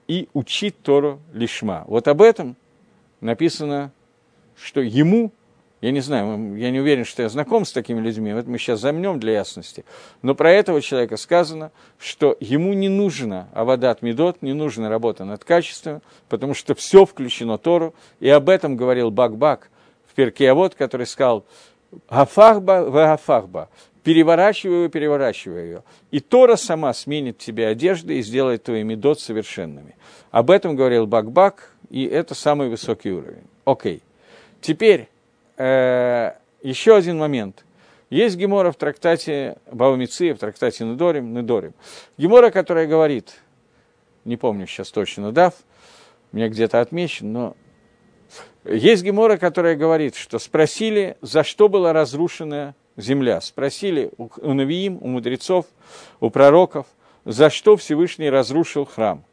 и 0.08 0.30
учить 0.34 0.82
Тору 0.82 1.20
лишма. 1.34 1.84
Вот 1.88 2.08
об 2.08 2.22
этом 2.22 2.56
написано, 3.22 3.92
что 4.56 4.82
ему 4.82 5.32
я 5.82 5.92
не 5.92 6.02
знаю, 6.02 6.58
я 6.58 6.72
не 6.72 6.80
уверен, 6.82 7.06
что 7.06 7.22
я 7.22 7.30
знаком 7.30 7.64
с 7.64 7.72
такими 7.72 8.02
людьми, 8.02 8.32
это 8.32 8.50
мы 8.50 8.58
сейчас 8.58 8.82
замнем 8.82 9.18
для 9.18 9.34
ясности. 9.34 9.86
Но 10.22 10.36
про 10.36 10.52
этого 10.52 10.82
человека 10.82 11.16
сказано, 11.16 11.72
что 11.98 12.36
ему 12.42 12.74
не 12.74 12.90
нужно 12.90 13.48
авадат 13.54 14.02
медот, 14.02 14.42
не 14.42 14.52
нужна 14.52 14.90
работа 14.90 15.24
над 15.24 15.46
качеством, 15.46 16.02
потому 16.28 16.54
что 16.54 16.76
все 16.76 17.06
включено 17.06 17.58
Тору, 17.58 17.96
и 18.20 18.28
об 18.28 18.50
этом 18.50 18.76
говорил 18.76 19.10
Бак-Бак 19.10 19.70
в 20.06 20.16
Перкеавод, 20.16 20.76
который 20.76 21.06
сказал 21.06 21.46
«Гафахба 22.10 22.84
вагафахба», 22.90 23.70
переворачивай 24.10 24.82
ее, 24.82 24.90
переворачивай 24.90 25.64
ее. 25.66 25.84
И 26.10 26.20
Тора 26.20 26.56
сама 26.56 26.94
сменит 26.96 27.38
тебе 27.38 27.68
одежды 27.68 28.18
и 28.18 28.24
сделает 28.24 28.64
твои 28.64 28.82
медот 28.82 29.20
совершенными. 29.20 29.96
Об 30.32 30.50
этом 30.50 30.76
говорил 30.76 31.06
Бак-Бак, 31.06 31.76
и 31.92 32.06
это 32.06 32.34
самый 32.34 32.70
высокий 32.70 33.12
уровень. 33.12 33.44
Окей. 33.66 34.02
Теперь 34.62 35.10
э, 35.58 36.32
еще 36.64 36.96
один 36.96 37.20
момент. 37.20 37.64
Есть 38.10 38.36
Гемора 38.36 38.72
в 38.72 38.78
трактате 38.78 39.58
Баумицы, 39.72 40.34
в 40.34 40.40
трактате 40.40 40.86
Недорим, 40.86 41.32
Недорим. 41.32 41.76
Гемора, 42.18 42.50
которая 42.50 42.88
говорит, 42.88 43.36
не 44.26 44.38
помню 44.38 44.66
сейчас 44.66 44.90
точно, 44.90 45.32
дав, 45.32 45.54
мне 46.32 46.50
где-то 46.50 46.82
отмечен, 46.82 47.32
но 47.32 47.56
есть 48.66 49.04
Гемора, 49.04 49.38
которая 49.38 49.76
говорит, 49.76 50.16
что 50.16 50.40
спросили, 50.40 51.16
за 51.22 51.44
что 51.44 51.70
была 51.70 51.94
разрушена 51.94 52.74
земля. 53.02 53.42
Спросили 53.42 54.12
у, 54.18 54.54
Навиим, 54.54 54.98
у 55.02 55.08
мудрецов, 55.08 55.66
у 56.20 56.30
пророков, 56.30 56.88
за 57.26 57.50
что 57.50 57.78
Всевышний 57.78 58.30
разрушил 58.30 58.86
храм. 58.86 59.24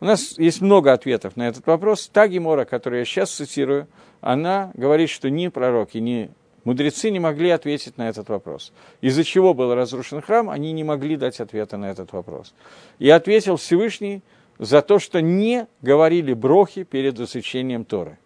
У 0.00 0.04
нас 0.04 0.38
есть 0.38 0.60
много 0.60 0.92
ответов 0.92 1.36
на 1.36 1.48
этот 1.48 1.66
вопрос. 1.66 2.08
Та 2.08 2.28
Гемора, 2.28 2.64
которую 2.64 3.00
я 3.00 3.04
сейчас 3.04 3.30
цитирую, 3.32 3.88
она 4.20 4.70
говорит, 4.74 5.10
что 5.10 5.28
ни 5.28 5.48
пророки, 5.48 5.98
ни 5.98 6.30
мудрецы 6.64 7.10
не 7.10 7.18
могли 7.18 7.50
ответить 7.50 7.98
на 7.98 8.08
этот 8.08 8.28
вопрос. 8.28 8.72
Из-за 9.00 9.24
чего 9.24 9.54
был 9.54 9.74
разрушен 9.74 10.20
храм, 10.20 10.50
они 10.50 10.72
не 10.72 10.84
могли 10.84 11.16
дать 11.16 11.40
ответа 11.40 11.76
на 11.76 11.90
этот 11.90 12.12
вопрос. 12.12 12.54
И 12.98 13.10
ответил 13.10 13.56
Всевышний 13.56 14.22
за 14.58 14.82
то, 14.82 14.98
что 14.98 15.20
не 15.20 15.66
говорили 15.82 16.32
брохи 16.32 16.84
перед 16.84 17.18
изучением 17.18 17.84
Торы. 17.84 18.18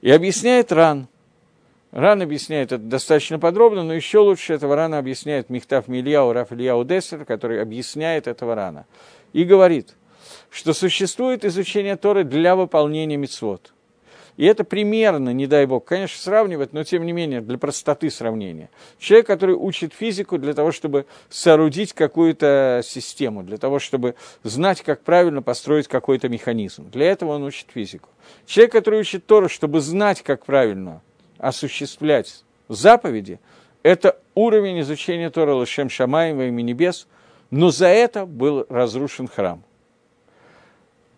И 0.00 0.10
объясняет 0.10 0.70
Ран. 0.72 1.08
Ран 1.94 2.22
объясняет 2.22 2.72
это 2.72 2.82
достаточно 2.82 3.38
подробно, 3.38 3.84
но 3.84 3.94
еще 3.94 4.18
лучше 4.18 4.52
этого 4.52 4.74
Рана 4.74 4.98
объясняет 4.98 5.48
Михтав 5.48 5.86
Мильяу 5.86 6.32
Раф 6.32 6.50
Ильяу 6.50 6.84
Дессер, 6.84 7.24
который 7.24 7.62
объясняет 7.62 8.26
этого 8.26 8.56
Рана. 8.56 8.86
И 9.32 9.44
говорит, 9.44 9.94
что 10.50 10.72
существует 10.72 11.44
изучение 11.44 11.94
Торы 11.94 12.24
для 12.24 12.56
выполнения 12.56 13.16
мицвод. 13.16 13.72
И 14.36 14.44
это 14.44 14.64
примерно, 14.64 15.30
не 15.30 15.46
дай 15.46 15.66
бог, 15.66 15.84
конечно, 15.84 16.20
сравнивать, 16.20 16.72
но 16.72 16.82
тем 16.82 17.06
не 17.06 17.12
менее, 17.12 17.40
для 17.40 17.58
простоты 17.58 18.10
сравнения. 18.10 18.70
Человек, 18.98 19.28
который 19.28 19.54
учит 19.54 19.94
физику 19.94 20.36
для 20.36 20.52
того, 20.52 20.72
чтобы 20.72 21.06
соорудить 21.28 21.92
какую-то 21.92 22.80
систему, 22.84 23.44
для 23.44 23.56
того, 23.56 23.78
чтобы 23.78 24.16
знать, 24.42 24.82
как 24.82 25.02
правильно 25.02 25.42
построить 25.42 25.86
какой-то 25.86 26.28
механизм. 26.28 26.90
Для 26.90 27.06
этого 27.12 27.36
он 27.36 27.44
учит 27.44 27.68
физику. 27.72 28.08
Человек, 28.46 28.72
который 28.72 28.98
учит 28.98 29.26
Тору, 29.26 29.48
чтобы 29.48 29.80
знать, 29.80 30.22
как 30.22 30.44
правильно 30.44 31.00
осуществлять 31.38 32.44
заповеди, 32.68 33.40
это 33.82 34.18
уровень 34.34 34.80
изучения 34.80 35.30
Тора 35.30 35.54
Лашем 35.54 35.90
Шамаем 35.90 36.36
во 36.36 36.44
имя 36.44 36.62
небес, 36.62 37.06
но 37.50 37.70
за 37.70 37.86
это 37.86 38.26
был 38.26 38.66
разрушен 38.68 39.28
храм– 39.28 39.62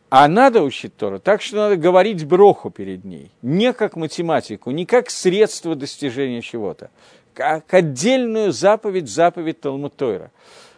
а 0.09 0.29
надо 0.29 0.63
учить 0.63 0.97
Тору 0.97 1.19
так, 1.19 1.43
что 1.43 1.57
надо 1.57 1.77
говорить 1.77 2.25
броху 2.25 2.71
перед 2.71 3.05
ней. 3.05 3.31
Не 3.43 3.73
как 3.73 3.97
математику, 3.97 4.71
не 4.71 4.87
как 4.87 5.11
средство 5.11 5.75
достижения 5.75 6.43
чего-то. 6.43 6.91
Как 7.35 7.75
отдельную 7.75 8.53
заповедь, 8.53 9.09
заповедь 9.09 9.61
Талмуд 9.61 9.97
Тойра. 9.97 10.31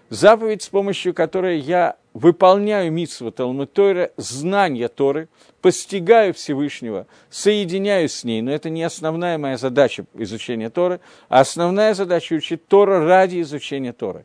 Заповедь, 0.08 0.62
с 0.62 0.68
помощью 0.68 1.12
которой 1.12 1.58
я 1.58 1.96
выполняю 2.18 2.92
митсву 2.92 3.30
Талмуд 3.30 3.72
Тойра, 3.72 4.10
знание 4.16 4.88
Торы, 4.88 5.28
постигаю 5.60 6.34
Всевышнего, 6.34 7.06
соединяюсь 7.30 8.14
с 8.14 8.24
ней. 8.24 8.42
Но 8.42 8.50
это 8.50 8.70
не 8.70 8.82
основная 8.82 9.38
моя 9.38 9.56
задача 9.56 10.04
изучения 10.14 10.70
Торы, 10.70 11.00
а 11.28 11.40
основная 11.40 11.94
задача 11.94 12.34
учить 12.34 12.66
Тора 12.66 13.04
ради 13.04 13.40
изучения 13.42 13.92
Торы. 13.92 14.24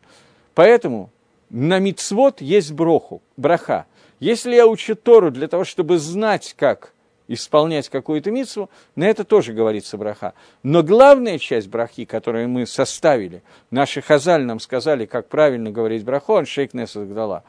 Поэтому 0.56 1.12
на 1.50 1.80
мицвод 1.80 2.42
есть 2.42 2.72
броху, 2.72 3.22
браха– 3.38 3.86
если 4.24 4.56
я 4.56 4.68
учу 4.68 4.96
Тору 4.96 5.32
для 5.32 5.50
того, 5.50 5.66
чтобы 5.66 5.98
знать, 5.98 6.56
как 6.58 6.94
исполнять 7.28 7.90
какую-то 7.90 8.32
митсву, 8.32 8.70
на 8.96 9.04
это 9.04 9.26
тоже 9.26 9.52
говорится 9.52 9.98
браха. 9.98 10.34
Но 10.64 10.82
главная 10.82 11.40
часть 11.40 11.68
брахи, 11.68 12.06
которую 12.06 12.48
мы 12.48 12.66
составили, 12.66 13.44
наши 13.70 14.02
хазаль 14.02 14.44
нам 14.44 14.62
сказали, 14.62 15.06
как 15.06 15.28
правильно 15.28 15.72
говорить 15.72 16.06
браху, 16.06 16.36
он 16.36 16.46
шейк 16.46 16.74
Несадгдала. 16.74 17.44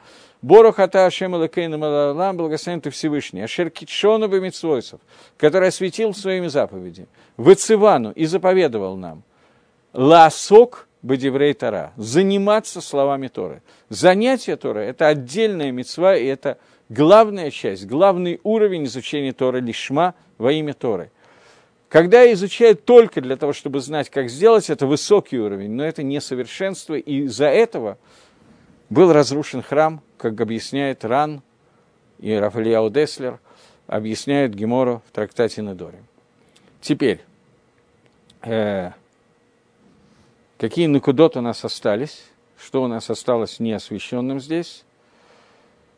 Борохата 0.45 1.07
Ашем 1.07 1.35
Элакейна 1.35 1.79
Малалам, 1.79 2.37
благословен 2.37 2.79
ты 2.79 2.91
Всевышний, 2.91 3.41
Ашер 3.41 3.71
Китшону 3.71 4.27
Бемитсвойсов, 4.27 5.01
который 5.37 5.69
осветил 5.69 6.13
своими 6.13 6.49
заповедями, 6.49 7.07
Вацивану 7.35 8.11
и 8.11 8.27
заповедовал 8.27 8.95
нам, 8.95 9.23
Ласок 9.91 10.87
Бадеврей 11.01 11.55
Тора, 11.55 11.93
заниматься 11.97 12.79
словами 12.79 13.27
Торы. 13.27 13.63
Занятие 13.89 14.55
Торы– 14.55 14.81
это 14.83 15.07
отдельная 15.07 15.71
мецва, 15.71 16.15
и 16.15 16.25
это 16.27 16.59
главная 16.89 17.49
часть, 17.49 17.87
главный 17.87 18.39
уровень 18.43 18.85
изучения 18.85 19.33
Торы 19.33 19.61
лишма 19.61 20.13
во 20.37 20.51
имя 20.51 20.75
Торы. 20.75 21.09
Когда 21.89 22.31
изучают 22.33 22.85
только 22.85 23.19
для 23.19 23.35
того, 23.35 23.51
чтобы 23.51 23.79
знать, 23.79 24.11
как 24.11 24.29
сделать, 24.29 24.69
это 24.69 24.85
высокий 24.85 25.39
уровень, 25.39 25.71
но 25.71 25.83
это 25.83 26.03
несовершенство, 26.03 26.93
и 26.93 27.23
из-за 27.23 27.47
этого 27.47 27.97
был 28.91 29.11
разрушен 29.11 29.63
храм, 29.63 30.03
как 30.17 30.39
объясняет 30.41 31.05
Ран 31.05 31.41
и 32.19 32.33
Рафаэль 32.33 32.91
Деслер, 32.91 33.39
объясняют 33.87 34.53
Гемору 34.53 35.01
в 35.07 35.11
трактате 35.11 35.61
Недоре. 35.61 36.01
Теперь, 36.81 37.21
э, 38.41 38.91
какие 40.57 40.87
накудот 40.87 41.37
у 41.37 41.41
нас 41.41 41.63
остались, 41.65 42.25
что 42.57 42.83
у 42.83 42.87
нас 42.87 43.09
осталось 43.09 43.59
неосвещенным 43.59 44.39
здесь. 44.39 44.83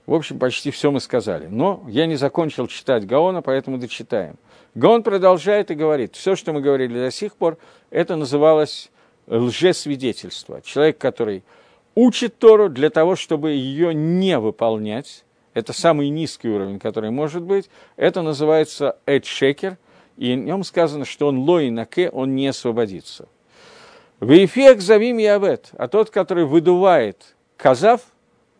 В 0.05 0.13
общем, 0.13 0.39
почти 0.39 0.71
все 0.71 0.89
мы 0.89 1.01
сказали. 1.01 1.47
Но 1.47 1.83
я 1.87 2.05
не 2.05 2.15
закончил 2.15 2.67
читать 2.67 3.05
Гаона, 3.05 3.41
поэтому 3.41 3.77
дочитаем. 3.77 4.37
Гаон 4.73 5.03
продолжает 5.03 5.71
и 5.71 5.75
говорит, 5.75 6.15
все, 6.15 6.35
что 6.35 6.53
мы 6.53 6.61
говорили 6.61 6.93
до 6.97 7.11
сих 7.11 7.35
пор, 7.35 7.57
это 7.89 8.15
называлось 8.15 8.89
лжесвидетельство. 9.27 10.61
Человек, 10.61 10.97
который 10.97 11.43
учит 11.97 12.37
Тору 12.37 12.69
для 12.69 12.89
того, 12.89 13.15
чтобы 13.15 13.51
ее 13.51 13.93
не 13.93 14.37
выполнять, 14.37 15.25
это 15.53 15.73
самый 15.73 16.09
низкий 16.09 16.47
уровень, 16.47 16.79
который 16.79 17.09
может 17.09 17.41
быть, 17.41 17.69
это 17.95 18.21
называется 18.21 18.97
эдшекер, 19.07 19.77
и 20.17 20.33
в 20.33 20.37
нем 20.37 20.63
сказано, 20.63 21.05
что 21.05 21.27
он 21.27 21.39
лой 21.39 21.71
наке, 21.71 22.09
он 22.09 22.35
не 22.35 22.47
освободится. 22.47 23.27
В 24.19 24.31
эффект 24.45 24.81
завим 24.81 25.17
явет, 25.17 25.69
а 25.77 25.87
тот, 25.87 26.11
который 26.11 26.45
выдувает 26.45 27.35
казав, 27.55 28.01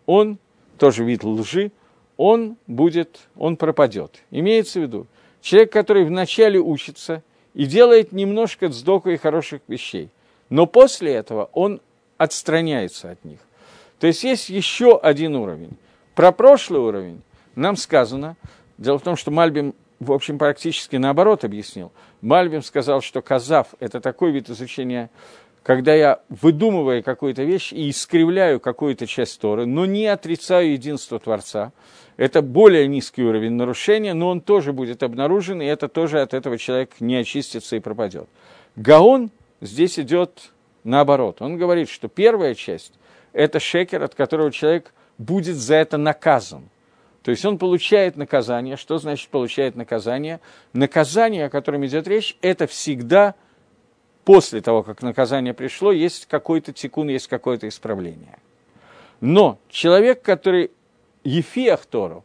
он, 0.07 0.39
тоже 0.79 1.03
вид 1.03 1.23
лжи, 1.23 1.71
он 2.15 2.57
будет, 2.65 3.19
он 3.35 3.57
пропадет. 3.57 4.23
Имеется 4.31 4.79
в 4.79 4.83
виду, 4.83 5.07
Человек, 5.41 5.71
который 5.71 6.03
вначале 6.03 6.59
учится 6.59 7.23
и 7.53 7.65
делает 7.65 8.11
немножко 8.11 8.67
дздоку 8.67 9.11
и 9.11 9.17
хороших 9.17 9.61
вещей, 9.67 10.09
но 10.49 10.65
после 10.65 11.13
этого 11.13 11.49
он 11.53 11.79
отстраняется 12.17 13.11
от 13.11 13.23
них. 13.25 13.39
То 13.99 14.07
есть 14.07 14.23
есть 14.23 14.49
еще 14.49 14.97
один 14.97 15.35
уровень. 15.35 15.77
Про 16.15 16.31
прошлый 16.31 16.81
уровень 16.81 17.21
нам 17.55 17.75
сказано, 17.75 18.35
дело 18.77 18.99
в 18.99 19.03
том, 19.03 19.15
что 19.15 19.31
Мальбим, 19.31 19.73
в 19.99 20.11
общем, 20.11 20.37
практически 20.37 20.95
наоборот 20.95 21.43
объяснил. 21.43 21.91
Мальбим 22.21 22.61
сказал, 22.61 23.01
что 23.01 23.21
казав– 23.21 23.69
это 23.79 23.99
такой 23.99 24.31
вид 24.31 24.49
изучения, 24.49 25.09
когда 25.63 25.93
я 25.93 26.21
выдумываю 26.29 27.03
какую-то 27.03 27.43
вещь 27.43 27.73
и 27.73 27.89
искривляю 27.89 28.59
какую-то 28.59 29.05
часть 29.07 29.39
Торы, 29.39 29.65
но 29.65 29.85
не 29.85 30.07
отрицаю 30.07 30.71
единство 30.73 31.19
Творца– 31.19 31.71
это 32.17 32.41
более 32.41 32.87
низкий 32.87 33.23
уровень 33.23 33.53
нарушения, 33.53 34.15
но 34.15 34.29
он 34.29 34.41
тоже 34.41 34.73
будет 34.73 35.03
обнаружен, 35.03 35.61
и 35.61 35.65
это 35.65 35.87
тоже 35.87 36.19
от 36.19 36.33
этого 36.33 36.57
человек 36.57 36.99
не 36.99 37.15
очистится 37.15 37.75
и 37.75 37.79
пропадет. 37.79 38.27
Гаон 38.75 39.29
здесь 39.61 39.99
идет 39.99 40.51
наоборот. 40.87 41.41
Он 41.41 41.57
говорит, 41.57 41.89
что 41.89 42.07
первая 42.07 42.55
часть– 42.55 42.93
это 43.33 43.59
шекер, 43.59 44.03
от 44.03 44.15
которого 44.15 44.51
человек 44.51 44.93
будет 45.17 45.55
за 45.55 45.75
это 45.75 45.97
наказан. 45.97 46.69
То 47.23 47.31
есть 47.31 47.43
он 47.45 47.57
получает 47.57 48.15
наказание. 48.15 48.77
Что 48.77 48.97
значит 48.97 49.29
получает 49.29 49.75
наказание? 49.75 50.39
Наказание, 50.73 51.45
о 51.45 51.49
котором 51.49 51.85
идет 51.85 52.07
речь, 52.07 52.37
это 52.41 52.67
всегда 52.67 53.35
после 54.23 54.61
того, 54.61 54.83
как 54.83 55.01
наказание 55.01 55.53
пришло, 55.53 55.91
есть 55.91 56.25
какой-то 56.25 56.71
тикун, 56.73 57.09
есть 57.09 57.27
какое-то 57.27 57.67
исправление. 57.67 58.39
Но 59.19 59.59
человек, 59.69 60.21
который 60.21 60.71
ефиах 61.23 61.85
Тору. 61.85 62.23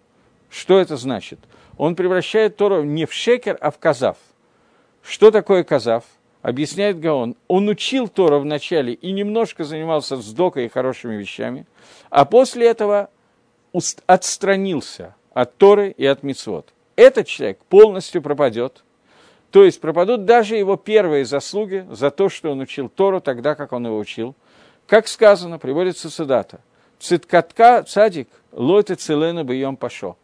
Что 0.51 0.79
это 0.79 0.97
значит? 0.97 1.41
Он 1.79 1.97
превращает 1.97 2.57
Тору 2.57 2.85
не 2.85 3.07
в 3.07 3.13
шекер, 3.13 3.59
а 3.61 3.71
в 3.71 3.79
казав. 3.79 4.19
Что 5.03 5.31
такое 5.31 5.65
казав? 5.65 6.05
Объясняет 6.43 6.99
Гаон. 6.99 7.37
Он 7.47 7.69
учил 7.69 8.09
Тору 8.09 8.41
вначале 8.41 8.95
и 8.95 9.13
немножко 9.13 9.63
занимался 9.63 10.17
вздокой 10.17 10.67
и 10.67 10.69
хорошими 10.69 11.15
вещами, 11.15 11.67
а 12.11 12.25
после 12.25 12.67
этого 12.67 13.11
отстранился 14.07 15.15
от 15.33 15.57
Торы 15.57 15.95
и 15.97 16.05
от 16.05 16.25
Мицвод. 16.25 16.69
Этот 16.97 17.29
человек 17.29 17.59
полностью 17.69 18.23
пропадет, 18.23 18.83
то 19.53 19.65
есть 19.65 19.81
пропадут 19.81 20.25
даже 20.25 20.57
его 20.57 20.77
первые 20.77 21.25
заслуги 21.25 21.87
за 21.91 22.11
то, 22.11 22.29
что 22.29 22.51
он 22.51 22.61
учил 22.61 22.89
Тору 22.89 23.21
тогда, 23.21 23.55
как 23.55 23.73
он 23.73 23.87
его 23.87 23.99
учил. 23.99 24.35
Как 24.89 25.07
сказано, 25.07 25.59
приводится 25.59 26.11
цитата. 26.11 26.61
Циткатка 26.99 27.85
цадик– 27.85 28.29
лоте 28.53 28.97
целена 28.97 29.45
бьем 29.45 29.77
пашо. 29.77 30.17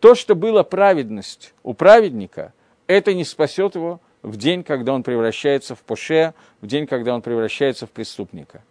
То, 0.00 0.14
что 0.14 0.34
было 0.34 0.62
праведность 0.62 1.54
у 1.62 1.74
праведника, 1.74 2.52
это 2.86 3.14
не 3.14 3.24
спасет 3.24 3.74
его 3.74 4.00
в 4.22 4.36
день, 4.36 4.62
когда 4.62 4.92
он 4.92 5.02
превращается 5.02 5.74
в 5.74 5.80
поше, 5.80 6.34
в 6.60 6.66
день, 6.66 6.86
когда 6.86 7.14
он 7.14 7.22
превращается 7.22 7.86
в 7.86 7.90
преступника. 7.90 8.62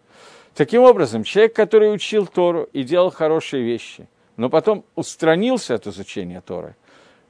Таким 0.56 0.84
образом, 0.84 1.24
человек, 1.24 1.54
который 1.54 1.94
учил 1.94 2.28
Тору 2.28 2.70
и 2.72 2.84
делал 2.84 3.12
хорошие 3.12 3.64
вещи, 3.64 4.08
но 4.38 4.50
потом 4.50 4.86
устранился 4.96 5.76
от 5.76 5.88
изучения 5.88 6.42
Торы, 6.42 6.76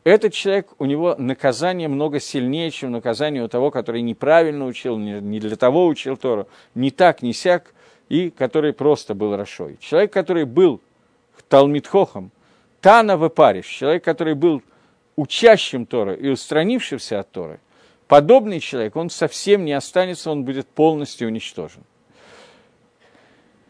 этот 0.03 0.33
человек, 0.33 0.67
у 0.77 0.85
него 0.85 1.15
наказание 1.17 1.87
много 1.87 2.19
сильнее, 2.19 2.69
чем 2.69 2.91
наказание 2.91 3.43
у 3.43 3.47
того, 3.47 3.71
который 3.71 4.03
неправильно 4.03 4.67
учил, 4.67 4.99
не 4.99 5.39
для 5.39 5.55
того 5.55 5.87
учил 5.87 6.15
Тору, 6.15 6.47
не 6.75 6.91
так, 6.91 7.23
не 7.23 7.33
сяк, 7.33 7.73
и 8.07 8.29
который 8.29 8.71
просто 8.71 9.15
был 9.15 9.35
Рашой. 9.35 9.77
Человек, 9.79 10.13
который 10.13 10.45
был 10.45 10.79
Талмитхохом, 11.49 12.31
Тана 12.81 13.17
Вепариш, 13.17 13.65
человек, 13.65 14.03
который 14.03 14.35
был 14.35 14.61
учащим 15.15 15.85
Торы 15.85 16.15
и 16.15 16.29
устранившимся 16.29 17.19
от 17.19 17.31
Торы, 17.31 17.59
подобный 18.07 18.59
человек, 18.59 18.95
он 18.95 19.09
совсем 19.09 19.65
не 19.65 19.73
останется, 19.73 20.31
он 20.31 20.43
будет 20.43 20.67
полностью 20.67 21.27
уничтожен. 21.27 21.83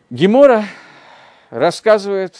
Гемора 0.09 0.65
рассказывает, 1.49 2.37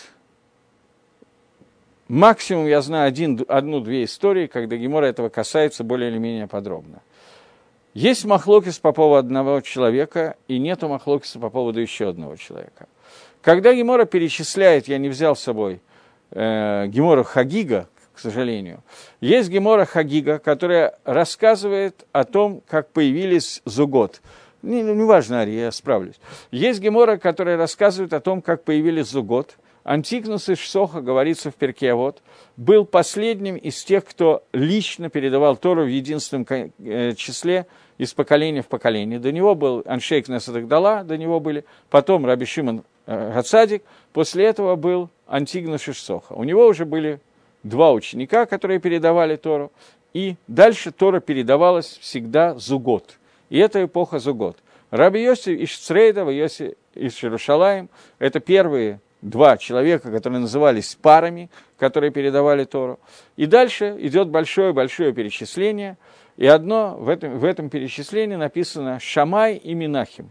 максимум 2.08 2.68
я 2.68 2.82
знаю 2.82 3.08
один, 3.08 3.44
одну-две 3.48 4.04
истории, 4.04 4.48
когда 4.48 4.76
Гемора 4.76 5.06
этого 5.06 5.30
касается 5.30 5.84
более 5.84 6.12
или 6.12 6.18
менее 6.18 6.48
подробно. 6.48 7.02
Есть 7.94 8.26
махлокис 8.26 8.78
по 8.78 8.92
поводу 8.92 9.20
одного 9.20 9.62
человека, 9.62 10.36
и 10.50 10.60
нету 10.60 10.90
махлокиса 10.90 11.40
по 11.40 11.50
поводу 11.50 11.80
еще 11.80 12.10
одного 12.10 12.36
человека. 12.36 12.88
Когда 13.42 13.74
Гемора 13.74 14.06
перечисляет, 14.06 14.88
я 14.88 14.98
не 14.98 15.08
взял 15.08 15.36
с 15.36 15.40
собой 15.40 15.82
э, 16.32 16.88
Гемора 16.88 17.24
Хагига, 17.24 17.88
к 18.16 18.20
сожалению, 18.20 18.84
есть 19.22 19.50
Гемора 19.50 19.86
Хагига, 19.86 20.40
которая 20.40 20.98
рассказывает 21.04 22.06
о 22.12 22.24
том, 22.24 22.62
как 22.68 22.90
появились 22.92 23.62
зугот. 23.66 24.22
Не, 24.62 24.84
ну, 24.84 24.96
не 24.96 25.04
важно, 25.04 25.42
Ари, 25.42 25.52
я 25.52 25.72
справлюсь. 25.72 26.16
Есть 26.52 26.80
Гемора, 26.80 27.18
которая 27.18 27.58
рассказывает 27.58 28.14
о 28.14 28.20
том, 28.20 28.42
как 28.42 28.64
появились 28.64 29.08
зугот. 29.08 29.58
Антикнус 29.84 30.50
из 30.50 30.58
Шсоха, 30.58 31.02
говорится 31.02 31.52
в 31.52 31.56
перке, 31.56 31.94
вот, 31.94 32.24
был 32.58 32.86
последним 32.86 33.56
из 33.56 33.84
тех, 33.84 34.04
кто 34.04 34.44
лично 34.52 35.12
передавал 35.12 35.58
Тору 35.58 35.84
в 35.84 35.88
единственном 35.88 36.48
э, 36.50 37.14
числе 37.14 37.68
из 38.00 38.12
поколения 38.16 38.64
в 38.64 38.68
поколение. 38.68 39.20
До 39.20 39.32
него 39.32 39.54
был 39.54 39.84
Аншейк 39.86 40.28
Насадагдала, 40.28 41.04
до 41.04 41.18
него 41.18 41.40
были, 41.40 41.66
потом 41.92 42.26
Раби 42.26 42.46
Шимон 42.46 42.84
Э, 43.08 43.34
Гацадик, 43.34 43.84
после 44.14 44.46
этого 44.46 44.76
был 44.76 45.10
Антигна 45.28 45.78
Шишсоха. 45.78 46.34
У 46.34 46.44
него 46.44 46.66
уже 46.68 46.86
были 46.86 47.20
два 47.66 47.92
ученика, 47.92 48.46
которые 48.46 48.80
передавали 48.80 49.36
Тору, 49.36 49.72
и 50.14 50.36
дальше 50.48 50.92
Тора 50.92 51.20
передавалась 51.20 51.98
всегда 52.00 52.56
Зугот. 52.56 53.18
И 53.50 53.58
это 53.58 53.84
эпоха 53.84 54.20
Зугот. 54.20 54.58
Раби 54.92 55.24
Йоси 55.24 55.50
из 55.50 55.76
Црейдова, 55.78 56.30
Йоси 56.30 56.78
из 56.94 57.16
Шерушалаем– 57.18 57.90
это 58.20 58.40
первые 58.40 59.02
два 59.22 59.58
человека, 59.58 60.12
которые 60.12 60.40
назывались 60.40 60.96
парами, 60.96 61.50
которые 61.78 62.12
передавали 62.12 62.64
Тору. 62.64 63.00
И 63.36 63.48
дальше 63.48 63.98
идет 64.00 64.30
большое-большое 64.30 65.12
перечисление, 65.12 65.98
и 66.38 66.46
одно 66.46 66.96
в 66.98 67.10
этом, 67.10 67.40
в 67.40 67.44
этом 67.44 67.70
перечислении 67.70 68.36
написано 68.36 69.00
«Шамай 69.00 69.56
и 69.56 69.74
Минахим». 69.74 70.30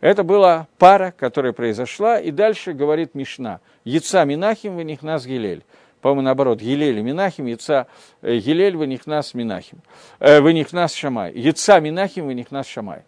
Это 0.00 0.22
была 0.22 0.66
пара, 0.76 1.14
которая 1.16 1.52
произошла, 1.52 2.18
и 2.18 2.30
дальше 2.30 2.72
говорит 2.72 3.14
Мишна. 3.14 3.60
Яца 3.84 4.24
Минахим, 4.24 4.76
в 4.76 4.82
них 4.82 5.02
нас 5.02 5.24
Гилель. 5.24 5.62
По-моему, 6.04 6.20
наоборот, 6.20 6.60
Гилель 6.60 6.98
и 6.98 7.02
Минахим, 7.02 7.46
Яца 7.46 7.86
э, 8.20 8.36
Гилель, 8.36 8.76
в 8.76 8.84
них 8.84 9.06
нас 9.06 9.32
Минахим. 9.32 9.78
Э, 10.20 10.42
в 10.42 10.50
них 10.50 10.70
нас 10.74 10.92
Шамай. 10.92 11.32
Яца 11.32 11.80
Минахим, 11.80 12.26
в 12.26 12.32
них 12.34 12.50
нас 12.50 12.66
Шамай. 12.66 13.04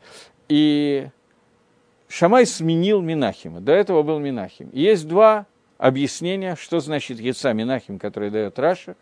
И 0.49 1.07
Шамай 2.09 2.47
сменил 2.47 3.03
Минахима. 3.03 3.61
До 3.61 3.73
этого 3.73 4.03
был 4.03 4.19
Минахим. 4.19 4.71
есть 4.73 5.07
два 5.07 5.45
объяснения, 5.77 6.57
что 6.57 6.81
значит 6.81 7.21
Яца 7.21 7.53
Минахим, 7.53 7.99
который 7.99 8.31
дает 8.31 8.59
Раша. 8.59 8.97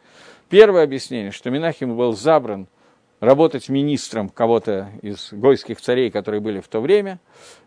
Первое 0.48 0.82
объяснение, 0.82 1.30
что 1.30 1.50
Минахим 1.50 1.96
был 1.96 2.14
забран 2.14 2.66
работать 3.24 3.68
министром 3.68 4.28
кого-то 4.28 4.90
из 5.02 5.32
гойских 5.32 5.80
царей, 5.80 6.10
которые 6.10 6.40
были 6.40 6.60
в 6.60 6.68
то 6.68 6.80
время, 6.80 7.18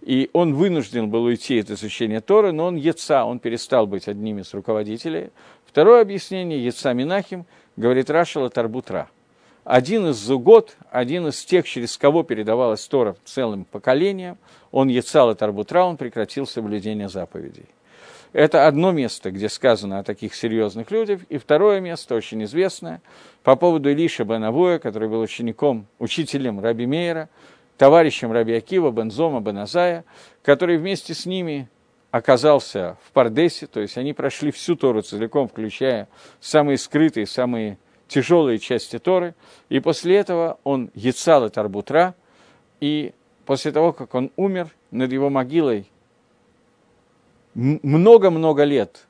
и 0.02 0.30
он 0.34 0.54
вынужден 0.54 1.10
был 1.10 1.24
уйти 1.24 1.60
от 1.60 1.70
изучения 1.70 2.22
Торы, 2.22 2.52
но 2.52 2.66
он 2.66 2.76
Еца, 2.76 3.26
он 3.26 3.40
перестал 3.40 3.88
быть 3.88 4.08
одним 4.08 4.40
из 4.40 4.54
руководителей. 4.54 5.32
Второе 5.66 6.02
объяснение, 6.02 6.64
Еца 6.64 6.94
Минахим, 6.94 7.46
говорит 7.76 8.10
Рашала 8.10 8.50
Тарбутра. 8.50 9.10
Один 9.64 10.08
из 10.08 10.16
зугот, 10.16 10.78
один 10.92 11.28
из 11.28 11.44
тех, 11.44 11.68
через 11.68 11.98
кого 11.98 12.24
передавалась 12.24 12.88
Тора 12.88 13.18
целым 13.26 13.66
поколениям, 13.66 14.38
он 14.72 14.88
Ецал 14.88 15.36
Тарбутра, 15.36 15.84
он 15.84 15.98
прекратил 15.98 16.48
соблюдение 16.48 17.10
заповедей. 17.10 17.66
Это 18.34 18.68
одно 18.68 18.92
место, 18.92 19.32
где 19.32 19.50
сказано 19.50 20.00
о 20.00 20.04
таких 20.04 20.36
серьезных 20.36 20.92
людях. 20.92 21.22
И 21.30 21.38
второе 21.38 21.80
место, 21.80 22.16
очень 22.16 22.44
известное, 22.44 23.02
по 23.44 23.56
поводу 23.56 23.90
Илиша 23.90 24.26
Бен 24.26 24.80
который 24.80 25.10
был 25.10 25.22
учеником, 25.22 25.88
учителем 26.00 26.60
Раби 26.60 26.86
Мейера, 26.86 27.30
товарищем 27.78 28.32
Раби 28.32 28.54
Акива, 28.54 28.92
Бензома, 28.92 29.40
Беназая, 29.40 30.04
который 30.44 30.78
вместе 30.78 31.14
с 31.14 31.26
ними 31.26 31.70
оказался 32.12 32.98
в 33.06 33.12
Пардесе, 33.12 33.68
то 33.68 33.80
есть 33.80 33.98
они 33.98 34.14
прошли 34.14 34.52
всю 34.52 34.76
Тору 34.76 35.02
целиком, 35.02 35.48
включая 35.48 36.08
самые 36.40 36.78
скрытые, 36.78 37.28
самые 37.28 37.78
тяжелые 38.08 38.60
части 38.60 38.98
Торы, 39.00 39.36
и 39.70 39.80
после 39.80 40.16
этого 40.16 40.60
он 40.64 40.90
Ецал 40.96 41.46
и 41.46 41.50
Тарбутра, 41.50 42.16
и 42.80 43.14
после 43.46 43.72
того, 43.72 43.94
как 43.94 44.16
он 44.16 44.32
умер, 44.36 44.70
над 44.92 45.12
его 45.12 45.30
могилой 45.30 45.90
много-много 47.58 48.64
лет 48.64 49.08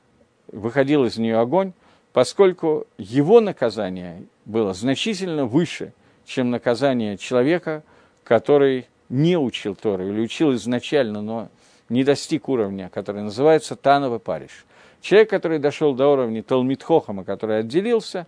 выходил 0.50 1.04
из 1.04 1.18
нее 1.18 1.38
огонь, 1.38 1.72
поскольку 2.14 2.86
его 2.96 3.40
наказание 3.40 4.24
было 4.46 4.72
значительно 4.72 5.44
выше, 5.44 5.92
чем 6.24 6.50
наказание 6.50 7.18
человека, 7.18 7.82
который 8.24 8.86
не 9.10 9.36
учил 9.36 9.74
Торы 9.74 10.08
или 10.08 10.20
учил 10.20 10.54
изначально, 10.54 11.20
но 11.20 11.48
не 11.90 12.04
достиг 12.04 12.48
уровня, 12.48 12.88
который 12.88 13.22
называется 13.22 13.76
Тановый 13.76 14.18
Париж. 14.18 14.64
Человек, 15.02 15.30
который 15.30 15.58
дошел 15.58 15.94
до 15.94 16.08
уровня 16.08 16.42
Талмитхохама, 16.42 17.24
который 17.24 17.60
отделился, 17.60 18.26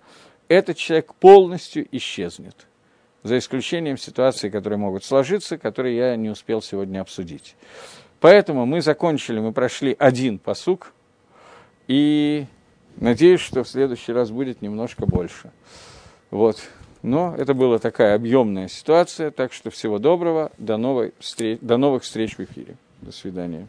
этот 0.48 0.76
человек 0.76 1.14
полностью 1.14 1.86
исчезнет. 1.92 2.66
За 3.22 3.38
исключением 3.38 3.96
ситуаций, 3.96 4.50
которые 4.50 4.78
могут 4.78 5.04
сложиться, 5.04 5.58
которые 5.58 5.96
я 5.96 6.16
не 6.16 6.28
успел 6.28 6.62
сегодня 6.62 7.00
обсудить. 7.00 7.54
Поэтому 8.20 8.66
мы 8.66 8.82
закончили, 8.82 9.40
мы 9.40 9.52
прошли 9.52 9.96
один 9.98 10.38
посук, 10.38 10.92
и 11.88 12.46
надеюсь, 12.96 13.40
что 13.40 13.64
в 13.64 13.68
следующий 13.68 14.12
раз 14.12 14.30
будет 14.30 14.62
немножко 14.62 15.06
больше. 15.06 15.50
Вот. 16.30 16.60
Но 17.02 17.34
это 17.36 17.54
была 17.54 17.78
такая 17.78 18.14
объемная 18.14 18.68
ситуация, 18.68 19.30
так 19.30 19.54
что 19.54 19.70
всего 19.70 19.98
доброго, 19.98 20.52
до, 20.58 20.76
новой 20.76 21.14
встреч, 21.18 21.58
до 21.62 21.78
новых 21.78 22.02
встреч 22.02 22.36
в 22.36 22.40
эфире. 22.40 22.76
До 23.00 23.10
свидания. 23.10 23.66